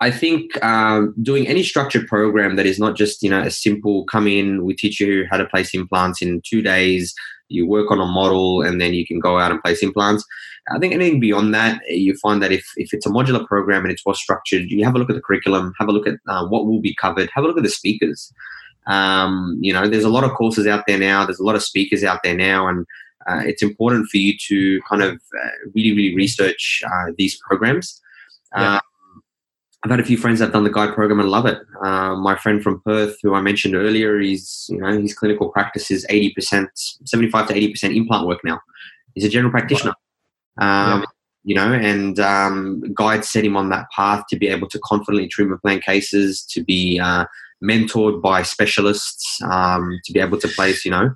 I 0.00 0.10
think 0.10 0.62
um, 0.62 1.14
doing 1.22 1.46
any 1.46 1.62
structured 1.62 2.06
program 2.08 2.56
that 2.56 2.66
is 2.66 2.78
not 2.78 2.96
just 2.96 3.22
you 3.22 3.30
know 3.30 3.40
a 3.40 3.50
simple 3.50 4.04
come 4.04 4.26
in, 4.26 4.64
we 4.64 4.74
teach 4.74 5.00
you 5.00 5.26
how 5.30 5.36
to 5.36 5.46
place 5.46 5.74
implants 5.74 6.22
in 6.22 6.40
two 6.44 6.62
days, 6.62 7.14
you 7.48 7.66
work 7.66 7.90
on 7.90 8.00
a 8.00 8.06
model, 8.06 8.62
and 8.62 8.80
then 8.80 8.94
you 8.94 9.06
can 9.06 9.20
go 9.20 9.38
out 9.38 9.50
and 9.50 9.62
place 9.62 9.82
implants. 9.82 10.24
I 10.74 10.78
think 10.78 10.94
anything 10.94 11.20
beyond 11.20 11.54
that, 11.54 11.80
you 11.88 12.16
find 12.16 12.42
that 12.42 12.52
if, 12.52 12.66
if 12.76 12.94
it's 12.94 13.04
a 13.04 13.10
modular 13.10 13.46
program 13.46 13.82
and 13.82 13.92
it's 13.92 14.04
well 14.06 14.14
structured, 14.14 14.70
you 14.70 14.82
have 14.84 14.94
a 14.94 14.98
look 14.98 15.10
at 15.10 15.16
the 15.16 15.22
curriculum, 15.22 15.74
have 15.78 15.88
a 15.88 15.92
look 15.92 16.06
at 16.06 16.14
uh, 16.26 16.46
what 16.46 16.66
will 16.66 16.80
be 16.80 16.94
covered, 16.94 17.28
have 17.34 17.44
a 17.44 17.46
look 17.46 17.58
at 17.58 17.62
the 17.62 17.68
speakers. 17.68 18.32
Um, 18.86 19.58
you 19.60 19.72
know, 19.72 19.88
there's 19.88 20.04
a 20.04 20.10
lot 20.10 20.24
of 20.24 20.32
courses 20.32 20.66
out 20.66 20.84
there 20.86 20.98
now. 20.98 21.24
There's 21.24 21.40
a 21.40 21.44
lot 21.44 21.56
of 21.56 21.62
speakers 21.62 22.04
out 22.04 22.20
there 22.22 22.36
now, 22.36 22.68
and 22.68 22.86
uh, 23.28 23.40
it's 23.44 23.62
important 23.62 24.08
for 24.08 24.18
you 24.18 24.34
to 24.48 24.80
kind 24.88 25.02
of 25.02 25.14
uh, 25.14 25.48
really, 25.74 25.92
really 25.96 26.14
research 26.14 26.82
uh, 26.86 27.12
these 27.16 27.38
programs. 27.48 28.00
Yeah. 28.56 28.74
Um, 28.74 28.80
I've 29.84 29.90
had 29.90 30.00
a 30.00 30.04
few 30.04 30.16
friends 30.16 30.38
that 30.38 30.46
have 30.46 30.52
done 30.54 30.64
the 30.64 30.70
guide 30.70 30.94
program 30.94 31.20
and 31.20 31.28
love 31.28 31.44
it. 31.44 31.58
Uh, 31.82 32.16
my 32.16 32.36
friend 32.36 32.62
from 32.62 32.80
Perth, 32.86 33.18
who 33.22 33.34
I 33.34 33.42
mentioned 33.42 33.74
earlier, 33.74 34.18
he's 34.18 34.66
you 34.70 34.78
know 34.78 34.98
his 34.98 35.14
clinical 35.14 35.50
practice 35.50 35.90
is 35.90 36.06
eighty 36.08 36.32
percent, 36.32 36.70
seventy-five 37.04 37.48
to 37.48 37.54
eighty 37.54 37.70
percent 37.70 37.94
implant 37.94 38.26
work 38.26 38.40
now. 38.44 38.60
He's 39.14 39.24
a 39.24 39.28
general 39.28 39.50
practitioner. 39.50 39.94
Um, 40.58 41.00
yeah. 41.00 41.04
You 41.46 41.54
know, 41.54 41.72
and 41.74 42.18
um, 42.18 42.82
guide 42.94 43.26
set 43.26 43.44
him 43.44 43.58
on 43.58 43.68
that 43.68 43.90
path 43.94 44.24
to 44.30 44.38
be 44.38 44.48
able 44.48 44.68
to 44.68 44.80
confidently 44.82 45.28
treatment 45.28 45.60
plan 45.60 45.80
cases, 45.80 46.42
to 46.46 46.64
be 46.64 46.98
uh, 46.98 47.26
mentored 47.62 48.20
by 48.22 48.42
specialists 48.42 49.40
um, 49.42 50.00
to 50.04 50.12
be 50.12 50.20
able 50.20 50.38
to 50.38 50.48
place, 50.48 50.84
you 50.84 50.90
know, 50.90 51.14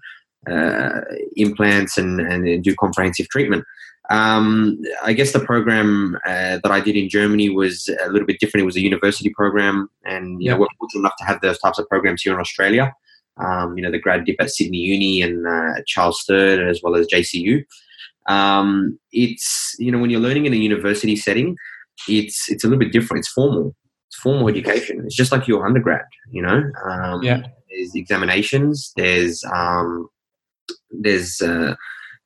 uh, 0.51 1.01
implants 1.37 1.99
and, 1.99 2.21
and 2.21 2.63
do 2.63 2.75
comprehensive 2.77 3.29
treatment. 3.29 3.65
Um, 4.11 4.81
I 5.03 5.13
guess 5.13 5.33
the 5.33 5.41
program 5.41 6.17
uh, 6.25 6.59
that 6.63 6.71
I 6.71 6.81
did 6.81 6.97
in 6.97 7.11
Germany 7.11 7.51
was 7.51 7.89
a 8.03 8.09
little 8.09 8.27
bit 8.27 8.41
different. 8.41 8.63
It 8.63 8.67
was 8.67 8.77
a 8.77 8.81
university 8.81 9.31
program, 9.31 9.91
and 10.05 10.43
you 10.43 10.51
know 10.51 10.57
we're 10.57 10.67
fortunate 10.79 11.01
enough 11.01 11.17
to 11.19 11.25
have 11.25 11.41
those 11.43 11.59
types 11.59 11.79
of 11.79 11.87
programs 11.89 12.23
here 12.23 12.33
in 12.33 12.41
Australia. 12.41 12.93
Um, 13.37 13.77
you 13.77 13.83
know, 13.83 13.91
the 13.91 14.01
grad 14.01 14.25
dip 14.25 14.37
at 14.41 14.51
Sydney 14.51 14.79
Uni 14.79 15.23
and 15.23 15.47
uh, 15.47 15.83
Charles 15.87 16.23
Sturt, 16.23 16.59
as 16.61 16.81
well 16.83 16.97
as 16.97 17.07
JCU. 17.07 17.65
Um, 18.29 18.99
it's 19.13 19.77
you 19.79 19.93
know 19.93 19.99
when 19.99 20.09
you're 20.09 20.21
learning 20.21 20.47
in 20.47 20.55
a 20.55 20.57
university 20.57 21.15
setting, 21.15 21.57
it's 22.09 22.51
it's 22.51 22.65
a 22.65 22.67
little 22.67 22.81
bit 22.81 22.93
different. 22.93 23.21
It's 23.21 23.33
formal 23.33 23.75
formal 24.17 24.49
education. 24.49 25.03
It's 25.05 25.17
just 25.17 25.33
like 25.33 25.47
your 25.47 25.67
undergrad, 25.67 26.05
you 26.31 26.43
know. 26.43 26.71
Um, 26.85 27.23
yeah. 27.23 27.43
There's 27.71 27.95
examinations. 27.95 28.93
There's 28.97 29.45
um, 29.45 30.09
there's 30.91 31.41
uh, 31.41 31.75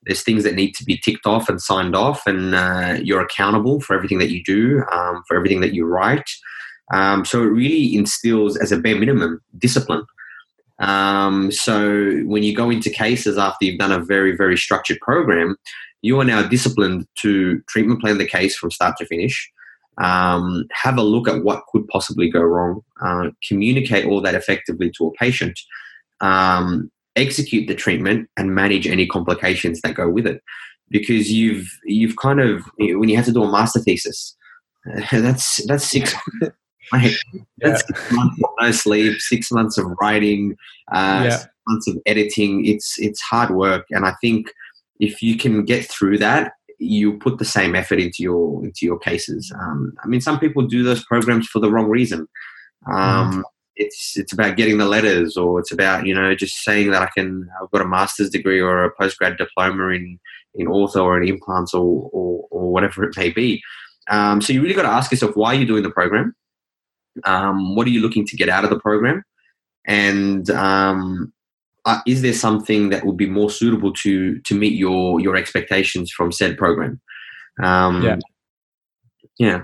there's 0.05 0.23
things 0.23 0.45
that 0.45 0.55
need 0.55 0.75
to 0.77 0.85
be 0.85 0.97
ticked 0.99 1.27
off 1.27 1.49
and 1.49 1.61
signed 1.61 1.95
off, 1.95 2.27
and 2.27 2.55
uh, 2.55 2.99
you're 3.03 3.21
accountable 3.21 3.81
for 3.81 3.95
everything 3.95 4.19
that 4.19 4.31
you 4.31 4.43
do, 4.45 4.85
um, 4.93 5.23
for 5.27 5.37
everything 5.37 5.61
that 5.61 5.75
you 5.75 5.85
write. 5.85 6.29
Um, 6.93 7.25
so 7.25 7.43
it 7.43 7.47
really 7.47 7.95
instills, 7.97 8.57
as 8.57 8.73
a 8.73 8.77
bare 8.77 8.97
minimum, 8.99 9.41
discipline. 9.59 10.05
Um, 10.79 11.53
so 11.53 12.21
when 12.25 12.43
you 12.43 12.55
go 12.55 12.71
into 12.71 12.91
cases 12.91 13.39
after 13.39 13.65
you've 13.65 13.79
done 13.79 13.93
a 13.93 14.01
very 14.01 14.37
very 14.37 14.57
structured 14.57 14.99
program, 15.01 15.57
you 16.03 16.19
are 16.21 16.25
now 16.25 16.43
disciplined 16.43 17.07
to 17.21 17.61
treatment 17.69 18.01
plan 18.01 18.19
the 18.19 18.27
case 18.27 18.57
from 18.57 18.71
start 18.71 18.97
to 18.99 19.07
finish. 19.07 19.51
Um, 19.99 20.67
have 20.73 20.97
a 20.97 21.03
look 21.03 21.29
at 21.29 21.45
what 21.45 21.65
could 21.71 21.87
possibly 21.89 22.31
go 22.31 22.41
wrong, 22.41 22.83
uh, 23.01 23.31
communicate 23.47 24.07
all 24.07 24.21
that 24.23 24.35
effectively 24.35 24.91
to 24.97 25.07
a 25.07 25.13
patient, 25.13 25.59
um, 26.21 26.91
execute 27.15 27.69
the 27.69 27.75
treatment, 27.75 28.29
and 28.37 28.55
manage 28.55 28.87
any 28.87 29.07
complications 29.07 29.81
that 29.83 29.95
go 29.95 30.09
with 30.09 30.27
it. 30.27 30.43
Because 30.91 31.31
you've 31.31 31.69
you've 31.85 32.17
kind 32.17 32.41
of 32.41 32.63
when 32.79 33.09
you 33.09 33.17
have 33.17 33.27
to 33.27 33.33
do 33.33 33.45
a 33.45 33.51
master 33.51 33.81
thesis, 33.81 34.37
that's 35.13 35.65
that's 35.67 35.85
six 35.85 36.15
That's 36.93 37.19
yeah. 37.63 37.77
six 37.77 38.13
months 38.13 38.43
of 38.43 38.51
no 38.61 38.71
sleep, 38.71 39.19
six 39.19 39.51
months 39.51 39.79
of 39.79 39.87
writing, 40.01 40.57
uh, 40.93 41.27
yeah. 41.29 41.45
months 41.67 41.89
of 41.89 41.97
editing. 42.07 42.67
It's 42.67 42.99
it's 42.99 43.21
hard 43.21 43.51
work, 43.51 43.87
and 43.91 44.05
I 44.05 44.15
think 44.21 44.53
if 45.01 45.23
you 45.23 45.37
can 45.37 45.65
get 45.65 45.87
through 45.87 46.19
that, 46.19 46.53
you 46.83 47.19
put 47.19 47.39
the 47.39 47.45
same 47.45 47.75
effort 47.75 47.99
into 47.99 48.23
your 48.23 48.65
into 48.65 48.85
your 48.87 48.99
cases. 48.99 49.53
Um, 49.61 49.93
I 50.03 50.07
mean, 50.07 50.21
some 50.21 50.39
people 50.39 50.63
do 50.63 50.83
those 50.83 51.05
programs 51.05 51.47
for 51.47 51.61
the 51.61 51.71
wrong 51.71 51.89
reason. 51.89 52.27
Um, 52.91 53.33
mm. 53.33 53.43
It's 53.77 54.17
it's 54.17 54.33
about 54.33 54.57
getting 54.57 54.79
the 54.79 54.85
letters, 54.87 55.37
or 55.37 55.59
it's 55.61 55.73
about 55.73 56.07
you 56.07 56.15
know 56.15 56.35
just 56.35 56.63
saying 56.63 56.91
that 56.91 57.03
I 57.03 57.09
can. 57.17 57.49
I've 57.61 57.71
got 57.71 57.83
a 57.83 57.89
master's 57.89 58.31
degree 58.31 58.61
or 58.61 58.85
a 58.85 58.95
postgrad 58.95 59.39
diploma 59.39 59.89
in 59.89 60.19
in 60.55 60.67
ortho 60.67 61.03
or 61.03 61.21
in 61.21 61.29
implants 61.29 61.73
or 61.73 62.11
or, 62.13 62.47
or 62.51 62.73
whatever 62.73 63.05
it 63.05 63.17
may 63.17 63.31
be. 63.31 63.63
Um, 64.11 64.41
so 64.41 64.53
you 64.53 64.61
really 64.61 64.75
got 64.75 64.83
to 64.83 64.89
ask 64.89 65.11
yourself 65.11 65.37
why 65.37 65.55
you're 65.55 65.67
doing 65.67 65.85
the 65.85 65.91
program. 65.91 66.35
Um, 67.25 67.77
what 67.77 67.87
are 67.87 67.91
you 67.91 68.01
looking 68.01 68.27
to 68.27 68.37
get 68.37 68.49
out 68.49 68.65
of 68.65 68.71
the 68.71 68.81
program? 68.81 69.23
And 69.87 70.49
um, 70.51 71.33
uh, 71.85 72.01
is 72.07 72.23
there 72.23 72.33
something 72.33 72.91
that 72.91 73.05
would 73.05 73.17
be 73.17 73.27
more 73.29 73.51
suitable 73.51 73.93
to 73.93 74.39
to 74.41 74.55
meet 74.55 74.75
your 74.75 75.21
your 75.21 75.37
expectations 75.37 76.11
from 76.11 76.33
said 76.33 76.57
program? 76.57 77.01
Um, 77.63 78.03
yeah. 78.03 78.19
Yeah. 79.39 79.63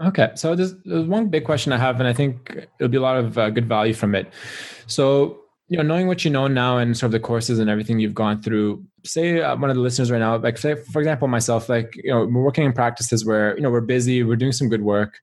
Okay, 0.00 0.30
so 0.36 0.54
there's, 0.54 0.76
there's, 0.84 1.08
one 1.08 1.28
big 1.28 1.44
question 1.44 1.72
I 1.72 1.76
have, 1.76 1.98
and 1.98 2.08
I 2.08 2.12
think 2.12 2.68
it'll 2.78 2.88
be 2.88 2.98
a 2.98 3.00
lot 3.00 3.16
of 3.16 3.36
uh, 3.36 3.50
good 3.50 3.66
value 3.66 3.94
from 3.94 4.14
it. 4.14 4.32
So, 4.86 5.40
you 5.66 5.76
know, 5.76 5.82
knowing 5.82 6.06
what 6.06 6.24
you 6.24 6.30
know 6.30 6.46
now 6.46 6.78
and 6.78 6.96
sort 6.96 7.08
of 7.08 7.12
the 7.12 7.18
courses 7.18 7.58
and 7.58 7.68
everything 7.68 7.98
you've 7.98 8.14
gone 8.14 8.40
through, 8.40 8.84
say 9.04 9.42
uh, 9.42 9.56
one 9.56 9.70
of 9.70 9.76
the 9.76 9.82
listeners 9.82 10.12
right 10.12 10.20
now, 10.20 10.36
like 10.36 10.56
say, 10.56 10.76
for 10.76 11.00
example, 11.00 11.26
myself, 11.26 11.68
like, 11.68 11.96
you 11.96 12.12
know, 12.12 12.20
we're 12.26 12.44
working 12.44 12.62
in 12.62 12.72
practices 12.72 13.24
where, 13.24 13.56
you 13.56 13.62
know, 13.62 13.70
we're 13.70 13.80
busy, 13.80 14.22
we're 14.22 14.36
doing 14.36 14.52
some 14.52 14.68
good 14.68 14.82
work, 14.82 15.18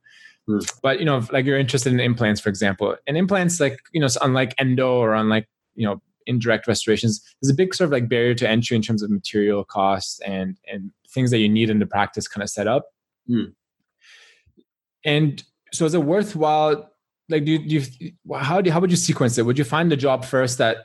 Hmm. 0.47 0.59
But 0.81 0.99
you 0.99 1.05
know, 1.05 1.25
like 1.31 1.45
you're 1.45 1.59
interested 1.59 1.91
in 1.91 1.99
implants, 1.99 2.39
for 2.39 2.49
example, 2.49 2.95
and 3.07 3.17
implants, 3.17 3.59
like 3.59 3.79
you 3.93 4.01
know, 4.01 4.07
unlike 4.21 4.53
endo 4.57 4.93
or 4.93 5.13
unlike 5.13 5.47
you 5.75 5.87
know 5.87 6.01
indirect 6.27 6.67
restorations, 6.67 7.21
there's 7.41 7.51
a 7.51 7.55
big 7.55 7.73
sort 7.73 7.85
of 7.85 7.91
like 7.91 8.09
barrier 8.09 8.35
to 8.35 8.49
entry 8.49 8.75
in 8.75 8.81
terms 8.81 9.03
of 9.03 9.09
material 9.09 9.63
costs 9.63 10.19
and 10.21 10.57
and 10.71 10.91
things 11.09 11.31
that 11.31 11.39
you 11.39 11.49
need 11.49 11.69
in 11.69 11.79
the 11.79 11.85
practice 11.85 12.27
kind 12.27 12.43
of 12.43 12.49
set 12.49 12.67
up. 12.67 12.85
Mm. 13.29 13.53
And 15.05 15.43
so, 15.71 15.85
is 15.85 15.93
it 15.93 16.03
worthwhile? 16.03 16.91
Like, 17.29 17.45
do 17.45 17.53
you, 17.53 17.59
do 17.59 17.75
you 17.75 18.11
how 18.35 18.61
do 18.61 18.71
how 18.71 18.79
would 18.79 18.91
you 18.91 18.97
sequence 18.97 19.37
it? 19.37 19.45
Would 19.45 19.57
you 19.57 19.63
find 19.63 19.91
a 19.91 19.97
job 19.97 20.25
first 20.25 20.57
that 20.57 20.77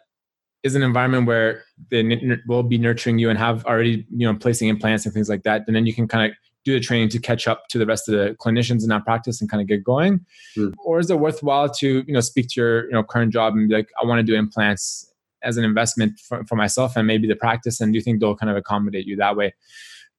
is 0.62 0.74
an 0.74 0.82
environment 0.82 1.26
where 1.26 1.64
they 1.90 2.18
will 2.46 2.62
be 2.62 2.76
nurturing 2.76 3.18
you 3.18 3.30
and 3.30 3.38
have 3.38 3.64
already 3.66 4.06
you 4.10 4.26
know 4.26 4.34
placing 4.38 4.68
implants 4.68 5.04
and 5.04 5.14
things 5.14 5.28
like 5.28 5.42
that, 5.44 5.64
and 5.66 5.76
then 5.76 5.86
you 5.86 5.94
can 5.94 6.08
kind 6.08 6.30
of 6.30 6.36
do 6.64 6.72
the 6.74 6.80
training 6.80 7.08
to 7.08 7.18
catch 7.18 7.48
up 7.48 7.68
to 7.68 7.78
the 7.78 7.86
rest 7.86 8.08
of 8.08 8.14
the 8.14 8.36
clinicians 8.38 8.82
in 8.82 8.88
that 8.88 9.04
practice 9.04 9.40
and 9.40 9.50
kind 9.50 9.60
of 9.60 9.66
get 9.66 9.82
going 9.82 10.20
mm. 10.56 10.72
or 10.84 10.98
is 10.98 11.10
it 11.10 11.18
worthwhile 11.18 11.68
to 11.68 12.04
you 12.06 12.12
know 12.12 12.20
speak 12.20 12.48
to 12.48 12.60
your 12.60 12.84
you 12.84 12.92
know 12.92 13.02
current 13.02 13.32
job 13.32 13.54
and 13.54 13.68
be 13.68 13.74
like 13.74 13.88
i 14.00 14.04
want 14.04 14.18
to 14.18 14.22
do 14.22 14.34
implants 14.34 15.09
as 15.42 15.56
an 15.56 15.64
investment 15.64 16.18
for, 16.20 16.44
for 16.44 16.56
myself 16.56 16.96
and 16.96 17.06
maybe 17.06 17.28
the 17.28 17.36
practice 17.36 17.80
and 17.80 17.92
do 17.92 17.98
you 17.98 18.02
think 18.02 18.20
they'll 18.20 18.36
kind 18.36 18.50
of 18.50 18.56
accommodate 18.56 19.06
you 19.06 19.16
that 19.16 19.36
way 19.36 19.54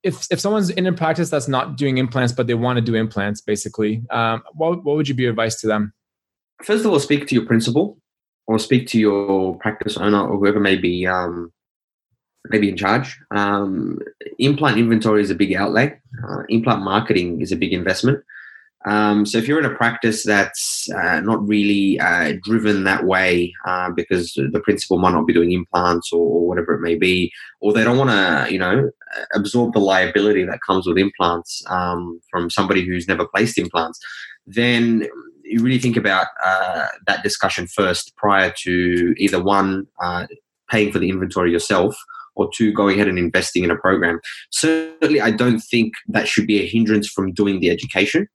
if 0.03 0.27
if 0.31 0.39
someone's 0.39 0.69
in 0.69 0.87
a 0.87 0.93
practice 0.93 1.29
that's 1.29 1.47
not 1.47 1.77
doing 1.77 1.97
implants 1.97 2.33
but 2.33 2.47
they 2.47 2.53
want 2.53 2.77
to 2.77 2.81
do 2.81 2.95
implants 2.95 3.41
basically 3.41 4.03
um, 4.09 4.41
what, 4.53 4.83
what 4.83 4.95
would 4.95 5.07
you 5.07 5.15
be 5.15 5.25
advice 5.25 5.59
to 5.59 5.67
them 5.67 5.93
first 6.63 6.85
of 6.85 6.91
all 6.91 6.99
speak 6.99 7.27
to 7.27 7.35
your 7.35 7.45
principal 7.45 7.97
or 8.47 8.59
speak 8.59 8.87
to 8.87 8.99
your 8.99 9.55
practice 9.57 9.97
owner 9.97 10.27
or 10.27 10.37
whoever 10.37 10.59
may 10.59 10.75
be 10.75 11.05
um, 11.07 11.51
maybe 12.49 12.69
in 12.69 12.77
charge. 12.77 13.19
Um, 13.31 13.99
implant 14.39 14.77
inventory 14.77 15.21
is 15.21 15.29
a 15.29 15.35
big 15.35 15.53
outlay. 15.53 15.99
Uh, 16.27 16.43
implant 16.49 16.81
marketing 16.83 17.41
is 17.41 17.51
a 17.51 17.55
big 17.55 17.73
investment. 17.73 18.23
Um, 18.85 19.25
so 19.25 19.37
if 19.37 19.47
you're 19.47 19.59
in 19.59 19.65
a 19.65 19.75
practice 19.75 20.25
that's 20.25 20.87
uh, 20.95 21.19
not 21.19 21.47
really 21.47 21.99
uh, 21.99 22.33
driven 22.43 22.83
that 22.85 23.05
way 23.05 23.53
uh, 23.67 23.91
because 23.91 24.33
the 24.33 24.61
principal 24.63 24.97
might 24.97 25.11
not 25.11 25.27
be 25.27 25.33
doing 25.33 25.51
implants 25.51 26.11
or, 26.11 26.19
or 26.19 26.47
whatever 26.47 26.73
it 26.73 26.81
may 26.81 26.95
be, 26.95 27.31
or 27.59 27.73
they 27.73 27.83
don't 27.83 27.97
want 27.97 28.09
to, 28.09 28.51
you 28.51 28.57
know, 28.57 28.89
absorb 29.35 29.73
the 29.73 29.79
liability 29.79 30.45
that 30.45 30.59
comes 30.65 30.87
with 30.87 30.97
implants 30.97 31.61
um, 31.69 32.19
from 32.31 32.49
somebody 32.49 32.85
who's 32.85 33.07
never 33.07 33.27
placed 33.27 33.57
implants, 33.57 33.99
then 34.47 35.07
you 35.43 35.61
really 35.61 35.79
think 35.79 35.97
about 35.97 36.27
uh, 36.43 36.87
that 37.07 37.23
discussion 37.23 37.67
first 37.67 38.15
prior 38.15 38.51
to 38.63 39.13
either 39.17 39.43
one 39.43 39.85
uh, 40.01 40.25
paying 40.69 40.91
for 40.91 40.99
the 40.99 41.09
inventory 41.09 41.51
yourself 41.51 41.95
or 42.35 42.49
two 42.55 42.71
going 42.71 42.95
ahead 42.95 43.09
and 43.09 43.19
investing 43.19 43.63
in 43.63 43.71
a 43.71 43.75
program. 43.75 44.19
Certainly, 44.51 45.19
I 45.21 45.31
don't 45.31 45.59
think 45.59 45.93
that 46.07 46.27
should 46.27 46.47
be 46.47 46.61
a 46.61 46.67
hindrance 46.67 47.07
from 47.07 47.33
doing 47.33 47.59
the 47.59 47.69
education. 47.69 48.27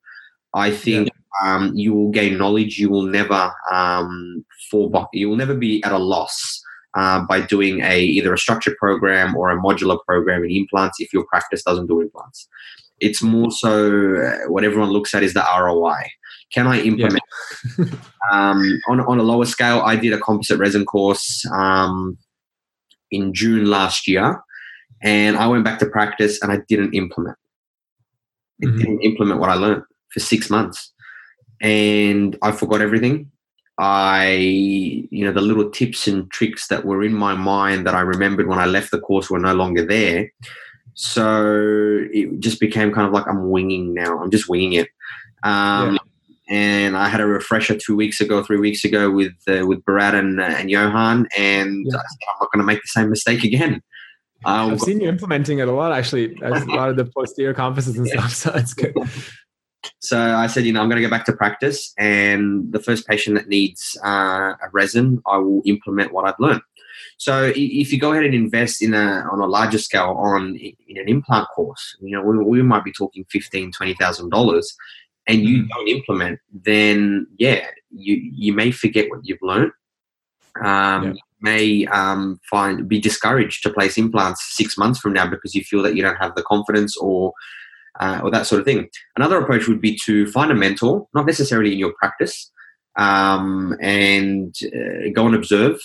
I 0.57 0.71
think 0.71 1.09
yeah. 1.09 1.55
um, 1.55 1.73
you 1.75 1.95
will 1.95 2.11
gain 2.11 2.39
knowledge. 2.39 2.79
You 2.79 2.91
will 2.91 3.03
never 3.03 3.53
um, 3.71 4.45
fall 4.71 4.89
back. 4.89 5.09
You 5.13 5.29
will 5.29 5.37
never 5.37 5.55
be 5.55 5.83
at 5.85 5.93
a 5.93 5.99
loss 5.99 6.63
uh, 6.95 7.25
by 7.29 7.41
doing 7.43 7.83
a 7.83 8.01
either 8.01 8.33
a 8.33 8.39
structured 8.39 8.77
program 8.79 9.37
or 9.37 9.51
a 9.51 9.61
modular 9.61 9.99
program 10.05 10.45
in 10.45 10.51
implants 10.51 10.99
if 10.99 11.13
your 11.13 11.25
practice 11.27 11.63
doesn't 11.63 11.87
do 11.87 12.01
implants. 12.01 12.49
It's 12.99 13.23
more 13.23 13.51
so 13.51 14.17
uh, 14.17 14.51
what 14.51 14.65
everyone 14.65 14.91
looks 14.91 15.15
at 15.15 15.23
is 15.23 15.35
the 15.35 15.45
ROI. 15.59 16.09
Can 16.53 16.67
I 16.67 16.81
implement? 16.81 17.23
Yeah. 17.79 17.85
um, 18.33 18.81
on 18.89 19.01
on 19.01 19.19
a 19.19 19.23
lower 19.23 19.45
scale, 19.45 19.83
I 19.85 19.97
did 19.97 20.13
a 20.13 20.19
composite 20.19 20.59
resin 20.59 20.85
course. 20.85 21.45
Um, 21.53 22.19
in 23.11 23.33
June 23.33 23.67
last 23.67 24.09
year, 24.09 24.43
and 25.03 25.37
I 25.37 25.47
went 25.47 25.65
back 25.65 25.79
to 25.81 25.87
practice 25.87 26.43
and 26.43 26.51
I 26.51 26.59
didn't 26.69 26.95
implement. 26.95 27.37
I 28.63 28.67
mm-hmm. 28.67 28.79
didn't 28.79 29.01
implement 29.03 29.41
what 29.41 29.51
I 29.51 29.55
learned 29.55 29.83
for 30.13 30.21
six 30.21 30.51
months, 30.51 30.93
and 31.61 32.37
I 32.43 32.53
forgot 32.53 32.81
everything. 32.81 33.31
I, 33.79 34.29
you 34.31 35.25
know, 35.25 35.33
the 35.33 35.43
little 35.43 35.71
tips 35.71 36.09
and 36.09 36.31
tricks 36.31 36.69
that 36.69 36.87
were 36.87 37.05
in 37.05 37.13
my 37.13 37.35
mind 37.35 37.87
that 37.87 37.95
I 37.95 38.01
remembered 38.01 38.49
when 38.49 38.59
I 38.59 38.65
left 38.65 38.91
the 38.91 39.01
course 39.01 39.29
were 39.29 39.39
no 39.39 39.55
longer 39.55 39.85
there. 39.85 40.33
So 40.95 42.07
it 42.11 42.41
just 42.41 42.59
became 42.59 42.91
kind 42.91 43.07
of 43.07 43.13
like 43.13 43.29
I'm 43.29 43.51
winging 43.51 43.93
now. 43.93 44.19
I'm 44.19 44.31
just 44.31 44.49
winging 44.49 44.73
it. 44.73 44.89
Um, 45.43 45.95
yeah 45.95 45.99
and 46.49 46.97
I 46.97 47.09
had 47.09 47.21
a 47.21 47.27
refresher 47.27 47.77
two 47.77 47.97
weeks 47.97 48.21
ago, 48.21 48.43
three 48.43 48.59
weeks 48.59 48.85
ago 48.85 49.11
with 49.11 49.35
uh, 49.49 49.67
with 49.67 49.85
Barat 49.85 50.15
and, 50.15 50.41
uh, 50.41 50.45
and 50.45 50.71
Johan, 50.71 51.27
and 51.37 51.87
yeah. 51.89 51.97
I 51.97 52.01
I'm 52.01 52.37
not 52.41 52.53
going 52.53 52.61
to 52.61 52.65
make 52.65 52.83
the 52.83 52.89
same 52.89 53.11
mistake 53.11 53.43
again. 53.43 53.83
Um, 54.45 54.73
I've 54.73 54.81
seen 54.81 55.01
you 55.01 55.09
implementing 55.09 55.59
it 55.59 55.67
a 55.67 55.73
lot, 55.73 55.93
actually, 55.93 56.37
a 56.43 56.51
lot 56.51 56.89
of 56.91 56.97
the 56.97 57.07
posterior 57.07 57.55
composites 57.55 57.99
and 57.99 58.07
yeah. 58.07 58.27
stuff. 58.27 58.33
So 58.33 58.53
it's 58.55 58.75
good. 58.75 58.95
So 60.01 60.19
I 60.19 60.47
said, 60.47 60.65
you 60.65 60.73
know, 60.73 60.81
I'm 60.81 60.89
going 60.89 61.01
to 61.01 61.07
go 61.07 61.11
back 61.11 61.27
to 61.27 61.33
practice, 61.33 61.93
and 61.99 62.73
the 62.73 62.81
first 62.81 63.07
patient 63.07 63.37
that 63.37 63.49
needs 63.49 63.97
uh, 64.05 64.55
a 64.63 64.69
resin, 64.73 65.23
I 65.27 65.39
will 65.39 65.63
implement 65.65 66.13
what 66.13 66.27
I've 66.27 66.39
learned. 66.39 66.63
So 67.19 67.53
if 67.55 67.93
you 67.93 67.99
go 67.99 68.13
ahead 68.13 68.25
and 68.25 68.35
invest 68.35 68.83
in 68.83 68.93
a 68.95 69.27
on 69.33 69.41
a 69.41 69.47
larger 69.47 69.79
scale 69.79 70.17
on 70.19 70.57
in 70.57 70.99
an 70.99 71.09
implant 71.09 71.49
course, 71.55 71.97
you 72.01 72.11
know, 72.11 72.23
we, 72.23 72.39
we 72.39 72.63
might 72.63 72.85
be 72.85 72.93
talking 72.93 73.25
fifteen, 73.31 73.73
twenty 73.73 73.95
thousand 73.95 74.31
dollars 74.31 74.77
and 75.27 75.43
you 75.43 75.65
mm. 75.65 75.69
don't 75.69 75.89
implement, 75.89 76.39
then 76.53 77.27
yeah, 77.39 77.67
you 77.91 78.17
you 78.35 78.53
may 78.53 78.71
forget 78.71 79.11
what 79.11 79.21
you've 79.25 79.43
learned. 79.43 79.73
Um, 80.65 81.05
yeah. 81.05 81.13
You 81.13 81.21
may 81.41 81.87
um, 81.87 82.41
find 82.49 82.89
be 82.89 83.01
discouraged 83.01 83.63
to 83.63 83.73
place 83.73 83.99
implants 83.99 84.57
six 84.57 84.79
months 84.79 84.99
from 84.99 85.13
now 85.13 85.29
because 85.29 85.55
you 85.55 85.63
feel 85.63 85.83
that 85.83 85.97
you 85.97 86.03
don't 86.03 86.17
have 86.17 86.35
the 86.35 86.43
confidence 86.43 86.97
or 86.97 87.33
uh, 88.01 88.21
or 88.23 88.31
that 88.31 88.47
sort 88.47 88.61
of 88.61 88.65
thing. 88.65 88.89
Another 89.17 89.39
approach 89.39 89.69
would 89.69 89.81
be 89.81 89.99
to 90.05 90.27
find 90.31 90.51
a 90.51 90.55
mentor, 90.55 91.07
not 91.15 91.27
necessarily 91.27 91.73
in 91.73 91.79
your 91.79 91.95
practice, 91.99 92.51
um, 92.97 93.77
and 93.81 94.55
uh, 94.67 95.11
go 95.15 95.27
and 95.27 95.35
observe. 95.35 95.79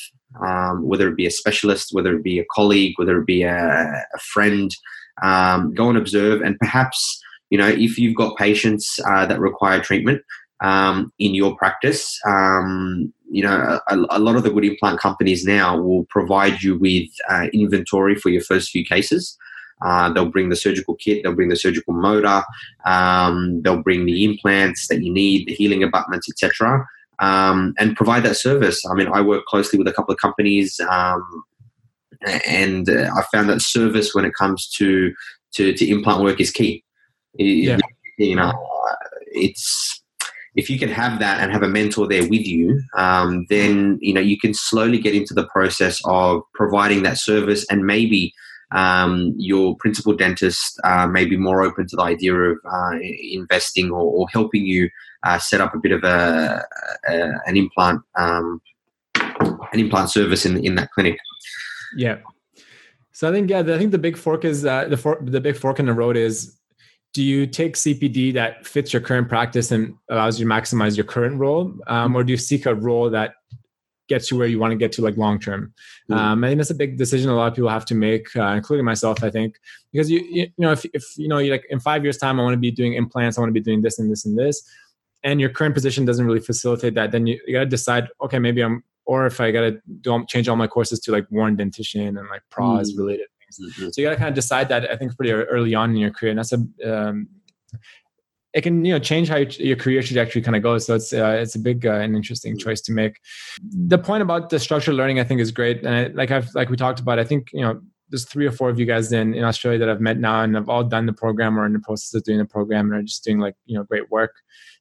Um, 0.46 0.88
whether 0.88 1.10
it 1.10 1.18
be 1.18 1.26
a 1.26 1.32
specialist, 1.32 1.90
whether 1.92 2.16
it 2.16 2.24
be 2.24 2.40
a 2.40 2.46
colleague, 2.56 2.94
whether 2.96 3.20
it 3.20 3.26
be 3.26 3.44
a, 3.44 3.54
a 3.54 4.20
friend, 4.20 4.74
um, 5.22 5.74
go 5.74 5.90
and 5.90 5.98
observe, 5.98 6.42
and 6.42 6.58
perhaps 6.58 7.22
you 7.52 7.58
know, 7.58 7.68
if 7.68 8.00
you've 8.00 8.16
got 8.16 8.38
patients 8.38 8.98
uh, 9.06 9.26
that 9.28 9.40
require 9.40 9.82
treatment 9.82 10.24
um, 10.62 11.12
in 11.20 11.36
your 11.36 11.56
practice, 11.58 12.18
um, 12.26 13.14
you 13.30 13.44
know, 13.44 13.80
a, 13.88 13.96
a, 14.10 14.20
lot 14.20 14.38
of 14.38 14.44
the 14.44 14.50
good 14.50 14.66
implant 14.66 15.00
companies 15.00 15.46
now 15.46 15.80
will 15.80 16.06
provide 16.06 16.64
you 16.64 16.78
with 16.78 17.08
uh, 17.30 17.48
inventory 17.54 18.16
for 18.16 18.30
your 18.30 18.42
first 18.42 18.70
few 18.70 18.86
cases. 18.86 19.38
Uh, 19.82 20.12
they'll 20.12 20.30
bring 20.30 20.50
the 20.50 20.56
surgical 20.56 20.96
kit, 20.96 21.24
they'll 21.24 21.36
bring 21.36 21.50
the 21.50 21.56
surgical 21.56 21.94
motor, 21.94 22.44
um, 22.86 23.62
they'll 23.62 23.82
bring 23.82 24.06
the 24.06 24.24
implants 24.24 24.88
that 24.88 25.04
you 25.04 25.12
need, 25.12 25.48
the 25.48 25.54
healing 25.54 25.84
abutments, 25.84 26.30
etc., 26.30 26.86
um, 27.20 27.74
and 27.78 27.96
provide 27.96 28.24
that 28.24 28.36
service. 28.36 28.84
I 28.90 28.96
mean, 28.96 29.08
I 29.08 29.22
work 29.22 29.46
closely 29.46 29.78
with 29.78 29.88
a 29.88 29.94
couple 29.94 30.14
of 30.14 30.20
companies 30.20 30.80
um, 30.90 31.44
and 32.48 32.90
uh, 32.90 33.10
I 33.16 33.24
found 33.32 33.50
that 33.50 33.62
service 33.62 34.14
when 34.14 34.26
it 34.26 34.34
comes 34.34 34.68
to 34.78 35.14
to, 35.54 35.74
to 35.74 35.90
implant 35.90 36.24
work 36.24 36.40
is 36.40 36.52
key. 36.52 36.84
Yeah. 37.34 37.78
You 38.18 38.36
know, 38.36 38.54
it's 39.28 40.02
if 40.56 40.70
you 40.70 40.78
can 40.78 40.90
have 40.90 41.20
that 41.20 41.40
and 41.40 41.52
have 41.52 41.64
a 41.64 41.68
mentor 41.68 42.08
there 42.08 42.28
with 42.28 42.46
you, 42.46 42.82
um, 42.96 43.46
then 43.50 43.98
you 44.02 44.14
know 44.14 44.22
you 44.22 44.38
can 44.38 44.54
slowly 44.54 45.00
get 45.00 45.16
into 45.16 45.34
the 45.34 45.48
process 45.48 46.02
of 46.06 46.42
providing 46.54 47.04
that 47.04 47.18
service, 47.18 47.66
and 47.70 47.86
maybe 47.86 48.34
um, 48.72 49.34
your 49.38 49.76
principal 49.78 50.14
dentist 50.14 50.80
uh, 50.84 51.08
may 51.08 51.26
be 51.26 51.38
more 51.38 51.62
open 51.62 51.88
to 51.88 51.96
the 51.96 52.02
idea 52.02 52.34
of 52.34 52.58
uh, 52.72 52.98
investing 53.32 53.92
or, 53.92 54.02
or, 54.02 54.30
helping 54.30 54.66
you 54.66 54.90
uh, 55.24 55.38
set 55.38 55.60
up 55.60 55.76
a 55.76 55.80
bit 55.80 55.92
of 55.92 56.04
a, 56.04 56.64
a 57.08 57.32
an 57.46 57.58
implant 57.58 58.02
um, 58.18 58.62
an 59.16 59.80
implant 59.80 60.10
service 60.10 60.46
in 60.46 60.64
in 60.64 60.76
that 60.76 60.92
clinic. 60.92 61.18
Yeah. 61.98 62.18
So 63.12 63.30
I 63.30 63.32
think 63.32 63.50
yeah, 63.50 63.60
I 63.60 63.78
think 63.78 63.92
the 63.92 63.98
big 63.98 64.18
fork 64.18 64.46
is 64.46 64.66
uh, 64.66 64.86
the 64.86 65.18
the 65.22 65.42
big 65.42 65.58
fork 65.58 65.80
in 65.80 65.86
the 65.86 65.94
road 65.94 66.16
is 66.16 66.58
do 67.14 67.22
you 67.22 67.46
take 67.46 67.76
CPD 67.76 68.34
that 68.34 68.66
fits 68.66 68.94
your 68.94 69.02
current 69.02 69.28
practice 69.28 69.72
and 69.72 69.96
allows 70.10 70.40
you 70.40 70.48
to 70.48 70.52
maximize 70.52 70.96
your 70.96 71.04
current 71.04 71.38
role, 71.38 71.74
um, 71.88 72.16
or 72.16 72.24
do 72.24 72.32
you 72.32 72.38
seek 72.38 72.66
a 72.66 72.74
role 72.74 73.10
that 73.10 73.34
gets 74.14 74.30
you 74.30 74.38
where 74.38 74.48
you 74.48 74.60
want 74.60 74.72
to 74.72 74.78
get 74.84 74.92
to 74.94 75.02
like 75.02 75.18
long 75.18 75.40
term? 75.40 75.74
Mm-hmm. 76.10 76.14
Um, 76.14 76.44
I 76.44 76.48
think 76.48 76.60
that's 76.60 76.76
a 76.78 76.82
big 76.84 76.98
decision 76.98 77.30
a 77.30 77.36
lot 77.36 77.48
of 77.48 77.56
people 77.56 77.70
have 77.70 77.86
to 77.86 77.96
make, 77.96 78.36
uh, 78.36 78.54
including 78.60 78.86
myself. 78.86 79.24
I 79.24 79.30
think 79.30 79.56
because 79.92 80.10
you 80.12 80.20
you, 80.38 80.48
know 80.58 80.72
if 80.72 80.86
if 80.94 81.04
you 81.18 81.28
know 81.28 81.40
you 81.40 81.52
like 81.52 81.66
in 81.70 81.80
five 81.80 82.04
years 82.04 82.18
time 82.18 82.40
I 82.40 82.44
want 82.44 82.54
to 82.54 82.66
be 82.70 82.72
doing 82.72 82.94
implants, 82.94 83.38
I 83.38 83.42
want 83.42 83.50
to 83.50 83.60
be 83.62 83.68
doing 83.70 83.82
this 83.82 84.00
and 84.00 84.12
this 84.12 84.26
and 84.26 84.38
this, 84.38 84.58
and 85.24 85.40
your 85.40 85.50
current 85.50 85.74
position 85.74 86.06
doesn't 86.06 86.26
really 86.26 86.40
facilitate 86.40 86.96
that, 86.96 87.12
then 87.12 87.28
you, 87.28 87.40
you 87.48 87.54
got 87.54 87.62
to 87.62 87.74
decide. 87.78 88.08
Okay, 88.22 88.40
maybe 88.40 88.62
I'm 88.62 88.84
or 89.06 89.26
if 89.26 89.42
I 89.42 89.52
got 89.52 89.74
to 90.04 90.26
change 90.28 90.48
all 90.48 90.56
my 90.56 90.68
courses 90.68 91.00
to 91.02 91.12
like 91.12 91.26
worn 91.32 91.56
dentition 91.56 92.18
and 92.18 92.30
like 92.30 92.44
pros 92.50 92.94
mm. 92.94 93.00
related 93.00 93.28
things. 93.40 93.56
Mm-hmm. 93.60 93.90
So 93.90 94.02
you 94.02 94.08
got 94.08 94.12
to 94.12 94.18
kind 94.18 94.30
of 94.30 94.36
decide 94.36 94.70
that 94.70 94.90
I 94.90 94.96
think 94.96 95.16
pretty 95.16 95.32
early 95.32 95.74
on 95.74 95.92
in 95.92 95.98
your 95.98 96.12
career, 96.12 96.32
and 96.32 96.40
that's 96.40 96.54
a 96.54 96.60
um, 96.86 97.28
it 98.54 98.62
can 98.62 98.84
you 98.84 98.94
know 98.94 99.00
change 99.00 99.30
how 99.30 99.38
your, 99.38 99.50
your 99.50 99.76
career 99.76 100.02
trajectory 100.02 100.42
kind 100.42 100.56
of 100.56 100.64
goes. 100.64 100.86
So 100.86 100.96
it's 100.96 101.14
uh, 101.14 101.38
it's 101.42 101.56
a 101.56 101.60
big 101.60 101.86
uh, 101.86 101.94
and 101.94 102.16
interesting 102.16 102.56
mm. 102.56 102.60
choice 102.60 102.82
to 102.82 102.92
make. 102.92 103.20
The 103.62 103.98
point 103.98 104.24
about 104.24 104.50
the 104.50 104.60
structured 104.60 104.96
learning 104.96 105.20
I 105.20 105.24
think 105.24 105.42
is 105.42 105.52
great, 105.52 105.86
and 105.86 105.96
I, 105.96 106.08
like 106.08 106.32
I've 106.32 106.54
like 106.54 106.70
we 106.70 106.78
talked 106.78 107.00
about, 107.00 107.20
I 107.20 107.24
think 107.24 107.50
you 107.54 107.62
know 107.62 107.82
there's 108.10 108.26
three 108.26 108.46
or 108.46 108.52
four 108.52 108.70
of 108.70 108.80
you 108.80 108.86
guys 108.86 109.12
in 109.12 109.34
in 109.34 109.44
Australia 109.44 109.80
that 109.80 109.90
I've 109.90 110.02
met 110.02 110.20
now, 110.20 110.44
and 110.44 110.56
have 110.56 110.70
all 110.70 110.84
done 110.84 111.06
the 111.06 111.14
program 111.14 111.58
or 111.58 111.66
in 111.66 111.74
the 111.74 111.80
process 111.80 112.14
of 112.14 112.24
doing 112.24 112.40
the 112.40 112.46
program, 112.46 112.92
and 112.92 112.96
are 112.96 113.04
just 113.04 113.24
doing 113.24 113.40
like 113.40 113.56
you 113.66 113.78
know 113.78 113.84
great 113.84 114.12
work. 114.12 114.34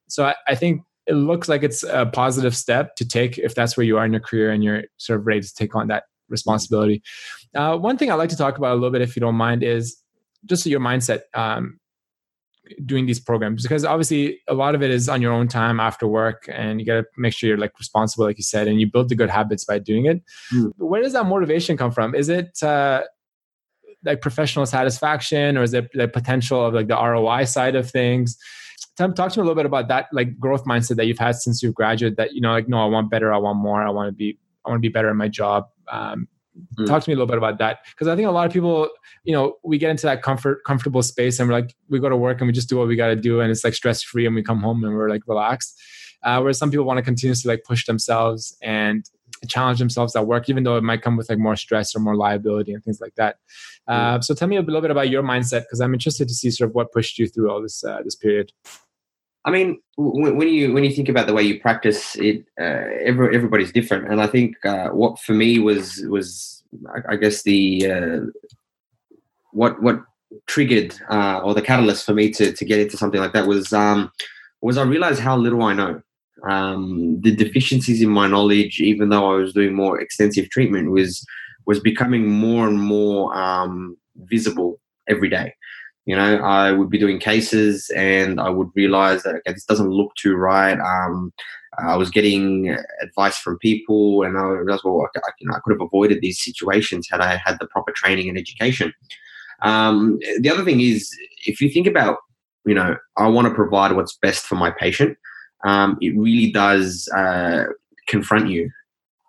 So 0.09 0.27
I, 0.27 0.35
I 0.49 0.55
think 0.55 0.83
it 1.07 1.14
looks 1.14 1.49
like 1.49 1.62
it's 1.62 1.83
a 1.83 2.07
positive 2.07 2.57
step 2.57 2.95
to 2.97 3.07
take 3.07 3.39
if 3.39 3.55
that's 3.55 3.77
where 3.77 3.85
you 3.85 3.99
are 3.99 4.05
in 4.05 4.12
your 4.12 4.21
career 4.21 4.51
and 4.51 4.62
you're 4.62 4.85
sort 4.97 5.18
of 5.18 5.27
ready 5.27 5.41
to 5.41 5.55
take 5.55 5.75
on 5.75 5.89
that 5.89 6.05
responsibility. 6.29 7.03
Uh, 7.55 7.77
one 7.77 7.99
thing 7.99 8.11
I'd 8.11 8.14
like 8.14 8.31
to 8.31 8.37
talk 8.37 8.59
about 8.59 8.73
a 8.73 8.75
little 8.75 8.91
bit, 8.91 9.03
if 9.03 9.16
you 9.16 9.21
don't 9.21 9.35
mind, 9.35 9.62
is 9.62 9.97
just 10.47 10.64
your 10.66 10.81
mindset 10.81 11.23
um, 11.35 11.80
doing 12.85 13.07
these 13.07 13.21
programs 13.21 13.62
because 13.62 13.85
obviously 13.85 14.41
a 14.49 14.55
lot 14.55 14.75
of 14.75 14.83
it 14.83 14.91
is 14.91 15.09
on 15.09 15.21
your 15.23 15.33
own 15.33 15.49
time 15.49 15.81
after 15.81 16.07
work 16.07 16.49
and 16.53 16.81
you 16.81 16.87
got 16.87 17.01
to 17.01 17.05
make 17.16 17.33
sure 17.33 17.49
you're 17.49 17.59
like 17.59 17.79
responsible 17.79 18.25
like 18.25 18.39
you 18.39 18.45
said 18.45 18.68
and 18.68 18.81
you 18.81 18.91
build 18.91 19.09
the 19.09 19.14
good 19.14 19.31
habits 19.31 19.64
by 19.64 19.79
doing 19.79 20.07
it. 20.07 20.23
Mm. 20.53 20.73
where 20.77 21.03
does 21.03 21.12
that 21.12 21.27
motivation 21.27 21.77
come 21.77 21.91
from? 21.91 22.14
Is 22.14 22.29
it 22.29 22.62
uh, 22.62 23.03
like 24.05 24.21
professional 24.21 24.66
satisfaction 24.66 25.57
or 25.57 25.62
is 25.62 25.75
it 25.75 25.91
the 25.95 26.09
potential 26.09 26.64
of 26.64 26.75
like 26.75 26.89
the 26.89 26.97
roi 26.97 27.45
side 27.45 27.77
of 27.77 27.91
things? 27.91 28.37
Talk 28.97 29.14
to 29.14 29.23
me 29.23 29.43
a 29.43 29.45
little 29.45 29.55
bit 29.55 29.66
about 29.66 29.89
that 29.89 30.09
like 30.12 30.39
growth 30.39 30.64
mindset 30.64 30.97
that 30.97 31.07
you've 31.07 31.18
had 31.18 31.37
since 31.37 31.62
you've 31.62 31.75
graduated 31.75 32.18
that 32.18 32.35
you 32.35 32.41
know 32.41 32.53
like 32.53 32.68
no 32.68 32.83
i 32.83 32.85
want 32.85 33.11
better 33.11 33.33
i 33.33 33.39
want 33.39 33.59
more 33.59 33.83
i 33.83 33.89
want 33.89 34.09
to 34.09 34.12
be 34.12 34.39
i 34.66 34.68
want 34.68 34.79
to 34.79 34.87
be 34.87 34.93
better 34.93 35.09
in 35.09 35.16
my 35.16 35.29
job 35.29 35.68
um, 35.91 36.29
mm. 36.78 36.86
talk 36.86 37.03
to 37.03 37.11
me 37.11 37.14
a 37.14 37.16
little 37.16 37.26
bit 37.26 37.38
about 37.38 37.59
that 37.59 37.78
because 37.90 38.09
i 38.09 38.16
think 38.16 38.26
a 38.26 38.30
lot 38.30 38.46
of 38.46 38.53
people 38.53 38.88
you 39.24 39.32
know 39.32 39.57
we 39.62 39.78
get 39.78 39.90
into 39.90 40.07
that 40.07 40.22
comfort 40.22 40.62
comfortable 40.64 41.03
space 41.03 41.38
and 41.38 41.48
we're 41.48 41.55
like 41.55 41.74
we 41.88 41.98
go 41.98 42.09
to 42.09 42.16
work 42.16 42.40
and 42.40 42.46
we 42.46 42.53
just 42.53 42.68
do 42.68 42.76
what 42.76 42.88
we 42.88 42.96
got 42.96 43.09
to 43.09 43.16
do 43.16 43.40
and 43.40 43.51
it's 43.51 43.64
like 43.64 43.74
stress 43.74 44.03
free 44.03 44.26
and 44.26 44.34
we 44.34 44.42
come 44.42 44.61
home 44.61 44.82
and 44.84 44.94
we're 44.94 45.09
like 45.09 45.22
relaxed 45.26 45.80
uh, 46.22 46.38
whereas 46.38 46.59
some 46.59 46.70
people 46.70 46.84
want 46.84 46.98
to 46.98 47.03
continuously 47.03 47.48
like 47.48 47.64
push 47.64 47.86
themselves 47.86 48.57
and 48.62 49.09
challenge 49.48 49.78
themselves 49.78 50.14
at 50.16 50.26
work, 50.26 50.48
even 50.48 50.64
though 50.64 50.76
it 50.76 50.82
might 50.82 51.03
come 51.03 51.16
with 51.16 51.28
like 51.28 51.38
more 51.38 51.57
stress 51.57 51.94
or 51.94 52.01
more 52.01 52.16
liability 52.16 52.72
and 52.72 52.84
things 52.84 53.01
like 53.01 53.14
that. 53.14 53.36
Uh, 53.88 54.20
so 54.20 54.34
tell 54.34 54.48
me 54.48 54.57
a 54.57 54.61
little 54.61 54.80
bit 54.80 54.90
about 54.90 55.09
your 55.09 55.22
mindset 55.22 55.62
because 55.62 55.80
I'm 55.80 55.94
interested 55.94 56.28
to 56.28 56.34
see 56.34 56.51
sort 56.51 56.70
of 56.70 56.74
what 56.74 56.92
pushed 56.92 57.18
you 57.18 57.26
through 57.26 57.51
all 57.51 57.62
this 57.62 57.82
uh, 57.82 58.03
this 58.05 58.14
period. 58.14 58.53
I 59.45 59.51
mean, 59.51 59.80
when 59.97 60.49
you 60.49 60.72
when 60.72 60.84
you 60.84 60.93
think 60.93 61.09
about 61.09 61.26
the 61.26 61.32
way 61.32 61.43
you 61.43 61.61
practice 61.61 62.14
it, 62.16 62.45
uh, 62.61 62.84
every, 63.03 63.34
everybody's 63.34 63.72
different, 63.72 64.11
and 64.11 64.20
I 64.20 64.26
think 64.26 64.55
uh, 64.66 64.88
what 64.88 65.18
for 65.18 65.32
me 65.32 65.59
was 65.59 66.05
was 66.09 66.62
I 67.09 67.16
guess 67.16 67.43
the 67.43 67.91
uh, 67.91 68.20
what 69.53 69.82
what 69.82 70.03
triggered 70.47 70.95
uh, 71.11 71.41
or 71.43 71.55
the 71.55 71.62
catalyst 71.62 72.05
for 72.05 72.12
me 72.12 72.30
to 72.32 72.53
to 72.53 72.64
get 72.64 72.80
into 72.80 72.99
something 72.99 73.20
like 73.20 73.32
that 73.32 73.47
was 73.47 73.72
um, 73.72 74.12
was 74.61 74.76
I 74.76 74.82
realized 74.82 75.20
how 75.20 75.36
little 75.36 75.62
I 75.62 75.72
know 75.72 76.03
um, 76.49 77.20
the 77.20 77.34
deficiencies 77.34 78.03
in 78.03 78.11
my 78.11 78.26
knowledge, 78.26 78.80
even 78.80 79.09
though 79.09 79.32
I 79.32 79.36
was 79.36 79.53
doing 79.53 79.74
more 79.74 80.01
extensive 80.01 80.51
treatment, 80.51 80.91
was 80.91 81.24
was 81.66 81.80
becoming 81.80 82.28
more 82.28 82.68
and 82.68 82.80
more 82.80 83.34
um, 83.36 83.97
visible 84.16 84.80
every 85.09 85.28
day. 85.28 85.55
You 86.11 86.17
know, 86.17 86.37
I 86.39 86.73
would 86.73 86.91
be 86.91 86.99
doing 86.99 87.19
cases, 87.19 87.91
and 87.97 88.41
I 88.41 88.51
would 88.51 88.69
realize 88.75 89.23
that 89.23 89.37
okay, 89.37 89.53
this 89.53 89.65
doesn't 89.65 89.91
look 89.91 90.13
too 90.17 90.35
right. 90.35 90.79
Um, 90.79 91.33
I 91.79 91.97
was 91.97 92.11
getting 92.11 92.77
advice 93.01 93.39
from 93.39 93.59
people, 93.59 94.23
and 94.23 94.37
I 94.37 94.43
realized, 94.43 94.83
well, 94.85 95.09
I, 95.15 95.31
you 95.39 95.49
know, 95.49 95.55
I 95.55 95.61
could 95.63 95.73
have 95.73 95.87
avoided 95.87 96.21
these 96.21 96.43
situations 96.43 97.09
had 97.11 97.21
I 97.21 97.37
had 97.37 97.59
the 97.61 97.69
proper 97.69 97.93
training 97.93 98.29
and 98.29 98.37
education. 98.37 98.93
Um, 99.63 100.19
the 100.41 100.51
other 100.51 100.65
thing 100.65 100.81
is, 100.81 101.11
if 101.47 101.61
you 101.61 101.71
think 101.71 101.87
about, 101.87 102.19
you 102.67 102.75
know, 102.75 102.97
I 103.17 103.29
want 103.29 103.47
to 103.49 103.55
provide 103.55 103.93
what's 103.93 104.17
best 104.17 104.47
for 104.47 104.57
my 104.57 104.71
patient 104.71 105.17
um, 105.65 105.99
it 106.01 106.17
really 106.17 106.51
does 106.51 107.09
uh, 107.17 107.65
confront 108.09 108.49
you. 108.49 108.71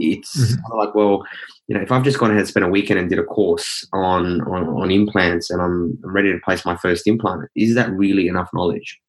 It's 0.01 0.55
mm-hmm. 0.55 0.77
like, 0.77 0.95
well, 0.95 1.23
you 1.67 1.75
know, 1.75 1.81
if 1.81 1.91
I've 1.91 2.03
just 2.03 2.19
gone 2.19 2.31
ahead 2.31 2.41
and 2.41 2.49
spent 2.49 2.65
a 2.65 2.69
weekend 2.69 2.99
and 2.99 3.09
did 3.09 3.19
a 3.19 3.23
course 3.23 3.87
on, 3.93 4.41
on, 4.41 4.67
on 4.67 4.91
implants 4.91 5.49
and 5.49 5.61
I'm, 5.61 5.97
I'm 6.03 6.13
ready 6.13 6.31
to 6.31 6.39
place 6.39 6.65
my 6.65 6.75
first 6.75 7.07
implant, 7.07 7.49
is 7.55 7.75
that 7.75 7.91
really 7.91 8.27
enough 8.27 8.49
knowledge? 8.53 8.99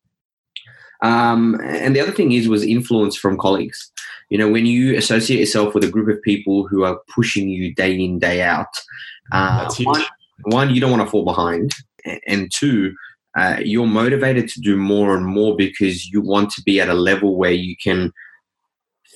Um, 1.03 1.61
and 1.64 1.97
the 1.97 2.01
other 2.01 2.12
thing 2.12 2.32
is 2.32 2.49
was 2.49 2.62
influence 2.62 3.16
from 3.16 3.36
colleagues. 3.36 3.90
You 4.30 4.38
know, 4.38 4.49
when 4.49 4.66
you 4.66 4.97
associate 4.97 5.40
yourself 5.40 5.74
with 5.74 5.84
a 5.84 5.90
group 5.90 6.09
of 6.09 6.22
people 6.22 6.66
who 6.68 6.84
are 6.84 7.01
pushing 7.12 7.49
you 7.49 7.74
day 7.74 7.95
in 7.99 8.18
day 8.18 8.40
out, 8.40 8.68
uh, 9.32 9.68
one, 9.82 10.03
one, 10.45 10.74
you 10.74 10.80
don't 10.80 10.90
want 10.90 11.03
to 11.03 11.11
fall 11.11 11.24
behind, 11.24 11.72
and 12.26 12.51
two, 12.55 12.95
uh, 13.36 13.57
you're 13.62 13.86
motivated 13.86 14.49
to 14.49 14.61
do 14.61 14.76
more 14.76 15.16
and 15.16 15.26
more 15.26 15.57
because 15.57 16.07
you 16.09 16.20
want 16.20 16.51
to 16.51 16.62
be 16.62 16.80
at 16.80 16.88
a 16.88 16.95
level 16.95 17.36
where 17.36 17.53
you 17.53 17.74
can 17.82 18.12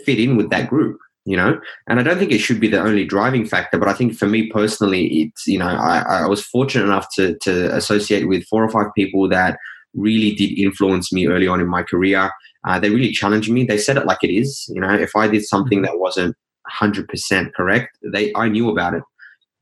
fit 0.05 0.19
in 0.19 0.37
with 0.37 0.51
that 0.51 0.69
group 0.69 0.99
you 1.27 1.37
know? 1.37 1.61
And 1.89 2.01
i 2.01 2.03
don't 2.03 2.19
think 2.19 2.33
it 2.33 2.39
should 2.39 2.61
be 2.61 2.69
the 2.69 2.81
only 2.81 3.05
driving 3.05 3.45
factor 3.45 3.79
but 3.79 3.89
i 3.89 3.93
think 3.93 4.17
for 4.17 4.27
me 4.27 4.49
personally 4.51 5.07
it's 5.07 5.47
you 5.47 5.59
know 5.59 5.67
i, 5.67 6.23
I 6.23 6.27
was 6.27 6.45
fortunate 6.45 6.85
enough 6.85 7.09
to, 7.17 7.37
to 7.43 7.75
associate 7.77 8.29
with 8.29 8.47
four 8.47 8.65
or 8.65 8.71
five 8.71 8.87
people 8.97 9.29
that 9.29 9.59
really 9.95 10.35
did 10.35 10.59
influence 10.59 11.13
me 11.13 11.27
early 11.27 11.49
on 11.49 11.59
in 11.59 11.67
my 11.67 11.83
career. 11.83 12.31
Uh, 12.65 12.79
they 12.79 12.91
really 12.91 13.13
challenged 13.13 13.51
me. 13.51 13.65
They 13.65 13.79
said 13.79 13.97
it 13.97 14.05
like 14.05 14.23
it 14.23 14.31
is 14.31 14.67
you 14.69 14.81
know? 14.81 14.95
If 14.95 15.15
i 15.17 15.29
did 15.29 15.45
something 15.45 15.79
mm-hmm. 15.79 15.93
that 15.93 15.99
wasn't 15.99 16.37
100% 16.81 17.53
correct 17.55 17.97
they 18.13 18.33
i 18.35 18.49
knew 18.49 18.71
about 18.71 18.95
it. 18.95 19.03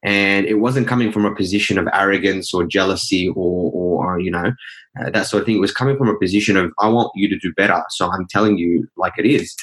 And 0.02 0.44
it 0.46 0.54
wasn't 0.54 0.86
coming 0.86 1.10
from 1.12 1.24
a 1.24 1.34
position 1.34 1.78
of 1.78 1.88
arrogance 1.94 2.52
or 2.52 2.66
jealousy 2.66 3.28
or, 3.28 3.72
or 3.72 4.20
you 4.20 4.30
know 4.30 4.52
uh, 5.00 5.10
that 5.10 5.26
sort 5.26 5.40
of 5.40 5.46
thing. 5.46 5.56
It 5.56 5.60
was 5.60 5.72
coming 5.72 5.96
from 5.96 6.08
a 6.08 6.18
position 6.18 6.56
of 6.56 6.72
i 6.80 6.88
want 6.88 7.10
you 7.14 7.28
to 7.28 7.38
do 7.38 7.52
better 7.54 7.82
so 7.90 8.10
i'm 8.12 8.26
telling 8.28 8.58
you 8.58 8.88
like 8.96 9.14
it 9.18 9.26
is 9.26 9.54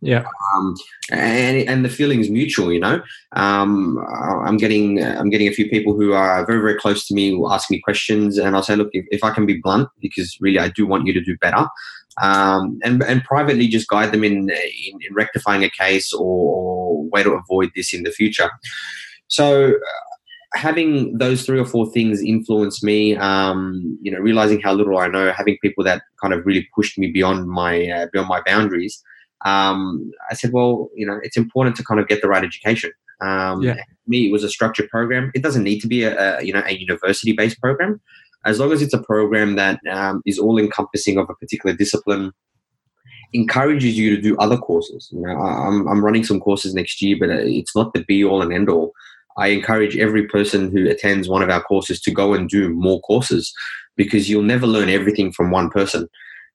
yeah 0.00 0.24
um, 0.54 0.74
and 1.10 1.68
and 1.68 1.84
the 1.84 1.88
feeling 1.88 2.20
is 2.20 2.30
mutual 2.30 2.72
you 2.72 2.80
know 2.80 3.00
um, 3.32 3.98
i'm 4.46 4.56
getting 4.56 5.02
i'm 5.02 5.30
getting 5.30 5.48
a 5.48 5.52
few 5.52 5.68
people 5.68 5.94
who 5.94 6.12
are 6.12 6.44
very 6.46 6.60
very 6.60 6.74
close 6.74 7.06
to 7.06 7.14
me 7.14 7.30
who 7.30 7.50
ask 7.50 7.70
me 7.70 7.80
questions 7.80 8.38
and 8.38 8.56
i'll 8.56 8.62
say 8.62 8.76
look 8.76 8.90
if, 8.92 9.04
if 9.10 9.22
i 9.22 9.30
can 9.30 9.46
be 9.46 9.60
blunt 9.62 9.88
because 10.00 10.36
really 10.40 10.58
i 10.58 10.68
do 10.68 10.86
want 10.86 11.06
you 11.06 11.12
to 11.12 11.20
do 11.20 11.36
better 11.38 11.66
um, 12.22 12.78
and 12.82 13.02
and 13.04 13.22
privately 13.24 13.68
just 13.68 13.88
guide 13.88 14.12
them 14.12 14.24
in 14.24 14.50
in, 14.50 14.98
in 15.00 15.14
rectifying 15.14 15.64
a 15.64 15.70
case 15.70 16.12
or, 16.12 16.20
or 16.22 17.04
way 17.10 17.22
to 17.22 17.32
avoid 17.32 17.70
this 17.74 17.92
in 17.92 18.02
the 18.02 18.10
future 18.10 18.50
so 19.28 19.70
uh, 19.70 20.10
having 20.54 21.16
those 21.16 21.44
three 21.44 21.58
or 21.58 21.64
four 21.64 21.90
things 21.92 22.20
influence 22.20 22.82
me, 22.82 23.16
um, 23.16 23.98
you 24.02 24.10
know, 24.10 24.18
realizing 24.18 24.60
how 24.60 24.72
little 24.72 24.98
I 24.98 25.06
know, 25.06 25.32
having 25.32 25.56
people 25.62 25.84
that 25.84 26.02
kind 26.20 26.34
of 26.34 26.44
really 26.44 26.68
pushed 26.74 26.98
me 26.98 27.10
beyond 27.10 27.48
my 27.48 27.88
uh, 27.88 28.06
beyond 28.12 28.28
my 28.28 28.42
boundaries. 28.44 29.02
Um, 29.44 30.10
I 30.30 30.34
said, 30.34 30.52
well, 30.52 30.90
you 30.94 31.06
know, 31.06 31.18
it's 31.22 31.36
important 31.36 31.76
to 31.76 31.84
kind 31.84 32.00
of 32.00 32.08
get 32.08 32.22
the 32.22 32.28
right 32.28 32.44
education. 32.44 32.92
Um, 33.20 33.62
yeah. 33.62 33.76
Me, 34.06 34.26
it 34.28 34.32
was 34.32 34.44
a 34.44 34.48
structured 34.48 34.88
program. 34.88 35.30
It 35.34 35.42
doesn't 35.42 35.62
need 35.62 35.80
to 35.80 35.86
be 35.86 36.02
a, 36.02 36.38
a 36.38 36.42
you 36.42 36.52
know 36.52 36.62
a 36.66 36.76
university 36.76 37.32
based 37.32 37.60
program, 37.60 38.00
as 38.44 38.58
long 38.58 38.72
as 38.72 38.82
it's 38.82 38.94
a 38.94 39.02
program 39.02 39.56
that 39.56 39.78
um, 39.90 40.22
is 40.26 40.38
all 40.38 40.58
encompassing 40.58 41.18
of 41.18 41.28
a 41.28 41.34
particular 41.34 41.76
discipline 41.76 42.32
encourages 43.32 43.96
you 43.96 44.16
to 44.16 44.20
do 44.20 44.36
other 44.38 44.56
courses. 44.56 45.08
You 45.12 45.20
know, 45.20 45.36
I'm, 45.36 45.86
I'm 45.86 46.04
running 46.04 46.24
some 46.24 46.40
courses 46.40 46.74
next 46.74 47.00
year, 47.00 47.16
but 47.18 47.30
uh, 47.30 47.38
it's 47.38 47.76
not 47.76 47.92
the 47.92 48.04
be 48.04 48.24
all 48.24 48.42
and 48.42 48.52
end 48.52 48.68
all. 48.68 48.92
I 49.36 49.48
encourage 49.48 49.96
every 49.96 50.26
person 50.26 50.70
who 50.70 50.88
attends 50.88 51.28
one 51.28 51.42
of 51.42 51.50
our 51.50 51.62
courses 51.62 52.00
to 52.02 52.10
go 52.10 52.34
and 52.34 52.48
do 52.48 52.70
more 52.70 53.00
courses 53.02 53.52
because 53.96 54.28
you'll 54.28 54.42
never 54.42 54.66
learn 54.66 54.88
everything 54.88 55.32
from 55.32 55.50
one 55.50 55.70
person. 55.70 56.08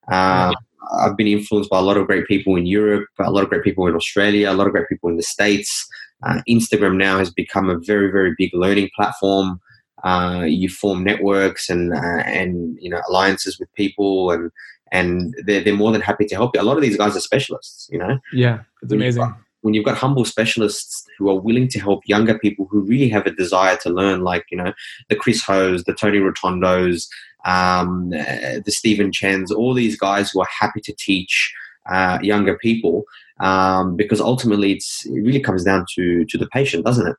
Uh, 0.08 0.52
I've 0.92 1.16
been 1.16 1.26
influenced 1.26 1.70
by 1.70 1.78
a 1.78 1.82
lot 1.82 1.96
of 1.96 2.06
great 2.06 2.26
people 2.26 2.56
in 2.56 2.66
Europe, 2.66 3.08
a 3.18 3.30
lot 3.30 3.42
of 3.42 3.48
great 3.48 3.64
people 3.64 3.86
in 3.86 3.94
Australia, 3.94 4.50
a 4.50 4.54
lot 4.54 4.66
of 4.66 4.72
great 4.72 4.88
people 4.88 5.08
in 5.10 5.16
the 5.16 5.22
States. 5.22 5.86
Uh, 6.22 6.40
Instagram 6.48 6.96
now 6.96 7.18
has 7.18 7.30
become 7.30 7.68
a 7.68 7.78
very, 7.78 8.10
very 8.10 8.34
big 8.38 8.50
learning 8.54 8.90
platform. 8.96 9.60
Uh, 10.04 10.44
you 10.46 10.68
form 10.68 11.02
networks 11.02 11.68
and 11.68 11.92
uh, 11.92 12.22
and 12.24 12.76
you 12.80 12.88
know 12.88 13.00
alliances 13.08 13.58
with 13.58 13.72
people, 13.74 14.30
and 14.30 14.50
and 14.92 15.34
they're, 15.46 15.62
they're 15.62 15.74
more 15.74 15.90
than 15.90 16.00
happy 16.00 16.26
to 16.26 16.34
help 16.34 16.54
you. 16.54 16.60
A 16.60 16.62
lot 16.62 16.76
of 16.76 16.82
these 16.82 16.96
guys 16.96 17.16
are 17.16 17.20
specialists, 17.20 17.88
you 17.90 17.98
know. 17.98 18.18
Yeah, 18.32 18.60
it's 18.82 18.92
amazing 18.92 19.34
when 19.66 19.74
you've 19.74 19.84
got 19.84 19.98
humble 19.98 20.24
specialists 20.24 21.04
who 21.18 21.28
are 21.28 21.40
willing 21.40 21.66
to 21.66 21.80
help 21.80 22.06
younger 22.06 22.38
people 22.38 22.68
who 22.70 22.82
really 22.82 23.08
have 23.08 23.26
a 23.26 23.32
desire 23.32 23.76
to 23.76 23.90
learn, 23.90 24.20
like 24.20 24.44
you 24.48 24.56
know 24.56 24.72
the 25.08 25.16
Chris 25.16 25.42
Hoes, 25.42 25.82
the 25.82 25.92
Tony 25.92 26.18
Rotondos, 26.18 27.08
um, 27.46 28.10
the 28.10 28.64
Stephen 28.72 29.12
Chens, 29.12 29.50
all 29.50 29.72
these 29.72 29.96
guys 29.96 30.30
who 30.30 30.40
are 30.40 30.48
happy 30.60 30.80
to 30.82 30.92
teach 30.92 31.54
uh, 31.90 32.18
younger 32.20 32.58
people, 32.58 33.04
um, 33.40 33.96
because 33.96 34.20
ultimately 34.20 34.72
it's 34.72 35.06
it 35.06 35.20
really 35.20 35.40
comes 35.40 35.64
down 35.64 35.86
to 35.94 36.24
to 36.26 36.36
the 36.36 36.48
patient, 36.48 36.84
doesn't 36.84 37.06
it? 37.06 37.16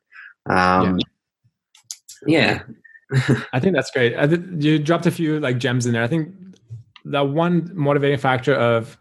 Um, 0.51 0.99
yeah. 2.25 2.61
yeah. 3.11 3.39
I 3.53 3.59
think 3.59 3.73
that's 3.73 3.91
great. 3.91 4.13
you 4.61 4.79
dropped 4.79 5.05
a 5.05 5.11
few 5.11 5.39
like 5.39 5.57
gems 5.59 5.85
in 5.85 5.93
there. 5.93 6.03
I 6.03 6.07
think 6.07 6.33
that 7.05 7.29
one 7.29 7.71
motivating 7.73 8.17
factor 8.17 8.53
of 8.53 8.97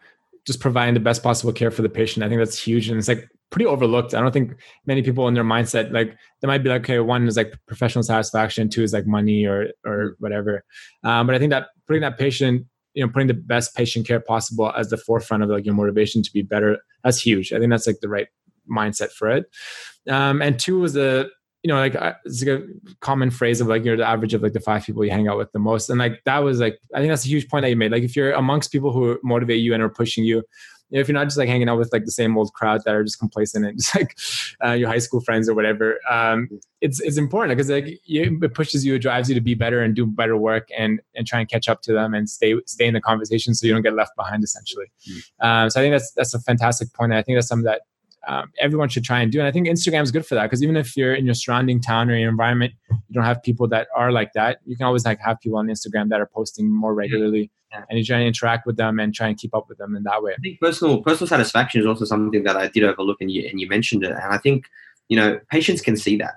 just 0.47 0.61
providing 0.61 0.95
the 0.95 1.01
best 1.01 1.23
possible 1.23 1.53
care 1.53 1.73
for 1.73 1.83
the 1.83 1.89
patient. 1.89 2.25
I 2.25 2.29
think 2.29 2.41
that's 2.41 2.59
huge. 2.59 2.89
And 2.89 2.99
it's 2.99 3.09
like 3.09 3.29
pretty 3.51 3.67
overlooked. 3.67 4.15
I 4.15 4.21
don't 4.21 4.33
think 4.33 4.57
many 4.87 5.03
people 5.03 5.29
in 5.29 5.35
their 5.35 5.45
mindset 5.45 5.93
like 5.93 6.17
they 6.41 6.49
might 6.49 6.63
be 6.63 6.69
like, 6.69 6.83
okay, 6.83 6.99
one 7.01 7.27
is 7.27 7.37
like 7.37 7.55
professional 7.67 8.03
satisfaction, 8.03 8.69
two 8.69 8.83
is 8.83 8.93
like 8.93 9.07
money 9.07 9.47
or 9.47 9.69
or 9.85 10.17
whatever. 10.19 10.65
Um, 11.05 11.27
but 11.27 11.35
I 11.35 11.39
think 11.39 11.51
that 11.51 11.69
putting 11.87 12.03
that 12.03 12.19
patient, 12.19 12.67
you 12.95 13.05
know, 13.05 13.13
putting 13.13 13.29
the 13.29 13.35
best 13.35 13.75
patient 13.75 14.07
care 14.07 14.21
possible 14.21 14.73
as 14.77 14.91
the 14.91 14.97
forefront 14.97 15.43
of 15.43 15.51
like 15.51 15.65
your 15.65 15.75
motivation 15.75 16.23
to 16.23 16.33
be 16.33 16.43
better, 16.43 16.79
that's 17.05 17.21
huge. 17.21 17.53
I 17.53 17.59
think 17.59 17.71
that's 17.71 17.87
like 17.87 18.01
the 18.01 18.09
right 18.09 18.29
mindset 18.71 19.13
for 19.13 19.31
it. 19.31 19.47
Um, 20.09 20.43
and 20.43 20.59
two 20.59 20.83
is 20.85 20.95
the 20.95 21.31
you 21.67 21.73
know, 21.73 21.81
like 21.81 21.97
it's 22.25 22.45
like 22.45 22.61
a 22.61 22.65
common 23.01 23.29
phrase 23.29 23.61
of 23.61 23.67
like 23.67 23.85
you're 23.85 23.97
the 23.97 24.07
average 24.07 24.35
of 24.35 24.43
like 24.43 24.53
the 24.53 24.61
five 24.61 24.85
people 24.85 25.05
you 25.05 25.11
hang 25.11 25.27
out 25.27 25.37
with 25.37 25.51
the 25.51 25.59
most, 25.59 25.91
and 25.91 25.99
like 25.99 26.23
that 26.25 26.39
was 26.39 26.61
like 26.61 26.79
I 26.95 26.99
think 26.99 27.11
that's 27.11 27.25
a 27.25 27.29
huge 27.29 27.49
point 27.49 27.63
that 27.63 27.71
you 27.71 27.75
made. 27.75 27.91
Like 27.91 28.05
if 28.05 28.15
you're 28.15 28.31
amongst 28.33 28.71
people 28.71 28.93
who 28.93 29.19
motivate 29.25 29.61
you 29.61 29.75
and 29.75 29.83
are 29.83 29.89
pushing 29.89 30.23
you, 30.23 30.45
you 30.91 30.97
know, 30.97 31.01
if 31.01 31.09
you're 31.09 31.15
not 31.15 31.25
just 31.25 31.37
like 31.37 31.49
hanging 31.49 31.69
out 31.69 31.79
with 31.79 31.93
like 31.93 32.05
the 32.05 32.11
same 32.11 32.37
old 32.37 32.53
crowd 32.53 32.83
that 32.85 32.95
are 32.95 33.03
just 33.03 33.19
complacent 33.19 33.65
and 33.67 33.79
just 33.79 33.95
like 33.95 34.17
uh, 34.65 34.73
your 34.73 34.89
high 34.89 34.99
school 34.99 35.21
friends 35.21 35.49
or 35.49 35.55
whatever, 35.55 35.99
um, 36.11 36.49
it's 36.81 37.01
it's 37.01 37.17
important 37.17 37.57
because 37.57 37.71
like 37.71 37.99
it 38.05 38.55
pushes 38.55 38.85
you, 38.85 38.95
it 38.95 39.01
drives 39.01 39.29
you 39.29 39.35
to 39.35 39.41
be 39.41 39.55
better 39.55 39.83
and 39.83 39.95
do 39.95 40.07
better 40.07 40.37
work 40.37 40.69
and 40.77 41.01
and 41.15 41.27
try 41.27 41.41
and 41.41 41.49
catch 41.49 41.69
up 41.69 41.83
to 41.83 41.93
them 41.93 42.15
and 42.15 42.29
stay 42.29 42.55
stay 42.67 42.87
in 42.87 42.95
the 42.95 43.01
conversation 43.01 43.55
so 43.55 43.67
you 43.67 43.73
don't 43.73 43.83
get 43.83 43.95
left 43.95 44.13
behind 44.17 44.45
essentially. 44.45 44.87
Mm. 45.09 45.47
Um, 45.47 45.71
so 45.71 45.81
I 45.81 45.83
think 45.83 45.95
that's 45.95 46.13
that's 46.13 46.35
a 46.35 46.41
fantastic 46.41 46.93
point. 46.93 47.13
I 47.13 47.23
think 47.23 47.37
that's 47.37 47.49
something 47.49 47.65
that 47.65 47.83
um, 48.27 48.53
everyone 48.61 48.89
should 48.89 49.05
try 49.05 49.21
and 49.21 49.31
do. 49.31 49.39
And 49.39 49.47
I 49.47 49.53
think 49.53 49.69
Instagram 49.69 50.03
is 50.03 50.11
good 50.11 50.27
for 50.27 50.35
that 50.35 50.45
because 50.45 50.63
even 50.63 50.77
if 50.77 50.97
you're 50.97 51.15
in 51.15 51.25
your 51.25 51.35
surrounding 51.35 51.81
town 51.81 52.11
or 52.11 52.17
your 52.17 52.29
environment, 52.29 52.73
you 52.91 53.15
don't 53.15 53.25
have 53.25 53.43
people 53.43 53.69
that 53.69 53.89
are 53.95 54.11
like 54.11 54.33
that. 54.35 54.59
You 54.65 54.77
can 54.77 54.87
always 54.87 55.05
like 55.05 55.21
have 55.21 55.41
people 55.41 55.59
on 55.59 55.67
Instagram 55.67 56.09
that 56.09 56.21
are 56.21 56.27
posting 56.27 56.69
more 56.69 56.95
regularly, 56.95 57.51
yeah. 57.73 57.85
and 57.89 57.99
you 57.99 58.05
try 58.05 58.19
and 58.19 58.27
interact 58.27 58.67
with 58.67 58.77
them 58.77 58.99
and 58.99 59.15
try 59.15 59.29
and 59.29 59.39
keep 59.39 59.55
up 59.55 59.67
with 59.69 59.79
them 59.79 59.95
in 59.95 60.03
that 60.05 60.23
way. 60.23 60.33
I 60.33 60.41
think 60.43 60.61
personal 60.61 61.03
personal 61.03 61.29
satisfaction 61.29 61.81
is 61.81 61.87
also 61.87 62.05
something 62.05 62.43
that 62.45 62.57
I 62.57 62.69
did 62.69 62.85
overlook, 62.85 63.21
and 63.21 63.31
you 63.31 63.47
and 63.49 63.61
you 63.61 63.69
mentioned 63.69 64.05
it. 64.05 64.11
And 64.11 64.33
I 64.35 64.39
think 64.39 64.67
you 65.09 65.17
know 65.17 65.39
patients 65.51 65.81
can 65.81 65.97
see 65.97 66.17
that. 66.19 66.35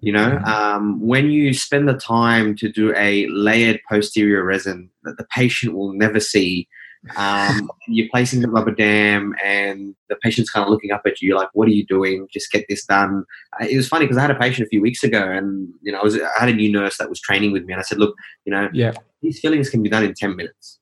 You 0.00 0.12
know, 0.12 0.32
mm-hmm. 0.32 0.44
um, 0.44 1.00
when 1.00 1.30
you 1.30 1.54
spend 1.54 1.88
the 1.88 1.94
time 1.94 2.54
to 2.56 2.70
do 2.70 2.94
a 2.94 3.26
layered 3.28 3.80
posterior 3.88 4.44
resin 4.44 4.90
that 5.04 5.16
the 5.16 5.24
patient 5.34 5.74
will 5.74 5.94
never 5.94 6.20
see 6.20 6.68
um, 7.16 7.70
you're 7.86 8.08
placing 8.10 8.40
the 8.40 8.48
rubber 8.48 8.70
dam, 8.70 9.34
and 9.44 9.94
the 10.08 10.16
patient's 10.16 10.50
kind 10.50 10.64
of 10.64 10.70
looking 10.70 10.90
up 10.90 11.02
at 11.06 11.20
you 11.20 11.36
like, 11.36 11.48
"What 11.52 11.68
are 11.68 11.72
you 11.72 11.84
doing? 11.84 12.26
Just 12.32 12.50
get 12.50 12.64
this 12.68 12.84
done." 12.84 13.24
Uh, 13.60 13.66
it 13.66 13.76
was 13.76 13.88
funny 13.88 14.04
because 14.04 14.16
I 14.16 14.22
had 14.22 14.30
a 14.30 14.38
patient 14.38 14.66
a 14.66 14.68
few 14.68 14.80
weeks 14.80 15.02
ago, 15.02 15.22
and 15.22 15.68
you 15.82 15.92
know, 15.92 16.00
I 16.00 16.02
was 16.02 16.16
I 16.16 16.40
had 16.40 16.48
a 16.48 16.54
new 16.54 16.70
nurse 16.70 16.96
that 16.98 17.10
was 17.10 17.20
training 17.20 17.52
with 17.52 17.64
me, 17.64 17.72
and 17.72 17.80
I 17.80 17.82
said, 17.82 17.98
"Look, 17.98 18.14
you 18.44 18.52
know, 18.52 18.68
yeah, 18.72 18.92
these 19.22 19.40
fillings 19.40 19.70
can 19.70 19.82
be 19.82 19.88
done 19.88 20.04
in 20.04 20.14
ten 20.14 20.34
minutes." 20.36 20.78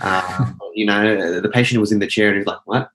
Um, 0.00 0.58
you 0.74 0.86
know, 0.86 1.40
the 1.40 1.48
patient 1.48 1.80
was 1.80 1.92
in 1.92 2.00
the 2.00 2.06
chair, 2.06 2.28
and 2.28 2.38
he's 2.38 2.46
like, 2.46 2.60
"What?" 2.64 2.90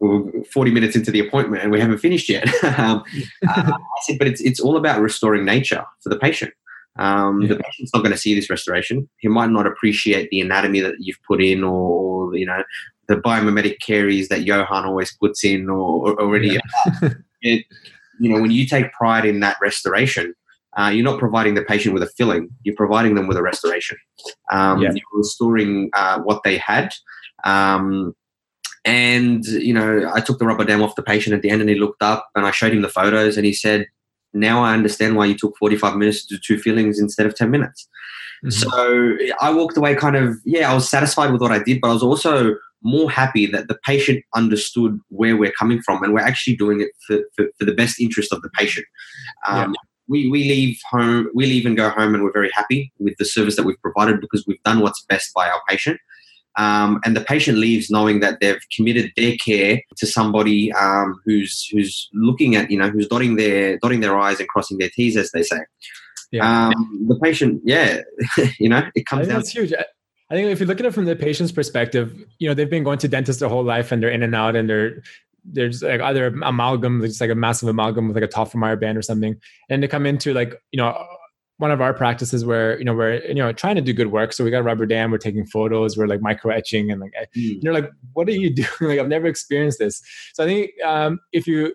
We're 0.00 0.44
40 0.44 0.70
minutes 0.70 0.94
into 0.94 1.10
the 1.10 1.18
appointment 1.18 1.60
and 1.64 1.72
we 1.72 1.80
haven't 1.80 1.98
finished 1.98 2.28
yet. 2.28 2.46
um, 2.78 3.02
uh, 3.48 3.72
I 3.72 3.78
said, 4.02 4.16
but 4.16 4.28
it's, 4.28 4.40
it's 4.40 4.60
all 4.60 4.76
about 4.76 5.00
restoring 5.00 5.44
nature 5.44 5.84
for 6.02 6.08
the 6.08 6.18
patient. 6.18 6.52
Um, 6.98 7.42
yeah. 7.42 7.48
The 7.48 7.56
patient's 7.56 7.92
not 7.94 8.00
going 8.00 8.12
to 8.12 8.18
see 8.18 8.34
this 8.34 8.50
restoration. 8.50 9.08
He 9.18 9.28
might 9.28 9.50
not 9.50 9.66
appreciate 9.66 10.28
the 10.30 10.40
anatomy 10.40 10.80
that 10.80 10.94
you've 10.98 11.22
put 11.26 11.42
in, 11.42 11.62
or 11.62 12.34
you 12.36 12.46
know, 12.46 12.62
the 13.08 13.16
biomimetic 13.16 13.76
caries 13.84 14.28
that 14.28 14.44
Johan 14.44 14.84
always 14.84 15.16
puts 15.16 15.44
in, 15.44 15.68
or, 15.68 16.10
or 16.10 16.20
already. 16.20 16.58
Yeah. 17.02 17.10
it, 17.42 17.64
you 18.20 18.30
know, 18.30 18.40
when 18.40 18.50
you 18.50 18.66
take 18.66 18.92
pride 18.92 19.24
in 19.24 19.40
that 19.40 19.56
restoration, 19.62 20.34
uh, 20.76 20.88
you're 20.88 21.04
not 21.04 21.18
providing 21.18 21.54
the 21.54 21.62
patient 21.62 21.94
with 21.94 22.02
a 22.02 22.10
filling. 22.16 22.48
You're 22.62 22.76
providing 22.76 23.14
them 23.14 23.26
with 23.26 23.36
a 23.36 23.42
restoration. 23.42 23.96
Um, 24.52 24.82
yeah. 24.82 24.90
You're 24.90 25.02
restoring 25.12 25.90
uh, 25.94 26.20
what 26.20 26.42
they 26.44 26.58
had. 26.58 26.92
Um, 27.44 28.14
and 28.84 29.44
you 29.44 29.74
know, 29.74 30.10
I 30.14 30.20
took 30.20 30.38
the 30.38 30.46
rubber 30.46 30.64
dam 30.64 30.82
off 30.82 30.94
the 30.94 31.02
patient 31.02 31.34
at 31.34 31.42
the 31.42 31.50
end, 31.50 31.60
and 31.60 31.70
he 31.70 31.76
looked 31.76 32.02
up, 32.02 32.26
and 32.34 32.46
I 32.46 32.50
showed 32.50 32.72
him 32.72 32.82
the 32.82 32.88
photos, 32.88 33.36
and 33.36 33.44
he 33.44 33.52
said, 33.52 33.86
now 34.34 34.62
I 34.62 34.74
understand 34.74 35.16
why 35.16 35.26
you 35.26 35.36
took 35.36 35.56
45 35.58 35.96
minutes 35.96 36.26
to 36.26 36.36
do 36.36 36.40
two 36.44 36.58
fillings 36.58 36.98
instead 36.98 37.26
of 37.26 37.34
10 37.34 37.50
minutes. 37.50 37.88
Mm-hmm. 38.44 38.50
So 38.50 39.34
I 39.40 39.50
walked 39.50 39.76
away 39.76 39.94
kind 39.94 40.16
of, 40.16 40.36
yeah, 40.44 40.70
I 40.70 40.74
was 40.74 40.88
satisfied 40.88 41.32
with 41.32 41.40
what 41.40 41.52
I 41.52 41.62
did, 41.62 41.80
but 41.80 41.90
I 41.90 41.92
was 41.92 42.02
also 42.02 42.54
more 42.82 43.10
happy 43.10 43.46
that 43.46 43.68
the 43.68 43.78
patient 43.84 44.24
understood 44.34 44.98
where 45.08 45.36
we're 45.36 45.52
coming 45.52 45.82
from 45.82 46.02
and 46.02 46.14
we're 46.14 46.20
actually 46.20 46.56
doing 46.56 46.80
it 46.80 46.90
for, 47.06 47.18
for, 47.34 47.46
for 47.58 47.64
the 47.64 47.74
best 47.74 48.00
interest 48.00 48.32
of 48.32 48.40
the 48.42 48.50
patient. 48.50 48.86
Um, 49.48 49.70
yeah. 49.70 49.74
we, 50.06 50.28
we 50.28 50.44
leave 50.44 50.78
home, 50.88 51.28
we 51.34 51.46
leave 51.46 51.66
and 51.66 51.76
go 51.76 51.90
home 51.90 52.14
and 52.14 52.22
we're 52.22 52.32
very 52.32 52.50
happy 52.52 52.92
with 52.98 53.16
the 53.18 53.24
service 53.24 53.56
that 53.56 53.64
we've 53.64 53.80
provided 53.82 54.20
because 54.20 54.44
we've 54.46 54.62
done 54.62 54.80
what's 54.80 55.04
best 55.08 55.34
by 55.34 55.48
our 55.48 55.60
patient. 55.68 55.98
Um, 56.58 57.00
and 57.04 57.16
the 57.16 57.20
patient 57.20 57.58
leaves 57.58 57.88
knowing 57.88 58.20
that 58.20 58.40
they've 58.40 58.60
committed 58.74 59.12
their 59.16 59.36
care 59.36 59.80
to 59.96 60.06
somebody 60.06 60.72
um, 60.72 61.18
who's 61.24 61.66
who's 61.72 62.08
looking 62.12 62.56
at 62.56 62.70
you 62.70 62.78
know 62.78 62.90
who's 62.90 63.06
dotting 63.06 63.36
their 63.36 63.78
dotting 63.78 64.00
their 64.00 64.18
i's 64.18 64.40
and 64.40 64.48
crossing 64.48 64.78
their 64.78 64.90
t's 64.90 65.16
as 65.16 65.30
they 65.30 65.42
say. 65.42 65.60
Yeah. 66.32 66.68
Um, 66.68 67.06
the 67.08 67.18
patient, 67.22 67.62
yeah, 67.64 68.02
you 68.58 68.68
know, 68.68 68.82
it 68.94 69.06
comes 69.06 69.28
down. 69.28 69.36
That's 69.36 69.50
huge. 69.50 69.72
I 69.72 70.34
think 70.34 70.48
if 70.48 70.60
you 70.60 70.66
look 70.66 70.78
at 70.78 70.84
it 70.84 70.92
from 70.92 71.06
the 71.06 71.16
patient's 71.16 71.52
perspective, 71.52 72.12
you 72.38 72.48
know, 72.48 72.54
they've 72.54 72.68
been 72.68 72.84
going 72.84 72.98
to 72.98 73.08
dentists 73.08 73.40
their 73.40 73.48
whole 73.48 73.64
life 73.64 73.92
and 73.92 74.02
they're 74.02 74.10
in 74.10 74.22
and 74.22 74.34
out 74.34 74.56
and 74.56 74.68
they're 74.68 75.02
there's 75.44 75.82
like 75.82 76.00
other 76.00 76.26
amalgam, 76.42 77.02
it's 77.02 77.20
like 77.20 77.30
a 77.30 77.34
massive 77.34 77.68
amalgam 77.68 78.08
with 78.08 78.16
like 78.16 78.24
a 78.24 78.32
Tofflemire 78.32 78.78
band 78.78 78.98
or 78.98 79.02
something, 79.02 79.36
and 79.70 79.82
they 79.82 79.88
come 79.88 80.04
into 80.04 80.34
like 80.34 80.54
you 80.72 80.76
know 80.76 81.06
one 81.58 81.72
of 81.72 81.80
our 81.80 81.92
practices 81.92 82.44
where 82.44 82.78
you 82.78 82.84
know 82.84 82.94
we're 82.94 83.20
you 83.26 83.34
know 83.34 83.52
trying 83.52 83.76
to 83.76 83.82
do 83.82 83.92
good 83.92 84.10
work. 84.10 84.32
So 84.32 84.44
we 84.44 84.50
got 84.50 84.64
rubber 84.64 84.86
dam 84.86 85.10
we're 85.10 85.18
taking 85.18 85.46
photos 85.46 85.96
we're 85.96 86.06
like 86.06 86.22
micro 86.22 86.52
etching 86.52 86.90
and 86.90 87.00
like 87.00 87.12
mm. 87.36 87.62
you're 87.62 87.74
like 87.74 87.90
what 88.14 88.28
are 88.28 88.32
you 88.32 88.50
doing? 88.54 88.68
Like 88.80 88.98
i've 88.98 89.08
never 89.08 89.26
experienced 89.26 89.78
this. 89.78 90.02
So 90.34 90.44
i 90.44 90.46
think 90.46 90.70
um, 90.84 91.20
if 91.32 91.46
you 91.46 91.74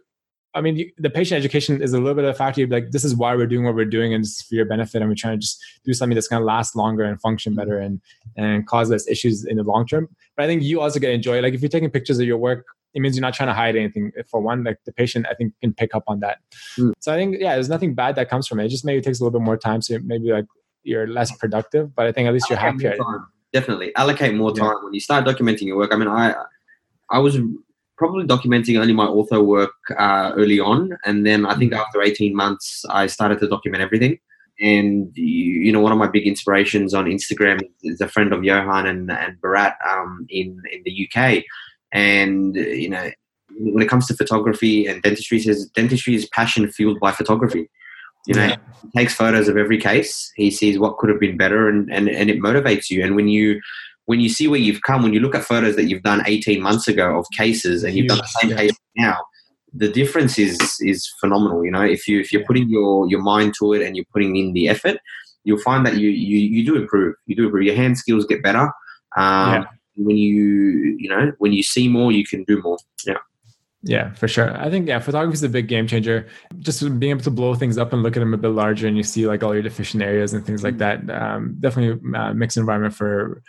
i 0.55 0.61
mean 0.61 0.89
the 0.97 1.09
patient 1.09 1.37
education 1.37 1.81
is 1.81 1.93
a 1.93 1.99
little 1.99 2.15
bit 2.15 2.23
of 2.23 2.31
a 2.31 2.33
factor. 2.33 2.65
Like 2.65 2.91
this 2.91 3.03
is 3.03 3.15
why 3.15 3.35
we're 3.35 3.47
doing 3.47 3.65
what 3.65 3.75
we're 3.75 3.85
doing 3.85 4.13
and 4.13 4.23
it's 4.23 4.41
for 4.41 4.55
your 4.55 4.65
benefit 4.65 5.01
and 5.01 5.09
we're 5.09 5.15
trying 5.15 5.37
to 5.37 5.41
just 5.41 5.61
do 5.85 5.93
something 5.93 6.15
that's 6.15 6.27
going 6.27 6.41
to 6.41 6.45
last 6.45 6.75
longer 6.75 7.03
and 7.03 7.19
function 7.21 7.53
better 7.53 7.77
and 7.77 8.01
and 8.37 8.65
cause 8.67 8.89
less 8.89 9.07
issues 9.07 9.45
in 9.45 9.57
the 9.57 9.63
long 9.63 9.85
term. 9.85 10.07
But 10.37 10.43
i 10.43 10.47
think 10.47 10.63
you 10.63 10.81
also 10.81 10.99
get 10.99 11.11
enjoy 11.11 11.41
like 11.41 11.53
if 11.53 11.61
you're 11.61 11.69
taking 11.69 11.89
pictures 11.89 12.19
of 12.19 12.25
your 12.25 12.37
work 12.37 12.65
it 12.93 13.01
means 13.01 13.15
you're 13.15 13.21
not 13.21 13.33
trying 13.33 13.47
to 13.47 13.53
hide 13.53 13.75
anything. 13.75 14.11
For 14.29 14.39
one, 14.41 14.63
like 14.63 14.77
the 14.85 14.91
patient, 14.91 15.25
I 15.29 15.33
think 15.33 15.53
can 15.61 15.73
pick 15.73 15.95
up 15.95 16.03
on 16.07 16.19
that. 16.19 16.37
Mm. 16.77 16.93
So 16.99 17.13
I 17.13 17.17
think, 17.17 17.37
yeah, 17.39 17.55
there's 17.55 17.69
nothing 17.69 17.95
bad 17.95 18.15
that 18.15 18.29
comes 18.29 18.47
from 18.47 18.59
it. 18.59 18.65
It 18.65 18.69
just 18.69 18.85
maybe 18.85 19.01
takes 19.01 19.19
a 19.19 19.23
little 19.23 19.39
bit 19.39 19.45
more 19.45 19.57
time. 19.57 19.81
So 19.81 19.97
maybe 20.03 20.31
like 20.31 20.45
you're 20.83 21.07
less 21.07 21.35
productive, 21.37 21.95
but 21.95 22.05
I 22.05 22.11
think 22.11 22.27
at 22.27 22.33
least 22.33 22.49
you're 22.49 22.59
happier. 22.59 22.95
Definitely 23.51 23.95
allocate 23.95 24.33
more 24.33 24.51
time 24.51 24.65
yeah. 24.77 24.83
when 24.83 24.93
you 24.93 24.99
start 24.99 25.25
documenting 25.25 25.63
your 25.63 25.77
work. 25.77 25.93
I 25.93 25.97
mean, 25.97 26.07
I, 26.07 26.33
I 27.09 27.19
was 27.19 27.37
probably 27.97 28.25
documenting 28.25 28.79
only 28.79 28.93
my 28.93 29.05
ortho 29.05 29.45
work 29.45 29.73
uh, 29.97 30.31
early 30.35 30.59
on, 30.59 30.97
and 31.05 31.25
then 31.25 31.45
I 31.45 31.55
think 31.55 31.73
mm. 31.73 31.77
after 31.77 32.01
18 32.01 32.35
months, 32.35 32.83
I 32.89 33.07
started 33.07 33.39
to 33.39 33.47
document 33.47 33.83
everything. 33.83 34.19
And 34.59 35.11
you, 35.15 35.71
know, 35.71 35.81
one 35.81 35.91
of 35.91 35.97
my 35.97 36.07
big 36.07 36.27
inspirations 36.27 36.93
on 36.93 37.05
Instagram 37.05 37.61
is 37.83 38.01
a 38.01 38.07
friend 38.07 38.33
of 38.33 38.43
Johan 38.43 38.85
and, 38.85 39.11
and 39.11 39.39
Barat 39.41 39.75
um, 39.87 40.25
in 40.29 40.61
in 40.71 40.81
the 40.85 41.09
UK 41.09 41.43
and 41.93 42.55
you 42.55 42.89
know, 42.89 43.11
when 43.57 43.83
it 43.83 43.89
comes 43.89 44.07
to 44.07 44.15
photography 44.15 44.85
and 44.87 45.01
dentistry, 45.01 45.39
says 45.39 45.69
dentistry 45.75 46.15
is 46.15 46.27
passion 46.27 46.69
fueled 46.69 46.99
by 46.99 47.11
photography. 47.11 47.69
You 48.25 48.35
know, 48.35 48.45
yeah. 48.45 48.55
he 48.81 48.99
takes 48.99 49.13
photos 49.13 49.47
of 49.47 49.57
every 49.57 49.77
case. 49.77 50.31
He 50.35 50.49
sees 50.49 50.79
what 50.79 50.97
could 50.97 51.09
have 51.09 51.19
been 51.19 51.37
better, 51.37 51.69
and, 51.69 51.91
and 51.91 52.09
and 52.09 52.29
it 52.29 52.39
motivates 52.39 52.89
you. 52.89 53.03
And 53.03 53.15
when 53.15 53.27
you 53.27 53.61
when 54.05 54.19
you 54.19 54.29
see 54.29 54.47
where 54.47 54.59
you've 54.59 54.81
come, 54.81 55.03
when 55.03 55.13
you 55.13 55.19
look 55.19 55.35
at 55.35 55.43
photos 55.43 55.75
that 55.75 55.85
you've 55.85 56.03
done 56.03 56.23
18 56.25 56.61
months 56.61 56.87
ago 56.87 57.17
of 57.17 57.25
cases, 57.37 57.83
and 57.83 57.95
you've 57.95 58.07
done 58.07 58.17
the 58.17 58.39
same 58.39 58.51
yeah. 58.51 58.57
case 58.57 58.71
now, 58.97 59.17
the 59.73 59.89
difference 59.89 60.39
is 60.39 60.57
is 60.79 61.07
phenomenal. 61.19 61.63
You 61.65 61.71
know, 61.71 61.83
if 61.83 62.07
you 62.07 62.19
if 62.19 62.31
you're 62.31 62.45
putting 62.45 62.69
your 62.69 63.09
your 63.09 63.21
mind 63.21 63.53
to 63.59 63.73
it 63.73 63.85
and 63.85 63.95
you're 63.95 64.05
putting 64.11 64.35
in 64.35 64.53
the 64.53 64.69
effort, 64.69 64.97
you'll 65.43 65.59
find 65.59 65.85
that 65.85 65.97
you 65.97 66.09
you, 66.09 66.39
you 66.39 66.65
do 66.65 66.75
improve. 66.75 67.15
You 67.25 67.35
do 67.35 67.45
improve. 67.45 67.63
Your 67.63 67.75
hand 67.75 67.97
skills 67.97 68.25
get 68.25 68.41
better. 68.41 68.71
Um, 69.15 69.53
yeah. 69.53 69.65
When 69.95 70.17
you 70.17 70.97
you 70.99 71.09
know 71.09 71.31
when 71.37 71.53
you 71.53 71.63
see 71.63 71.87
more, 71.87 72.11
you 72.11 72.25
can 72.25 72.43
do 72.43 72.61
more. 72.61 72.77
Yeah. 73.05 73.17
Yeah, 73.85 74.13
for 74.13 74.29
sure. 74.29 74.57
I 74.57 74.69
think 74.69 74.87
yeah, 74.87 74.99
photography 74.99 75.33
is 75.33 75.43
a 75.43 75.49
big 75.49 75.67
game 75.67 75.87
changer. 75.87 76.27
Just 76.59 76.81
being 76.99 77.11
able 77.11 77.23
to 77.23 77.31
blow 77.31 77.53
things 77.53 77.77
up 77.77 77.91
and 77.91 78.01
look 78.01 78.15
at 78.15 78.21
them 78.21 78.33
a 78.33 78.37
bit 78.37 78.49
larger, 78.49 78.87
and 78.87 78.95
you 78.95 79.03
see 79.03 79.27
like 79.27 79.43
all 79.43 79.53
your 79.53 79.61
deficient 79.61 80.01
areas 80.01 80.33
and 80.33 80.45
things 80.45 80.63
like 80.63 80.77
that. 80.77 81.09
Um, 81.09 81.57
definitely 81.59 81.99
uh, 82.17 82.33
mixed 82.33 82.55
environment 82.55 82.93
for 82.93 83.43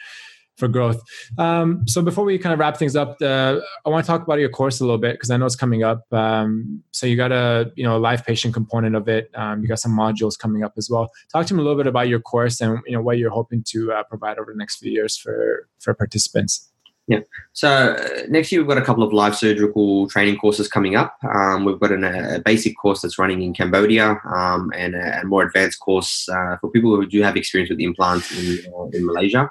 for 0.57 0.69
growth. 0.69 1.03
Um, 1.39 1.87
so 1.87 2.03
before 2.03 2.25
we 2.25 2.39
kind 2.39 2.53
of 2.53 2.59
wrap 2.59 2.77
things 2.77 2.97
up, 2.97 3.17
uh, 3.21 3.61
I 3.85 3.89
want 3.89 4.05
to 4.05 4.07
talk 4.07 4.23
about 4.23 4.39
your 4.39 4.49
course 4.49 4.81
a 4.81 4.85
little 4.85 4.99
bit 4.99 5.15
because 5.15 5.31
I 5.31 5.37
know 5.37 5.47
it's 5.47 5.57
coming 5.57 5.83
up. 5.83 6.05
Um, 6.13 6.83
so 6.93 7.07
you 7.07 7.17
got 7.17 7.33
a 7.33 7.73
you 7.77 7.85
know 7.85 7.99
live 7.99 8.25
patient 8.25 8.55
component 8.55 8.97
of 8.97 9.09
it. 9.09 9.31
Um, 9.35 9.63
you 9.63 9.69
got 9.69 9.81
some 9.81 9.97
modules 9.97 10.39
coming 10.39 10.63
up 10.63 10.75
as 10.77 10.89
well. 10.91 11.11
Talk 11.33 11.47
to 11.47 11.55
me 11.55 11.61
a 11.61 11.63
little 11.63 11.79
bit 11.79 11.87
about 11.87 12.09
your 12.09 12.21
course 12.21 12.61
and 12.61 12.79
you 12.87 12.93
know 12.93 13.03
what 13.03 13.19
you're 13.19 13.31
hoping 13.31 13.63
to 13.69 13.93
uh, 13.93 14.03
provide 14.05 14.39
over 14.39 14.53
the 14.53 14.59
next 14.59 14.77
few 14.77 14.93
years 14.93 15.17
for 15.17 15.69
for 15.81 15.95
participants. 15.95 16.71
Yeah. 17.07 17.21
So 17.53 17.69
uh, 17.69 18.23
next 18.29 18.51
year 18.51 18.63
we've 18.63 18.69
got 18.69 18.79
a 18.79 18.83
couple 18.83 19.03
of 19.03 19.13
live 19.13 19.37
surgical 19.37 20.09
training 20.09 20.39
courses 20.39 20.69
coming 20.69 20.97
up. 20.97 21.17
Um, 21.23 21.67
we've 21.67 21.79
got 21.79 21.93
an, 21.93 22.03
a 22.03 22.41
basic 22.41 22.79
course 22.79 23.03
that's 23.03 23.19
running 23.19 23.43
in 23.43 23.53
Cambodia 23.53 24.19
um, 24.25 24.73
and 24.75 24.95
a, 24.95 25.21
a, 25.21 25.25
more 25.25 25.43
advanced 25.43 25.81
course 25.81 26.27
uh, 26.31 26.57
for 26.63 26.71
people 26.71 26.97
who 26.97 27.05
do 27.07 27.21
have 27.21 27.37
experience 27.37 27.69
with 27.69 27.81
implants 27.81 28.33
in, 28.33 28.73
uh, 28.73 28.87
in 28.95 29.05
Malaysia. 29.05 29.51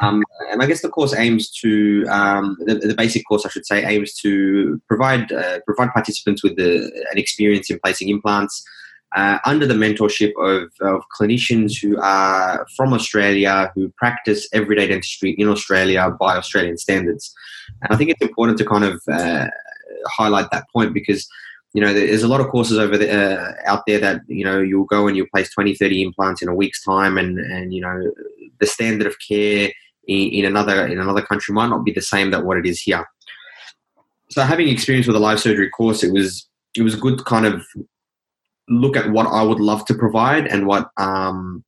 Um, 0.00 0.22
and 0.50 0.62
I 0.62 0.66
guess 0.66 0.82
the 0.82 0.88
course 0.88 1.14
aims 1.14 1.50
to 1.60 2.04
um, 2.10 2.56
the, 2.60 2.74
the, 2.74 2.94
basic 2.94 3.26
course, 3.26 3.44
I 3.44 3.48
should 3.48 3.66
say, 3.66 3.84
aims 3.84 4.14
to 4.20 4.80
provide 4.88 5.32
uh, 5.32 5.60
provide 5.66 5.92
participants 5.92 6.42
with 6.42 6.56
the, 6.56 6.90
an 7.10 7.18
experience 7.18 7.70
in 7.70 7.78
placing 7.82 8.08
implants 8.08 8.64
uh, 9.14 9.38
under 9.44 9.66
the 9.66 9.74
mentorship 9.74 10.32
of, 10.38 10.70
of, 10.80 11.02
clinicians 11.18 11.80
who 11.80 11.98
are 12.00 12.66
from 12.76 12.92
Australia 12.92 13.72
who 13.74 13.88
practice 13.96 14.48
everyday 14.52 14.88
dentistry 14.88 15.30
in 15.38 15.48
Australia 15.48 16.14
by 16.18 16.36
Australian 16.36 16.76
standards. 16.76 17.34
And 17.82 17.92
I 17.92 17.96
think 17.96 18.10
it's 18.10 18.22
important 18.22 18.58
to 18.58 18.64
kind 18.64 18.84
of 18.84 19.00
uh, 19.10 19.46
highlight 20.06 20.50
that 20.50 20.66
point 20.72 20.92
because 20.92 21.28
you 21.72 21.80
know 21.80 21.92
there's 21.92 22.22
a 22.22 22.28
lot 22.28 22.40
of 22.40 22.48
courses 22.48 22.78
over 22.78 22.96
there, 22.96 23.38
uh, 23.40 23.70
out 23.70 23.82
there 23.86 23.98
that 23.98 24.20
you 24.28 24.44
know 24.44 24.60
you'll 24.60 24.84
go 24.84 25.06
and 25.06 25.16
you'll 25.16 25.26
place 25.32 25.52
20 25.52 25.74
30 25.74 26.02
implants 26.02 26.42
in 26.42 26.48
a 26.48 26.54
week's 26.54 26.82
time 26.82 27.18
and 27.18 27.38
and 27.38 27.72
you 27.72 27.80
know 27.80 28.12
the 28.60 28.66
standard 28.66 29.06
of 29.06 29.16
care 29.26 29.70
in, 30.06 30.28
in 30.28 30.44
another 30.44 30.86
in 30.86 30.98
another 30.98 31.22
country 31.22 31.52
might 31.52 31.68
not 31.68 31.84
be 31.84 31.92
the 31.92 32.00
same 32.00 32.30
that 32.30 32.44
what 32.44 32.56
it 32.56 32.66
is 32.66 32.80
here 32.80 33.04
so 34.30 34.42
having 34.42 34.68
experience 34.68 35.06
with 35.06 35.16
a 35.16 35.20
live 35.20 35.40
surgery 35.40 35.68
course 35.70 36.02
it 36.02 36.12
was 36.12 36.48
it 36.76 36.82
was 36.82 36.94
a 36.94 36.98
good 36.98 37.24
kind 37.24 37.46
of 37.46 37.64
look 38.68 38.96
at 38.96 39.10
what 39.10 39.26
I 39.26 39.42
would 39.42 39.60
love 39.60 39.84
to 39.86 39.94
provide 39.94 40.46
and 40.46 40.66
what 40.66 40.90
um, 40.96 41.64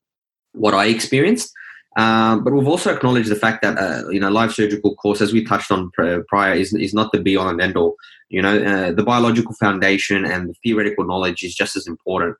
what 0.52 0.74
I 0.74 0.86
experienced. 0.86 1.52
Um, 1.98 2.44
but 2.44 2.52
we've 2.52 2.68
also 2.68 2.94
acknowledged 2.94 3.28
the 3.28 3.34
fact 3.34 3.60
that 3.62 3.76
uh, 3.76 4.08
you 4.08 4.20
know 4.20 4.30
live 4.30 4.54
surgical 4.54 4.94
course, 4.94 5.20
as 5.20 5.32
we 5.32 5.44
touched 5.44 5.72
on 5.72 5.90
prior, 5.90 6.54
is 6.54 6.72
is 6.72 6.94
not 6.94 7.10
the 7.12 7.20
be 7.20 7.36
all 7.36 7.48
and 7.48 7.60
end 7.60 7.76
all. 7.76 7.96
You 8.28 8.40
know, 8.40 8.56
uh, 8.56 8.92
the 8.92 9.02
biological 9.02 9.52
foundation 9.54 10.24
and 10.24 10.48
the 10.48 10.54
theoretical 10.62 11.04
knowledge 11.04 11.42
is 11.42 11.56
just 11.56 11.76
as 11.76 11.88
important. 11.88 12.36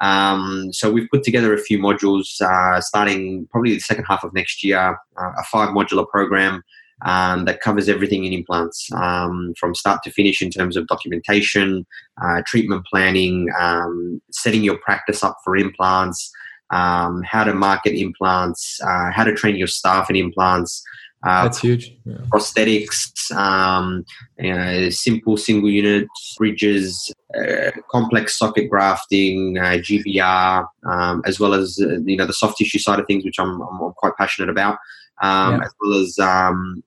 Um, 0.00 0.72
so 0.72 0.90
we've 0.90 1.10
put 1.12 1.24
together 1.24 1.52
a 1.52 1.58
few 1.58 1.78
modules 1.78 2.40
uh, 2.40 2.80
starting 2.80 3.46
probably 3.50 3.74
the 3.74 3.80
second 3.80 4.06
half 4.06 4.24
of 4.24 4.32
next 4.32 4.64
year, 4.64 4.98
uh, 5.18 5.32
a 5.38 5.44
five 5.44 5.68
modular 5.70 6.08
program 6.08 6.62
um, 7.04 7.44
that 7.44 7.60
covers 7.60 7.90
everything 7.90 8.24
in 8.24 8.32
implants 8.32 8.90
um, 8.94 9.52
from 9.58 9.74
start 9.74 10.02
to 10.04 10.10
finish 10.10 10.40
in 10.40 10.50
terms 10.50 10.76
of 10.76 10.86
documentation, 10.86 11.84
uh, 12.22 12.40
treatment 12.46 12.86
planning, 12.86 13.48
um, 13.60 14.22
setting 14.30 14.64
your 14.64 14.78
practice 14.78 15.22
up 15.22 15.36
for 15.44 15.56
implants, 15.56 16.32
um, 16.72 17.22
how 17.22 17.44
to 17.44 17.54
market 17.54 17.94
implants, 17.94 18.80
uh, 18.82 19.10
how 19.12 19.24
to 19.24 19.34
train 19.34 19.56
your 19.56 19.68
staff 19.68 20.10
in 20.10 20.16
implants. 20.16 20.82
Uh, 21.24 21.44
That's 21.44 21.60
huge. 21.60 21.96
Yeah. 22.04 22.16
Prosthetics, 22.32 23.30
um, 23.30 24.04
you 24.38 24.52
know, 24.52 24.90
simple 24.90 25.36
single 25.36 25.70
unit 25.70 26.08
bridges, 26.36 27.12
uh, 27.38 27.70
complex 27.90 28.36
socket 28.36 28.68
grafting, 28.68 29.56
uh, 29.56 29.78
GBR, 29.78 30.66
um, 30.90 31.22
as 31.24 31.38
well 31.38 31.54
as 31.54 31.78
uh, 31.80 32.00
you 32.04 32.16
know 32.16 32.26
the 32.26 32.32
soft 32.32 32.58
tissue 32.58 32.80
side 32.80 32.98
of 32.98 33.06
things, 33.06 33.24
which 33.24 33.38
I'm, 33.38 33.60
I'm 33.60 33.92
quite 33.96 34.16
passionate 34.18 34.50
about, 34.50 34.78
um, 35.22 35.60
yeah. 35.60 35.64
as 35.64 35.72
well 35.80 36.00
as 36.00 36.18
um, 36.18 36.82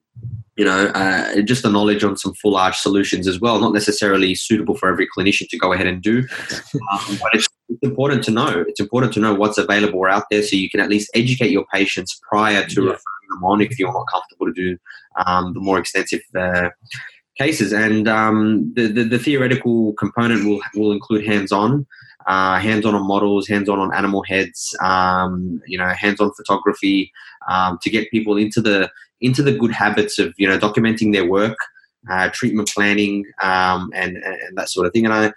you 0.55 0.63
know, 0.63 0.87
uh, 0.87 1.41
just 1.41 1.63
the 1.63 1.69
knowledge 1.69 2.03
on 2.03 2.15
some 2.15 2.33
full 2.33 2.55
arch 2.55 2.79
solutions 2.79 3.27
as 3.27 3.41
well. 3.41 3.59
Not 3.59 3.73
necessarily 3.73 4.35
suitable 4.35 4.75
for 4.75 4.89
every 4.89 5.07
clinician 5.15 5.49
to 5.49 5.57
go 5.57 5.73
ahead 5.73 5.87
and 5.87 6.01
do, 6.01 6.19
um, 6.49 7.17
but 7.21 7.33
it's, 7.33 7.47
it's, 7.69 7.83
important 7.83 8.23
to 8.25 8.31
know. 8.31 8.63
It's 8.67 8.79
important 8.79 9.13
to 9.13 9.19
know 9.19 9.33
what's 9.33 9.57
available 9.57 10.05
out 10.05 10.25
there, 10.31 10.41
so 10.41 10.55
you 10.55 10.69
can 10.69 10.79
at 10.79 10.89
least 10.89 11.11
educate 11.13 11.51
your 11.51 11.65
patients 11.73 12.19
prior 12.29 12.65
to 12.67 12.81
yeah. 12.81 12.91
referring 12.91 13.29
them 13.29 13.43
on 13.43 13.61
if 13.61 13.77
you're 13.77 13.91
not 13.91 14.05
comfortable 14.11 14.47
to 14.47 14.53
do 14.53 14.77
um, 15.25 15.53
the 15.53 15.59
more 15.59 15.77
extensive 15.77 16.21
uh, 16.37 16.69
cases. 17.37 17.73
And 17.73 18.07
um, 18.07 18.71
the, 18.75 18.87
the, 18.87 19.03
the 19.03 19.19
theoretical 19.19 19.93
component 19.93 20.45
will 20.45 20.61
will 20.75 20.91
include 20.91 21.25
hands 21.25 21.51
on. 21.51 21.85
Uh, 22.27 22.59
hands-on 22.59 22.95
on 22.95 23.05
models, 23.07 23.47
hands-on 23.47 23.77
on 23.77 23.93
animal 23.93 24.23
heads, 24.23 24.75
um, 24.81 25.61
you 25.67 25.77
know, 25.77 25.89
hands-on 25.89 26.33
photography 26.33 27.11
um, 27.47 27.77
to 27.83 27.89
get 27.91 28.09
people 28.09 28.35
into 28.35 28.59
the 28.59 28.89
into 29.25 29.43
the 29.43 29.57
good 29.57 29.71
habits 29.71 30.19
of 30.19 30.33
you 30.37 30.47
know 30.47 30.57
documenting 30.57 31.11
their 31.13 31.25
work, 31.25 31.57
uh, 32.09 32.29
treatment 32.33 32.69
planning, 32.73 33.25
um, 33.41 33.91
and, 33.93 34.17
and 34.17 34.57
that 34.57 34.69
sort 34.69 34.85
of 34.85 34.93
thing. 34.93 35.05
And 35.05 35.13
I, 35.13 35.33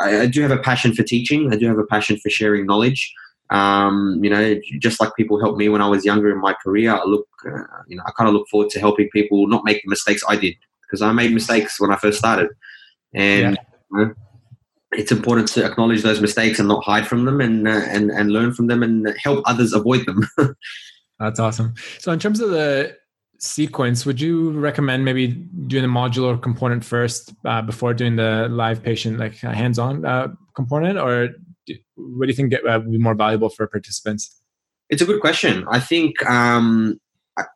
I 0.00 0.26
do 0.26 0.42
have 0.42 0.50
a 0.50 0.58
passion 0.58 0.94
for 0.94 1.02
teaching. 1.02 1.52
I 1.52 1.56
do 1.56 1.66
have 1.66 1.78
a 1.78 1.86
passion 1.86 2.18
for 2.18 2.30
sharing 2.30 2.66
knowledge. 2.66 3.12
Um, 3.50 4.20
you 4.22 4.30
know, 4.30 4.58
just 4.78 5.00
like 5.00 5.14
people 5.16 5.40
helped 5.40 5.58
me 5.58 5.68
when 5.68 5.82
I 5.82 5.88
was 5.88 6.04
younger 6.04 6.30
in 6.30 6.40
my 6.40 6.54
career, 6.64 6.94
I 6.94 7.04
look, 7.04 7.26
uh, 7.46 7.62
you 7.86 7.96
know, 7.96 8.02
I 8.06 8.10
kind 8.16 8.28
of 8.28 8.34
look 8.34 8.48
forward 8.48 8.70
to 8.70 8.80
helping 8.80 9.08
people 9.10 9.46
not 9.46 9.64
make 9.64 9.82
the 9.82 9.90
mistakes 9.90 10.22
I 10.28 10.36
did 10.36 10.54
because 10.82 11.02
I 11.02 11.12
made 11.12 11.32
mistakes 11.32 11.80
when 11.80 11.92
I 11.92 11.96
first 11.96 12.18
started, 12.18 12.48
and 13.12 13.54
yeah. 13.54 13.62
you 13.92 13.98
know, 13.98 14.14
it's 14.92 15.12
important 15.12 15.48
to 15.48 15.64
acknowledge 15.64 16.02
those 16.02 16.20
mistakes 16.20 16.58
and 16.58 16.68
not 16.68 16.84
hide 16.84 17.06
from 17.06 17.24
them, 17.26 17.40
and 17.40 17.68
uh, 17.68 17.82
and 17.88 18.10
and 18.10 18.32
learn 18.32 18.54
from 18.54 18.66
them 18.66 18.82
and 18.82 19.14
help 19.22 19.42
others 19.46 19.72
avoid 19.72 20.06
them. 20.06 20.28
That's 21.18 21.38
awesome. 21.38 21.74
So, 21.98 22.12
in 22.12 22.18
terms 22.18 22.40
of 22.40 22.50
the 22.50 22.96
sequence, 23.44 24.06
would 24.06 24.20
you 24.20 24.50
recommend 24.52 25.04
maybe 25.04 25.28
doing 25.28 25.82
the 25.82 25.88
modular 25.88 26.40
component 26.40 26.84
first 26.84 27.34
uh, 27.44 27.62
before 27.62 27.94
doing 27.94 28.16
the 28.16 28.48
live 28.50 28.82
patient, 28.82 29.18
like 29.18 29.34
hands-on 29.36 30.04
uh, 30.04 30.28
component, 30.54 30.98
or 30.98 31.28
do, 31.66 31.74
what 31.96 32.26
do 32.26 32.30
you 32.30 32.34
think 32.34 32.50
get, 32.50 32.66
uh, 32.66 32.80
would 32.80 32.90
be 32.90 32.98
more 32.98 33.14
valuable 33.14 33.50
for 33.50 33.66
participants? 33.66 34.40
It's 34.88 35.02
a 35.02 35.04
good 35.04 35.20
question. 35.20 35.64
I 35.70 35.80
think, 35.80 36.24
um, 36.28 37.00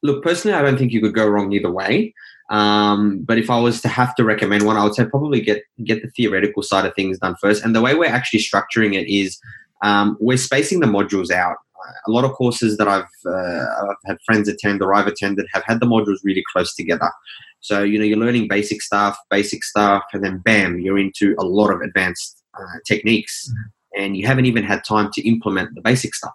look, 0.03 0.23
personally, 0.23 0.57
I 0.57 0.63
don't 0.63 0.79
think 0.79 0.93
you 0.93 1.01
could 1.01 1.15
go 1.15 1.27
wrong 1.27 1.53
either 1.53 1.71
way. 1.71 2.15
Um, 2.51 3.21
but 3.25 3.39
if 3.39 3.51
I 3.51 3.59
was 3.61 3.83
to 3.83 3.89
have 3.89 4.15
to 4.17 4.25
recommend 4.25 4.65
one, 4.65 4.77
I 4.77 4.85
would 4.85 4.95
say 4.95 5.05
probably 5.05 5.41
get 5.41 5.63
get 5.85 6.01
the 6.01 6.09
theoretical 6.09 6.63
side 6.63 6.87
of 6.87 6.95
things 6.95 7.19
done 7.19 7.37
first. 7.41 7.63
And 7.63 7.75
the 7.75 7.83
way 7.83 7.95
we're 7.95 8.07
actually 8.09 8.41
structuring 8.41 8.95
it 8.95 9.07
is 9.13 9.39
um, 9.83 10.17
we're 10.19 10.39
spacing 10.39 10.81
the 10.81 10.87
modules 10.87 11.31
out 11.31 11.57
a 12.07 12.11
lot 12.11 12.25
of 12.25 12.33
courses 12.33 12.77
that 12.77 12.89
I've, 12.89 13.05
uh, 13.27 13.91
I've 13.91 13.97
had 14.07 14.17
friends 14.25 14.49
attend 14.49 14.83
or 14.83 14.95
I've 14.95 15.07
attended 15.07 15.47
have 15.53 15.65
had 15.67 15.81
the 15.81 15.87
modules 15.87 16.19
really 16.25 16.45
close 16.53 16.75
together. 16.75 17.11
So, 17.61 17.83
you 17.83 17.99
know, 17.99 18.05
you're 18.05 18.19
learning 18.19 18.49
basic 18.49 18.83
stuff, 18.83 19.19
basic 19.31 19.65
stuff, 19.65 20.05
and 20.13 20.25
then 20.25 20.39
bam, 20.39 20.79
you're 20.79 20.99
into 20.99 21.35
a 21.39 21.45
lot 21.45 21.71
of 21.71 21.81
advanced 21.81 22.43
uh, 22.59 22.79
techniques 22.87 23.49
mm-hmm. 23.49 24.03
and 24.03 24.17
you 24.17 24.27
haven't 24.27 24.47
even 24.47 24.63
had 24.63 24.85
time 24.85 25.11
to 25.15 25.29
implement 25.29 25.75
the 25.75 25.81
basic 25.81 26.15
stuff. 26.15 26.33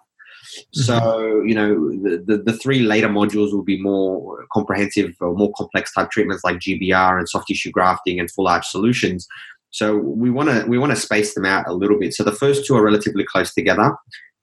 Mm-hmm. 0.54 0.80
So, 0.82 1.42
you 1.42 1.54
know, 1.54 1.90
the, 2.02 2.22
the, 2.26 2.42
the, 2.42 2.52
three 2.52 2.80
later 2.80 3.08
modules 3.08 3.52
will 3.52 3.64
be 3.64 3.80
more 3.80 4.46
comprehensive 4.52 5.14
or 5.20 5.34
more 5.34 5.52
complex 5.56 5.92
type 5.92 6.10
treatments 6.10 6.44
like 6.44 6.58
GBR 6.58 7.18
and 7.18 7.28
soft 7.28 7.48
tissue 7.48 7.70
grafting 7.70 8.20
and 8.20 8.30
full 8.30 8.46
arch 8.46 8.68
solutions. 8.68 9.26
So 9.70 9.96
we 9.96 10.30
want 10.30 10.50
to 10.50 10.64
we 10.68 10.78
want 10.78 10.92
to 10.92 10.96
space 10.96 11.34
them 11.34 11.44
out 11.44 11.66
a 11.66 11.72
little 11.72 11.98
bit. 11.98 12.14
So 12.14 12.22
the 12.22 12.30
first 12.30 12.64
two 12.64 12.76
are 12.76 12.84
relatively 12.84 13.24
close 13.24 13.52
together, 13.52 13.96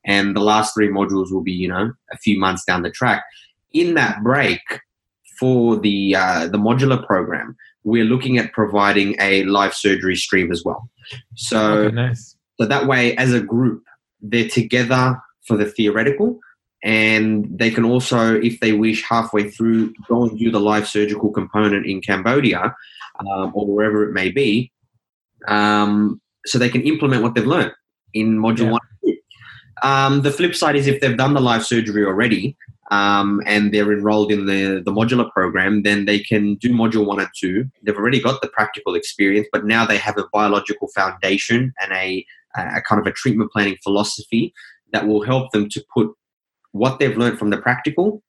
and 0.06 0.36
the 0.36 0.42
last 0.42 0.74
three 0.74 0.90
modules 0.90 1.32
will 1.32 1.44
be 1.44 1.52
you 1.52 1.68
know 1.68 1.92
a 2.12 2.18
few 2.18 2.40
months 2.40 2.64
down 2.66 2.82
the 2.82 2.92
track 2.92 3.24
in 3.74 3.94
that 3.94 4.22
break 4.24 4.62
for 5.40 5.78
the 5.78 6.16
uh, 6.16 6.48
the 6.48 6.58
modular 6.58 7.06
program 7.06 7.56
we're 7.84 8.06
looking 8.06 8.38
at 8.38 8.54
providing 8.54 9.16
a 9.20 9.44
live 9.46 9.74
surgery 9.74 10.16
stream 10.16 10.52
as 10.52 10.64
well 10.64 10.90
so 11.36 11.74
okay, 11.74 11.96
nice. 11.96 12.36
so 12.60 12.68
that 12.68 12.88
way 12.88 13.16
as 13.18 13.34
a 13.34 13.42
group 13.42 13.84
they're 14.22 14.48
together 14.48 15.20
for 15.48 15.58
the 15.58 15.66
theoretical 15.66 16.40
and 16.84 17.48
they 17.58 17.70
can 17.70 17.86
also 17.86 18.40
if 18.40 18.60
they 18.60 18.74
wish 18.74 19.04
halfway 19.04 19.50
through 19.50 19.94
go 20.08 20.24
and 20.24 20.38
do 20.38 20.52
the 20.52 20.60
live 20.60 20.88
surgical 20.88 21.32
component 21.32 21.86
in 21.86 22.02
cambodia 22.02 22.76
um, 23.20 23.52
or 23.54 23.68
wherever 23.68 24.08
it 24.08 24.14
may 24.14 24.30
be 24.30 24.72
um, 25.48 26.22
so 26.46 26.58
they 26.58 26.70
can 26.70 26.82
implement 26.84 27.24
what 27.24 27.36
they've 27.36 27.48
learned 27.48 27.72
in 28.14 28.38
module 28.38 28.66
yeah. 28.66 28.72
one 28.72 28.82
um, 29.82 30.22
the 30.22 30.32
flip 30.32 30.56
side 30.56 30.76
is 30.76 30.88
if 30.88 31.02
they've 31.02 31.18
done 31.18 31.34
the 31.34 31.42
live 31.42 31.66
surgery 31.66 32.06
already, 32.06 32.56
um, 32.92 33.42
and 33.46 33.74
they're 33.74 33.92
enrolled 33.92 34.32
in 34.32 34.46
the, 34.46 34.82
the 34.84 34.92
modular 34.92 35.32
program, 35.32 35.84
then 35.84 36.06
they 36.06 36.20
can 36.20 36.56
do 36.56 36.70
module 36.70 37.06
one 37.06 37.22
and 37.22 37.30
two. 37.36 37.70
They've 37.82 37.96
already 37.96 38.22
got 38.22 38.42
the 38.42 38.50
practical 38.50 38.96
experience, 38.96 39.48
but 39.52 39.66
now 39.66 39.86
they 39.86 39.98
have 39.98 40.18
a 40.18 40.28
biological 40.34 40.90
foundation 40.90 41.74
and 41.82 41.94
a, 41.94 42.26
a 42.56 42.82
kind 42.82 43.00
of 43.00 43.08
a 43.08 43.14
treatment 43.14 43.52
planning 43.52 43.78
philosophy 43.82 44.54
that 44.92 45.08
will 45.08 45.24
help 45.24 45.52
them 45.52 45.70
to 45.70 45.84
put 45.94 46.10
what 46.74 47.00
they've 47.00 47.18
learned 47.18 47.40
from 47.40 47.50
the 47.50 47.58
practical 47.58 48.22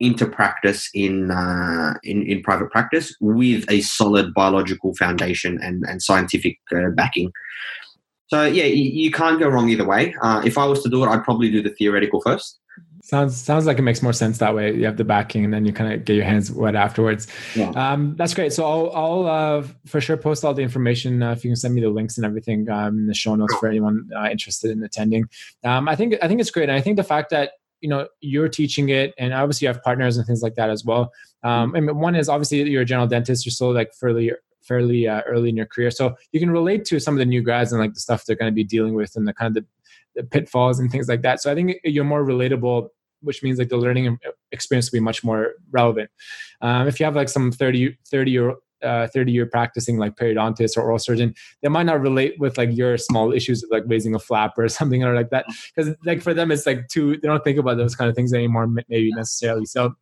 into 0.00 0.26
practice 0.26 0.90
in, 0.92 1.30
uh, 1.30 1.94
in, 2.02 2.26
in 2.26 2.42
private 2.42 2.70
practice 2.70 3.14
with 3.20 3.64
a 3.70 3.80
solid 3.82 4.34
biological 4.34 4.94
foundation 4.94 5.58
and, 5.62 5.84
and 5.86 6.02
scientific 6.02 6.58
uh, 6.74 6.88
backing. 6.96 7.30
So 8.30 8.44
yeah, 8.44 8.64
you, 8.64 8.84
you, 8.84 9.10
can't 9.10 9.40
go 9.40 9.48
wrong 9.48 9.68
either 9.70 9.84
way. 9.84 10.14
Uh, 10.22 10.40
if 10.44 10.56
I 10.56 10.64
was 10.64 10.84
to 10.84 10.88
do 10.88 11.02
it, 11.02 11.08
I'd 11.08 11.24
probably 11.24 11.50
do 11.50 11.62
the 11.62 11.70
theoretical 11.70 12.20
first. 12.20 12.60
Sounds 13.02 13.36
sounds 13.36 13.66
like 13.66 13.78
it 13.78 13.82
makes 13.82 14.02
more 14.02 14.12
sense 14.12 14.38
that 14.38 14.54
way. 14.54 14.72
You 14.72 14.84
have 14.84 14.96
the 14.96 15.04
backing, 15.04 15.44
and 15.44 15.52
then 15.52 15.64
you 15.64 15.72
kind 15.72 15.92
of 15.92 16.04
get 16.04 16.14
your 16.14 16.24
hands 16.24 16.52
wet 16.52 16.76
afterwards. 16.76 17.26
Yeah. 17.56 17.70
Um, 17.70 18.14
that's 18.16 18.32
great. 18.32 18.52
So 18.52 18.64
I'll, 18.64 18.92
I'll 18.94 19.26
uh, 19.26 19.66
for 19.84 20.00
sure 20.00 20.16
post 20.16 20.44
all 20.44 20.54
the 20.54 20.62
information 20.62 21.20
uh, 21.24 21.32
if 21.32 21.44
you 21.44 21.50
can 21.50 21.56
send 21.56 21.74
me 21.74 21.80
the 21.80 21.90
links 21.90 22.18
and 22.18 22.24
everything 22.24 22.70
um, 22.70 22.98
in 22.98 23.06
the 23.08 23.14
show 23.14 23.34
notes 23.34 23.56
for 23.56 23.68
anyone 23.68 24.08
uh, 24.16 24.28
interested 24.30 24.70
in 24.70 24.84
attending. 24.84 25.28
Um, 25.64 25.88
I 25.88 25.96
think 25.96 26.14
I 26.22 26.28
think 26.28 26.40
it's 26.40 26.52
great, 26.52 26.68
and 26.68 26.78
I 26.78 26.80
think 26.80 26.98
the 26.98 27.04
fact 27.04 27.30
that 27.30 27.54
you 27.80 27.88
know 27.88 28.06
you're 28.20 28.48
teaching 28.48 28.90
it 28.90 29.12
and 29.18 29.32
obviously 29.32 29.66
you 29.66 29.72
have 29.72 29.82
partners 29.82 30.18
and 30.18 30.26
things 30.26 30.42
like 30.42 30.54
that 30.54 30.68
as 30.68 30.84
well 30.84 31.10
um, 31.42 31.74
and 31.74 31.90
one 31.98 32.14
is 32.14 32.28
obviously 32.28 32.60
you're 32.68 32.82
a 32.82 32.84
general 32.84 33.06
dentist 33.06 33.46
you're 33.46 33.50
still 33.50 33.72
like 33.72 33.90
fairly 33.94 34.30
fairly 34.62 35.08
uh, 35.08 35.22
early 35.26 35.48
in 35.48 35.56
your 35.56 35.66
career. 35.66 35.90
So 35.90 36.16
you 36.32 36.40
can 36.40 36.50
relate 36.50 36.84
to 36.86 37.00
some 37.00 37.14
of 37.14 37.18
the 37.18 37.24
new 37.24 37.42
grads 37.42 37.72
and 37.72 37.80
like 37.80 37.94
the 37.94 38.00
stuff 38.00 38.24
they're 38.24 38.36
going 38.36 38.50
to 38.50 38.54
be 38.54 38.64
dealing 38.64 38.94
with 38.94 39.16
and 39.16 39.26
the 39.26 39.32
kind 39.32 39.56
of 39.56 39.62
the, 39.62 39.68
the 40.20 40.26
pitfalls 40.26 40.78
and 40.78 40.90
things 40.90 41.08
like 41.08 41.22
that. 41.22 41.40
So 41.40 41.50
i 41.50 41.54
think 41.54 41.76
you're 41.84 42.04
more 42.04 42.24
relatable 42.24 42.88
which 43.22 43.42
means 43.42 43.58
like 43.58 43.68
the 43.68 43.76
learning 43.76 44.18
experience 44.52 44.90
will 44.90 44.96
be 44.96 45.04
much 45.04 45.22
more 45.22 45.54
relevant. 45.70 46.10
Um, 46.60 46.88
if 46.88 46.98
you 46.98 47.04
have 47.04 47.16
like 47.16 47.28
some 47.28 47.52
30 47.52 47.96
30 48.10 48.30
year 48.30 48.54
uh, 48.82 49.06
30 49.08 49.30
year 49.30 49.44
practicing 49.44 49.98
like 49.98 50.16
periodontist 50.16 50.74
or 50.74 50.82
oral 50.82 50.98
surgeon 50.98 51.34
they 51.60 51.68
might 51.68 51.82
not 51.82 52.00
relate 52.00 52.38
with 52.38 52.56
like 52.56 52.70
your 52.72 52.96
small 52.96 53.30
issues 53.30 53.62
of 53.62 53.68
like 53.70 53.82
raising 53.86 54.14
a 54.14 54.18
flap 54.18 54.54
or 54.56 54.68
something 54.68 55.04
or 55.04 55.14
like 55.14 55.30
that. 55.30 55.44
Because 55.74 55.94
like 56.04 56.22
for 56.22 56.34
them 56.34 56.50
it's 56.50 56.66
like 56.66 56.88
too 56.88 57.16
they 57.18 57.28
don't 57.28 57.44
think 57.44 57.58
about 57.58 57.76
those 57.76 57.94
kind 57.94 58.08
of 58.08 58.16
things 58.16 58.32
anymore 58.32 58.66
maybe 58.66 59.10
necessarily. 59.14 59.66
So 59.66 59.94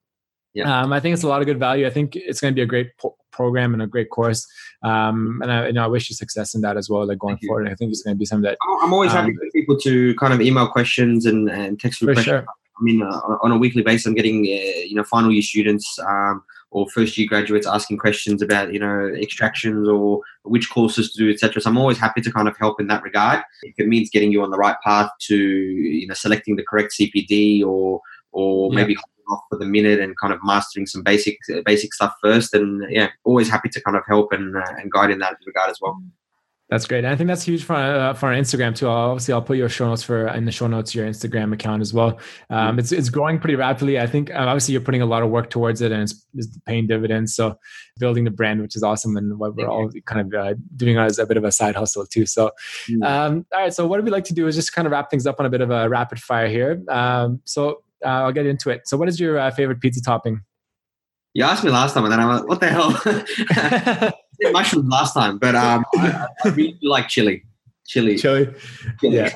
yeah. 0.58 0.80
Um, 0.80 0.92
I 0.92 1.00
think 1.00 1.14
it's 1.14 1.22
a 1.22 1.28
lot 1.28 1.40
of 1.40 1.46
good 1.46 1.58
value. 1.58 1.86
I 1.86 1.90
think 1.90 2.16
it's 2.16 2.40
going 2.40 2.52
to 2.52 2.54
be 2.54 2.62
a 2.62 2.66
great 2.66 2.96
po- 2.98 3.16
program 3.30 3.72
and 3.72 3.82
a 3.82 3.86
great 3.86 4.10
course. 4.10 4.46
Um, 4.82 5.40
and 5.42 5.52
I, 5.52 5.66
you 5.68 5.72
know, 5.72 5.84
I 5.84 5.86
wish 5.86 6.10
you 6.10 6.16
success 6.16 6.54
in 6.54 6.60
that 6.62 6.76
as 6.76 6.90
well, 6.90 7.06
like 7.06 7.18
going 7.18 7.36
Thank 7.36 7.46
forward. 7.46 7.66
You. 7.66 7.72
I 7.72 7.74
think 7.76 7.90
it's 7.90 8.02
going 8.02 8.16
to 8.16 8.18
be 8.18 8.24
something 8.24 8.48
that 8.48 8.58
I'm 8.82 8.92
always 8.92 9.12
um, 9.12 9.18
happy 9.18 9.34
for 9.34 9.50
people 9.52 9.78
to 9.80 10.14
kind 10.16 10.32
of 10.32 10.40
email 10.40 10.68
questions 10.68 11.26
and, 11.26 11.48
and 11.48 11.78
text 11.78 12.02
me 12.02 12.12
questions. 12.12 12.24
Sure. 12.24 12.46
I 12.46 12.82
mean, 12.82 13.02
uh, 13.02 13.20
on 13.42 13.50
a 13.50 13.58
weekly 13.58 13.82
basis, 13.82 14.06
I'm 14.06 14.14
getting, 14.14 14.44
uh, 14.44 14.80
you 14.86 14.94
know, 14.94 15.02
final 15.02 15.32
year 15.32 15.42
students, 15.42 15.98
um, 15.98 16.44
or 16.70 16.88
first 16.90 17.16
year 17.16 17.26
graduates 17.26 17.66
asking 17.66 17.98
questions 17.98 18.42
about 18.42 18.72
you 18.72 18.78
know 18.78 19.08
extractions 19.20 19.88
or 19.88 20.20
which 20.42 20.68
courses 20.70 21.12
to 21.12 21.18
do 21.18 21.30
etc 21.30 21.60
so 21.60 21.70
i'm 21.70 21.78
always 21.78 21.98
happy 21.98 22.20
to 22.20 22.30
kind 22.30 22.48
of 22.48 22.56
help 22.58 22.80
in 22.80 22.86
that 22.88 23.02
regard 23.02 23.42
if 23.62 23.74
it 23.78 23.88
means 23.88 24.10
getting 24.10 24.30
you 24.30 24.42
on 24.42 24.50
the 24.50 24.58
right 24.58 24.76
path 24.84 25.10
to 25.18 25.36
you 25.36 26.06
know 26.06 26.14
selecting 26.14 26.56
the 26.56 26.64
correct 26.64 26.94
cpd 26.98 27.64
or 27.64 28.00
or 28.32 28.70
yeah. 28.72 28.76
maybe 28.76 28.96
off 29.30 29.40
for 29.48 29.58
the 29.58 29.66
minute 29.66 30.00
and 30.00 30.18
kind 30.18 30.32
of 30.32 30.40
mastering 30.42 30.86
some 30.86 31.02
basic 31.02 31.38
basic 31.64 31.92
stuff 31.94 32.12
first 32.22 32.54
and 32.54 32.84
yeah 32.90 33.08
always 33.24 33.48
happy 33.48 33.68
to 33.68 33.80
kind 33.82 33.96
of 33.96 34.02
help 34.06 34.32
and, 34.32 34.56
uh, 34.56 34.62
and 34.78 34.90
guide 34.90 35.10
in 35.10 35.18
that 35.18 35.36
regard 35.46 35.70
as 35.70 35.78
well 35.80 36.00
that's 36.70 36.86
great. 36.86 36.98
And 36.98 37.08
I 37.08 37.16
think 37.16 37.28
that's 37.28 37.44
huge 37.44 37.64
for 37.64 37.74
uh, 37.74 38.12
for 38.12 38.26
our 38.26 38.34
Instagram 38.34 38.76
too. 38.76 38.88
I'll, 38.88 39.10
obviously, 39.10 39.32
I'll 39.32 39.40
put 39.40 39.56
your 39.56 39.70
show 39.70 39.86
notes 39.86 40.02
for 40.02 40.28
in 40.28 40.44
the 40.44 40.52
show 40.52 40.66
notes 40.66 40.94
your 40.94 41.06
Instagram 41.06 41.54
account 41.54 41.80
as 41.80 41.94
well. 41.94 42.18
Um, 42.50 42.58
mm-hmm. 42.58 42.78
It's 42.80 42.92
it's 42.92 43.08
growing 43.08 43.38
pretty 43.38 43.54
rapidly. 43.54 43.98
I 43.98 44.06
think 44.06 44.30
uh, 44.30 44.40
obviously 44.40 44.72
you're 44.72 44.82
putting 44.82 45.00
a 45.00 45.06
lot 45.06 45.22
of 45.22 45.30
work 45.30 45.48
towards 45.48 45.80
it, 45.80 45.92
and 45.92 46.02
it's, 46.02 46.26
it's 46.34 46.58
paying 46.66 46.86
dividends. 46.86 47.34
So 47.34 47.58
building 47.98 48.24
the 48.24 48.30
brand, 48.30 48.60
which 48.60 48.76
is 48.76 48.82
awesome, 48.82 49.16
and 49.16 49.38
what 49.38 49.54
we're 49.54 49.66
all 49.66 49.90
kind 50.04 50.20
of 50.20 50.38
uh, 50.38 50.54
doing 50.76 50.98
as 50.98 51.18
a 51.18 51.24
bit 51.24 51.38
of 51.38 51.44
a 51.44 51.52
side 51.52 51.74
hustle 51.74 52.04
too. 52.04 52.26
So, 52.26 52.50
mm-hmm. 52.86 53.02
um, 53.02 53.46
all 53.54 53.60
right. 53.62 53.72
So 53.72 53.86
what 53.86 54.04
we 54.04 54.10
like 54.10 54.24
to 54.24 54.34
do 54.34 54.46
is 54.46 54.54
just 54.54 54.74
kind 54.74 54.84
of 54.84 54.92
wrap 54.92 55.10
things 55.10 55.26
up 55.26 55.40
on 55.40 55.46
a 55.46 55.50
bit 55.50 55.62
of 55.62 55.70
a 55.70 55.88
rapid 55.88 56.20
fire 56.20 56.48
here. 56.48 56.82
Um, 56.90 57.40
so 57.46 57.82
uh, 58.04 58.08
I'll 58.08 58.32
get 58.32 58.46
into 58.46 58.70
it. 58.70 58.86
So, 58.86 58.96
what 58.96 59.08
is 59.08 59.18
your 59.18 59.38
uh, 59.38 59.50
favorite 59.50 59.80
pizza 59.80 60.00
topping? 60.02 60.42
You 61.34 61.44
asked 61.44 61.64
me 61.64 61.70
last 61.70 61.94
time, 61.94 62.04
and 62.04 62.12
then 62.12 62.20
I'm 62.20 62.28
like, 62.28 62.48
"What 62.48 62.60
the 62.60 62.68
hell?" 62.68 64.12
mushrooms 64.52 64.88
last 64.88 65.14
time, 65.14 65.38
but 65.38 65.54
um, 65.54 65.84
I, 65.96 66.26
I 66.44 66.48
really 66.48 66.78
like 66.82 67.08
chili. 67.08 67.44
Chili. 67.86 68.18
Chili. 68.18 68.54
chili. 69.00 69.16
Yeah. 69.16 69.32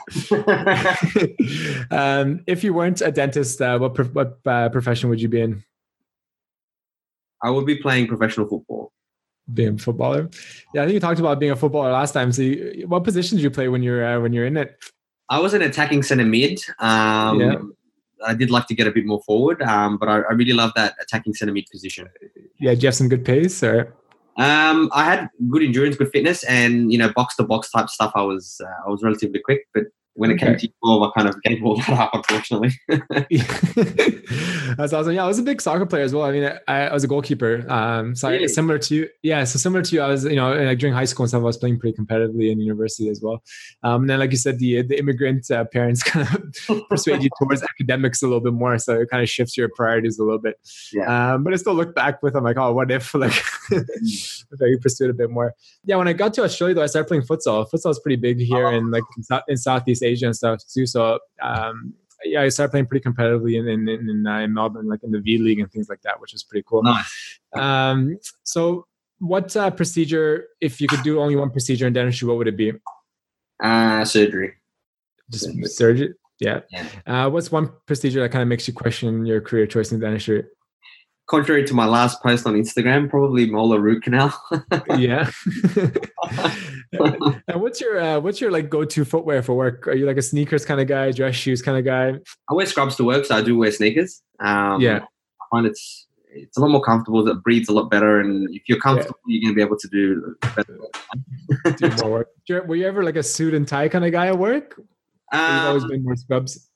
um, 1.91 2.41
if 2.47 2.63
you 2.63 2.75
weren't 2.75 3.01
a 3.01 3.11
dentist, 3.11 3.61
uh, 3.63 3.79
what 3.79 3.97
what 4.15 4.39
uh, 4.45 4.69
profession 4.69 5.09
would 5.09 5.21
you 5.21 5.29
be 5.29 5.41
in? 5.41 5.65
I 7.43 7.51
would 7.51 7.67
be 7.67 7.77
playing 7.77 8.09
professional 8.09 8.47
football. 8.47 8.93
Being 9.53 9.75
a 9.75 9.79
footballer, 9.79 10.31
yeah. 10.73 10.83
I 10.83 10.85
think 10.85 10.95
you 10.95 11.01
talked 11.01 11.19
about 11.19 11.41
being 11.41 11.51
a 11.51 11.57
footballer 11.57 11.91
last 11.91 12.13
time. 12.13 12.31
So, 12.31 12.43
you, 12.43 12.85
what 12.87 13.03
position 13.03 13.37
did 13.37 13.43
you 13.43 13.51
play 13.51 13.69
when 13.69 13.83
you're 13.83 14.05
uh, 14.05 14.21
when 14.21 14.33
you're 14.33 14.47
in 14.47 14.57
it? 14.57 14.77
I 15.29 15.41
was 15.41 15.53
an 15.53 15.63
attacking 15.63 16.05
centre 16.05 16.25
mid. 16.25 16.61
Um, 16.79 17.41
yeah. 17.41 17.57
I 18.27 18.35
did 18.35 18.51
like 18.51 18.67
to 18.69 18.75
get 18.75 18.87
a 18.87 18.93
bit 18.93 19.07
more 19.07 19.23
forward, 19.23 19.63
um, 19.63 19.99
but 19.99 20.09
I, 20.09 20.21
I 20.21 20.33
really 20.33 20.53
love 20.53 20.73
that 20.77 20.95
attacking 21.01 21.35
centre 21.35 21.53
mid 21.53 21.67
position. 21.71 22.09
Yeah, 22.61 22.75
do 22.75 22.81
you 22.81 22.87
have 22.89 22.95
some 22.95 23.09
good 23.09 23.25
pace 23.25 23.63
or? 23.63 23.95
Um, 24.39 24.89
I 24.93 25.05
had 25.05 25.29
good 25.51 25.63
endurance, 25.63 25.97
good 25.97 26.11
fitness, 26.11 26.43
and 26.45 26.91
you 26.91 26.99
know, 26.99 27.13
box 27.13 27.37
to 27.37 27.43
box 27.43 27.71
type 27.71 27.91
stuff. 27.91 28.13
I 28.15 28.23
was 28.23 28.61
uh, 28.65 28.87
I 28.87 28.91
was 28.91 29.03
relatively 29.03 29.41
quick, 29.41 29.67
but 29.75 29.85
when 30.15 30.31
it 30.31 30.39
came 30.39 30.57
to 30.57 30.69
12, 30.85 31.03
I 31.03 31.11
kind 31.17 31.29
of 31.29 31.43
gave 31.43 31.65
all 31.65 31.77
that 31.89 31.91
up, 31.91 32.11
unfortunately. 32.15 32.71
That's 34.77 34.93
awesome. 34.93 35.13
Yeah, 35.13 35.25
I 35.25 35.27
was 35.27 35.39
a 35.39 35.43
big 35.43 35.61
soccer 35.61 35.87
player 35.87 36.03
as 36.03 36.15
well. 36.15 36.25
I 36.25 36.33
mean, 36.33 36.53
I, 36.69 36.89
I 36.89 36.93
was 36.93 37.05
a 37.05 37.09
goalkeeper. 37.09 37.65
Um, 37.71 38.15
so 38.15 38.29
really? 38.29 38.45
I, 38.45 38.47
similar 38.49 38.79
to 38.79 38.95
you, 38.95 39.09
yeah. 39.23 39.45
So 39.45 39.59
similar 39.59 39.83
to 39.83 39.95
you, 39.95 40.03
I 40.03 40.09
was, 40.09 40.25
you 40.25 40.37
know, 40.37 40.53
like 40.53 40.79
during 40.79 40.95
high 40.95 41.07
school 41.07 41.25
and 41.25 41.31
stuff, 41.31 41.41
I 41.41 41.45
was 41.45 41.57
playing 41.57 41.79
pretty 41.79 41.97
competitively 41.97 42.51
in 42.51 42.61
university 42.61 43.09
as 43.09 43.21
well. 43.23 43.43
Um, 43.83 44.03
and 44.03 44.11
then, 44.11 44.19
like 44.19 44.31
you 44.31 44.37
said, 44.37 44.59
the 44.59 44.83
the 44.83 44.99
immigrant 44.99 45.51
uh, 45.51 45.65
parents 45.65 46.03
kind 46.03 46.29
of 46.29 46.89
persuade 46.89 47.23
you 47.23 47.31
towards 47.39 47.63
academics 47.63 48.23
a 48.23 48.27
little 48.27 48.41
bit 48.41 48.53
more, 48.53 48.79
so 48.79 49.01
it 49.01 49.09
kind 49.11 49.23
of 49.23 49.29
shifts 49.29 49.57
your 49.57 49.71
priorities 49.75 50.19
a 50.19 50.25
little 50.25 50.41
bit. 50.41 50.57
Yeah. 50.93 51.35
Um, 51.35 51.45
but 51.45 51.53
I 51.53 51.57
still 51.57 51.75
look 51.75 51.95
back 51.95 52.23
with, 52.23 52.37
I'm 52.37 52.45
like, 52.45 52.59
oh, 52.59 52.73
what 52.73 52.91
if, 52.91 53.15
like, 53.15 53.33
if 53.71 54.45
I 54.61 54.75
pursued 54.81 55.11
a 55.11 55.15
bit 55.15 55.31
more. 55.31 55.55
Yeah. 55.85 55.97
When 55.97 56.09
I 56.09 56.13
got 56.13 56.35
to 56.35 56.45
Australia, 56.45 56.75
though, 56.75 56.83
I 56.83 56.87
started 56.87 57.09
playing 57.09 57.23
futsal. 57.23 57.67
Futsal 57.71 57.91
is 57.91 58.01
pretty 58.01 58.17
big 58.17 58.39
here 58.41 58.67
oh. 58.67 58.75
in 58.75 58.91
like 58.91 59.05
in, 59.17 59.41
in 59.49 59.57
Southeast 59.57 60.02
Asia 60.03 60.27
and 60.27 60.37
stuff 60.37 60.61
too. 60.73 60.87
So 60.87 61.19
um, 61.43 61.95
yeah, 62.25 62.43
I 62.43 62.49
started 62.49 62.71
playing 62.71 62.87
pretty 62.87 63.09
competitively 63.09 63.59
in 63.59 63.69
in, 63.69 63.89
in, 63.89 64.27
uh, 64.27 64.39
in, 64.41 64.55
Melbourne, 64.55 64.89
like 64.89 65.03
in 65.03 65.11
the 65.11 65.21
V 65.21 65.39
League 65.39 65.61
and 65.61 65.71
things 65.71 65.89
like 65.89 66.03
that, 66.03 66.21
which 66.21 66.33
was 66.33 66.43
pretty 66.43 66.65
cool. 66.69 66.83
Nice. 66.83 67.41
Um, 67.55 68.19
so, 68.45 68.87
what 69.19 69.57
uh, 69.57 69.71
procedure, 69.71 70.47
if 70.61 70.81
you 70.81 70.89
could 70.89 71.03
do 71.03 71.21
only 71.21 71.37
one 71.37 71.51
procedure 71.51 71.87
in 71.87 71.93
dentistry, 71.93 72.29
what 72.29 72.39
would 72.39 72.49
it 72.49 72.57
be? 72.57 72.73
Uh, 73.63 74.05
surgery. 74.05 74.55
Just 75.31 75.47
surgery. 75.47 75.65
surgery? 75.67 76.15
Yeah. 76.41 76.61
yeah. 76.71 76.87
Uh, 77.07 77.31
what's 77.31 77.53
one 77.53 77.71
procedure 77.87 78.21
that 78.21 78.31
kind 78.31 78.43
of 78.43 78.49
makes 78.49 78.67
you 78.67 78.75
question 78.75 79.25
your 79.25 79.41
career 79.41 79.67
choice 79.67 79.93
in 79.93 80.01
dentistry? 80.01 80.45
contrary 81.33 81.65
to 81.65 81.73
my 81.73 81.87
last 81.87 82.23
post 82.23 82.47
on 82.47 82.55
Instagram, 82.55 83.09
probably 83.09 83.49
molar 83.49 83.81
root 83.81 84.03
canal. 84.03 84.39
yeah. 84.99 85.31
and 87.49 87.61
what's 87.61 87.81
your 87.81 88.01
uh, 88.01 88.21
what's 88.21 88.41
your 88.41 88.51
like 88.51 88.69
go 88.69 88.85
to 88.85 89.05
footwear 89.05 89.43
for 89.43 89.55
work? 89.55 89.89
Are 89.89 89.95
you 89.95 90.07
like 90.07 90.17
a 90.17 90.23
sneakers 90.23 90.65
kind 90.65 90.81
of 90.81 90.87
guy, 90.87 91.11
dress 91.11 91.35
shoes 91.35 91.63
kind 91.63 91.79
of 91.79 91.85
guy? 91.85 92.19
I 92.51 92.55
wear 92.55 92.67
scrubs 92.67 92.97
to 92.97 93.05
work, 93.05 93.25
so 93.25 93.37
I 93.37 93.43
do 93.43 93.57
wear 93.57 93.73
sneakers. 93.73 94.23
Um, 94.41 94.81
yeah, 94.81 94.99
I 94.99 95.45
find 95.51 95.67
it's 95.67 96.07
it's 96.35 96.57
a 96.57 96.61
lot 96.61 96.71
more 96.71 96.83
comfortable. 96.83 97.27
It 97.27 97.43
breathes 97.43 97.69
a 97.69 97.73
lot 97.73 97.91
better, 97.91 98.21
and 98.21 98.49
if 98.55 98.63
you're 98.69 98.81
comfortable, 98.81 99.19
yeah. 99.27 99.39
you're 99.41 99.43
gonna 99.43 99.55
be 99.55 99.63
able 99.63 99.79
to 99.79 99.89
do 99.89 100.37
better. 100.55 100.79
do 101.77 102.03
more 102.03 102.11
work. 102.11 102.29
Were 102.69 102.77
you 102.77 102.87
ever 102.87 103.03
like 103.03 103.17
a 103.17 103.23
suit 103.23 103.55
and 103.55 103.67
tie 103.67 103.89
kind 103.89 104.05
of 104.05 104.13
guy 104.13 104.27
at 104.27 104.39
work? 104.39 104.79
Um, 105.33 105.41
you've 105.41 105.65
always 105.65 105.85
been 105.87 106.05
more 106.05 106.17
scrubs 106.17 106.69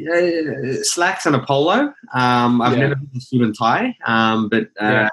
uh, 0.00 0.82
slacks 0.82 1.26
and 1.26 1.36
a 1.36 1.44
polo. 1.44 1.92
Um, 2.12 2.60
I've 2.60 2.72
yeah. 2.72 2.88
never 2.88 2.96
been 2.96 3.10
a 3.16 3.20
suit 3.20 3.42
and 3.42 3.56
tie, 3.56 3.96
um, 4.06 4.48
but 4.48 4.64
uh, 4.80 4.90
yeah. 4.90 5.08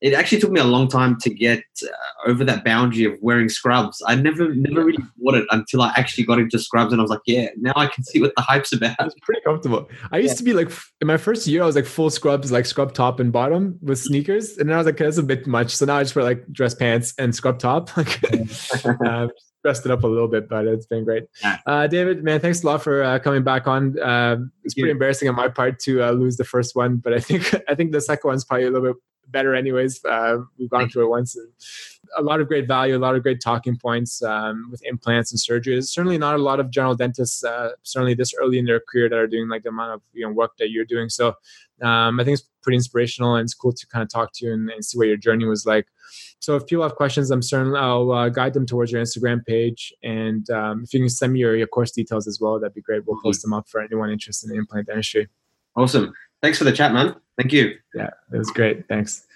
It 0.00 0.14
actually 0.14 0.40
took 0.40 0.50
me 0.50 0.60
a 0.60 0.64
long 0.64 0.88
time 0.88 1.18
to 1.20 1.30
get 1.32 1.62
uh, 1.82 2.30
over 2.30 2.44
that 2.44 2.64
boundary 2.64 3.04
of 3.04 3.18
wearing 3.20 3.48
scrubs. 3.48 4.02
I 4.06 4.14
never, 4.14 4.54
never 4.54 4.84
really 4.84 5.02
bought 5.18 5.34
it 5.34 5.46
until 5.50 5.82
I 5.82 5.92
actually 5.96 6.24
got 6.24 6.38
into 6.38 6.58
scrubs, 6.58 6.92
and 6.92 7.00
I 7.00 7.02
was 7.02 7.10
like, 7.10 7.20
yeah, 7.26 7.48
now 7.56 7.72
I 7.76 7.86
can 7.86 8.04
see 8.04 8.20
what 8.20 8.32
the 8.36 8.42
hype's 8.42 8.72
about. 8.72 8.96
It's 9.00 9.14
pretty 9.22 9.42
comfortable. 9.42 9.88
I 10.12 10.18
used 10.18 10.34
yeah. 10.34 10.38
to 10.38 10.44
be 10.44 10.52
like 10.54 10.70
in 11.00 11.06
my 11.06 11.16
first 11.16 11.46
year, 11.46 11.62
I 11.62 11.66
was 11.66 11.76
like 11.76 11.86
full 11.86 12.10
scrubs, 12.10 12.50
like 12.50 12.66
scrub 12.66 12.94
top 12.94 13.20
and 13.20 13.32
bottom 13.32 13.78
with 13.82 13.98
sneakers, 13.98 14.56
and 14.56 14.68
then 14.68 14.74
I 14.74 14.78
was 14.78 14.86
like, 14.86 14.94
okay, 14.94 15.04
that's 15.04 15.18
a 15.18 15.22
bit 15.22 15.46
much. 15.46 15.76
So 15.76 15.84
now 15.84 15.96
I 15.96 16.02
just 16.02 16.16
wear 16.16 16.24
like 16.24 16.46
dress 16.52 16.74
pants 16.74 17.14
and 17.18 17.34
scrub 17.34 17.58
top. 17.58 17.90
uh, 17.96 19.28
dressed 19.62 19.84
it 19.84 19.92
up 19.92 20.04
a 20.04 20.06
little 20.06 20.28
bit, 20.28 20.48
but 20.48 20.66
it's 20.66 20.86
been 20.86 21.04
great. 21.04 21.24
Uh, 21.66 21.86
David, 21.86 22.24
man, 22.24 22.40
thanks 22.40 22.62
a 22.62 22.66
lot 22.66 22.82
for 22.82 23.02
uh, 23.02 23.18
coming 23.18 23.42
back 23.42 23.66
on. 23.66 23.98
Uh, 23.98 24.36
it's 24.64 24.74
pretty 24.74 24.90
embarrassing 24.90 25.28
on 25.28 25.34
my 25.34 25.48
part 25.48 25.78
to 25.80 26.02
uh, 26.02 26.10
lose 26.12 26.36
the 26.36 26.44
first 26.44 26.74
one, 26.74 26.96
but 26.96 27.12
I 27.12 27.20
think 27.20 27.54
I 27.68 27.74
think 27.74 27.92
the 27.92 28.00
second 28.00 28.28
one's 28.28 28.44
probably 28.44 28.66
a 28.66 28.70
little 28.70 28.92
bit 28.92 29.02
better, 29.30 29.54
anyways. 29.54 30.04
Uh, 30.04 30.38
we've 30.58 30.70
gone 30.70 30.88
through 30.88 31.06
it 31.06 31.08
once. 31.08 31.36
a 32.16 32.22
lot 32.22 32.40
of 32.40 32.48
great 32.48 32.66
value, 32.66 32.96
a 32.96 32.98
lot 32.98 33.14
of 33.14 33.22
great 33.22 33.40
talking 33.40 33.76
points 33.76 34.22
um, 34.22 34.68
with 34.70 34.84
implants 34.84 35.32
and 35.32 35.40
surgeries. 35.40 35.88
Certainly 35.88 36.18
not 36.18 36.34
a 36.34 36.42
lot 36.42 36.60
of 36.60 36.70
general 36.70 36.94
dentists, 36.94 37.44
uh, 37.44 37.70
certainly 37.82 38.14
this 38.14 38.32
early 38.40 38.58
in 38.58 38.64
their 38.64 38.80
career, 38.80 39.08
that 39.08 39.18
are 39.18 39.26
doing 39.26 39.48
like 39.48 39.62
the 39.62 39.68
amount 39.68 39.92
of 39.92 40.02
you 40.12 40.26
know 40.26 40.32
work 40.32 40.52
that 40.58 40.70
you're 40.70 40.84
doing. 40.84 41.08
So 41.08 41.34
um, 41.82 42.20
I 42.20 42.24
think 42.24 42.38
it's 42.38 42.48
pretty 42.62 42.76
inspirational 42.76 43.36
and 43.36 43.44
it's 43.44 43.54
cool 43.54 43.72
to 43.72 43.86
kind 43.86 44.02
of 44.02 44.10
talk 44.10 44.30
to 44.34 44.46
you 44.46 44.52
and, 44.52 44.68
and 44.70 44.84
see 44.84 44.98
what 44.98 45.08
your 45.08 45.16
journey 45.16 45.46
was 45.46 45.66
like. 45.66 45.86
So 46.40 46.56
if 46.56 46.66
people 46.66 46.82
have 46.82 46.94
questions, 46.94 47.30
I'm 47.30 47.42
certain 47.42 47.74
I'll 47.76 48.12
uh, 48.12 48.28
guide 48.28 48.54
them 48.54 48.66
towards 48.66 48.92
your 48.92 49.02
Instagram 49.02 49.44
page. 49.46 49.92
And 50.02 50.48
um, 50.50 50.82
if 50.84 50.92
you 50.92 51.00
can 51.00 51.08
send 51.08 51.32
me 51.32 51.40
your, 51.40 51.56
your 51.56 51.66
course 51.66 51.92
details 51.92 52.26
as 52.26 52.40
well, 52.40 52.58
that'd 52.58 52.74
be 52.74 52.80
great. 52.80 53.06
We'll 53.06 53.20
post 53.22 53.42
them 53.42 53.52
up 53.52 53.68
for 53.68 53.80
anyone 53.80 54.10
interested 54.10 54.50
in 54.50 54.56
implant 54.56 54.86
dentistry. 54.86 55.28
Awesome. 55.76 56.12
Thanks 56.42 56.58
for 56.58 56.64
the 56.64 56.72
chat, 56.72 56.92
man. 56.92 57.16
Thank 57.36 57.52
you. 57.52 57.78
Yeah, 57.94 58.10
it 58.32 58.38
was 58.38 58.50
great. 58.50 58.88
Thanks. 58.88 59.26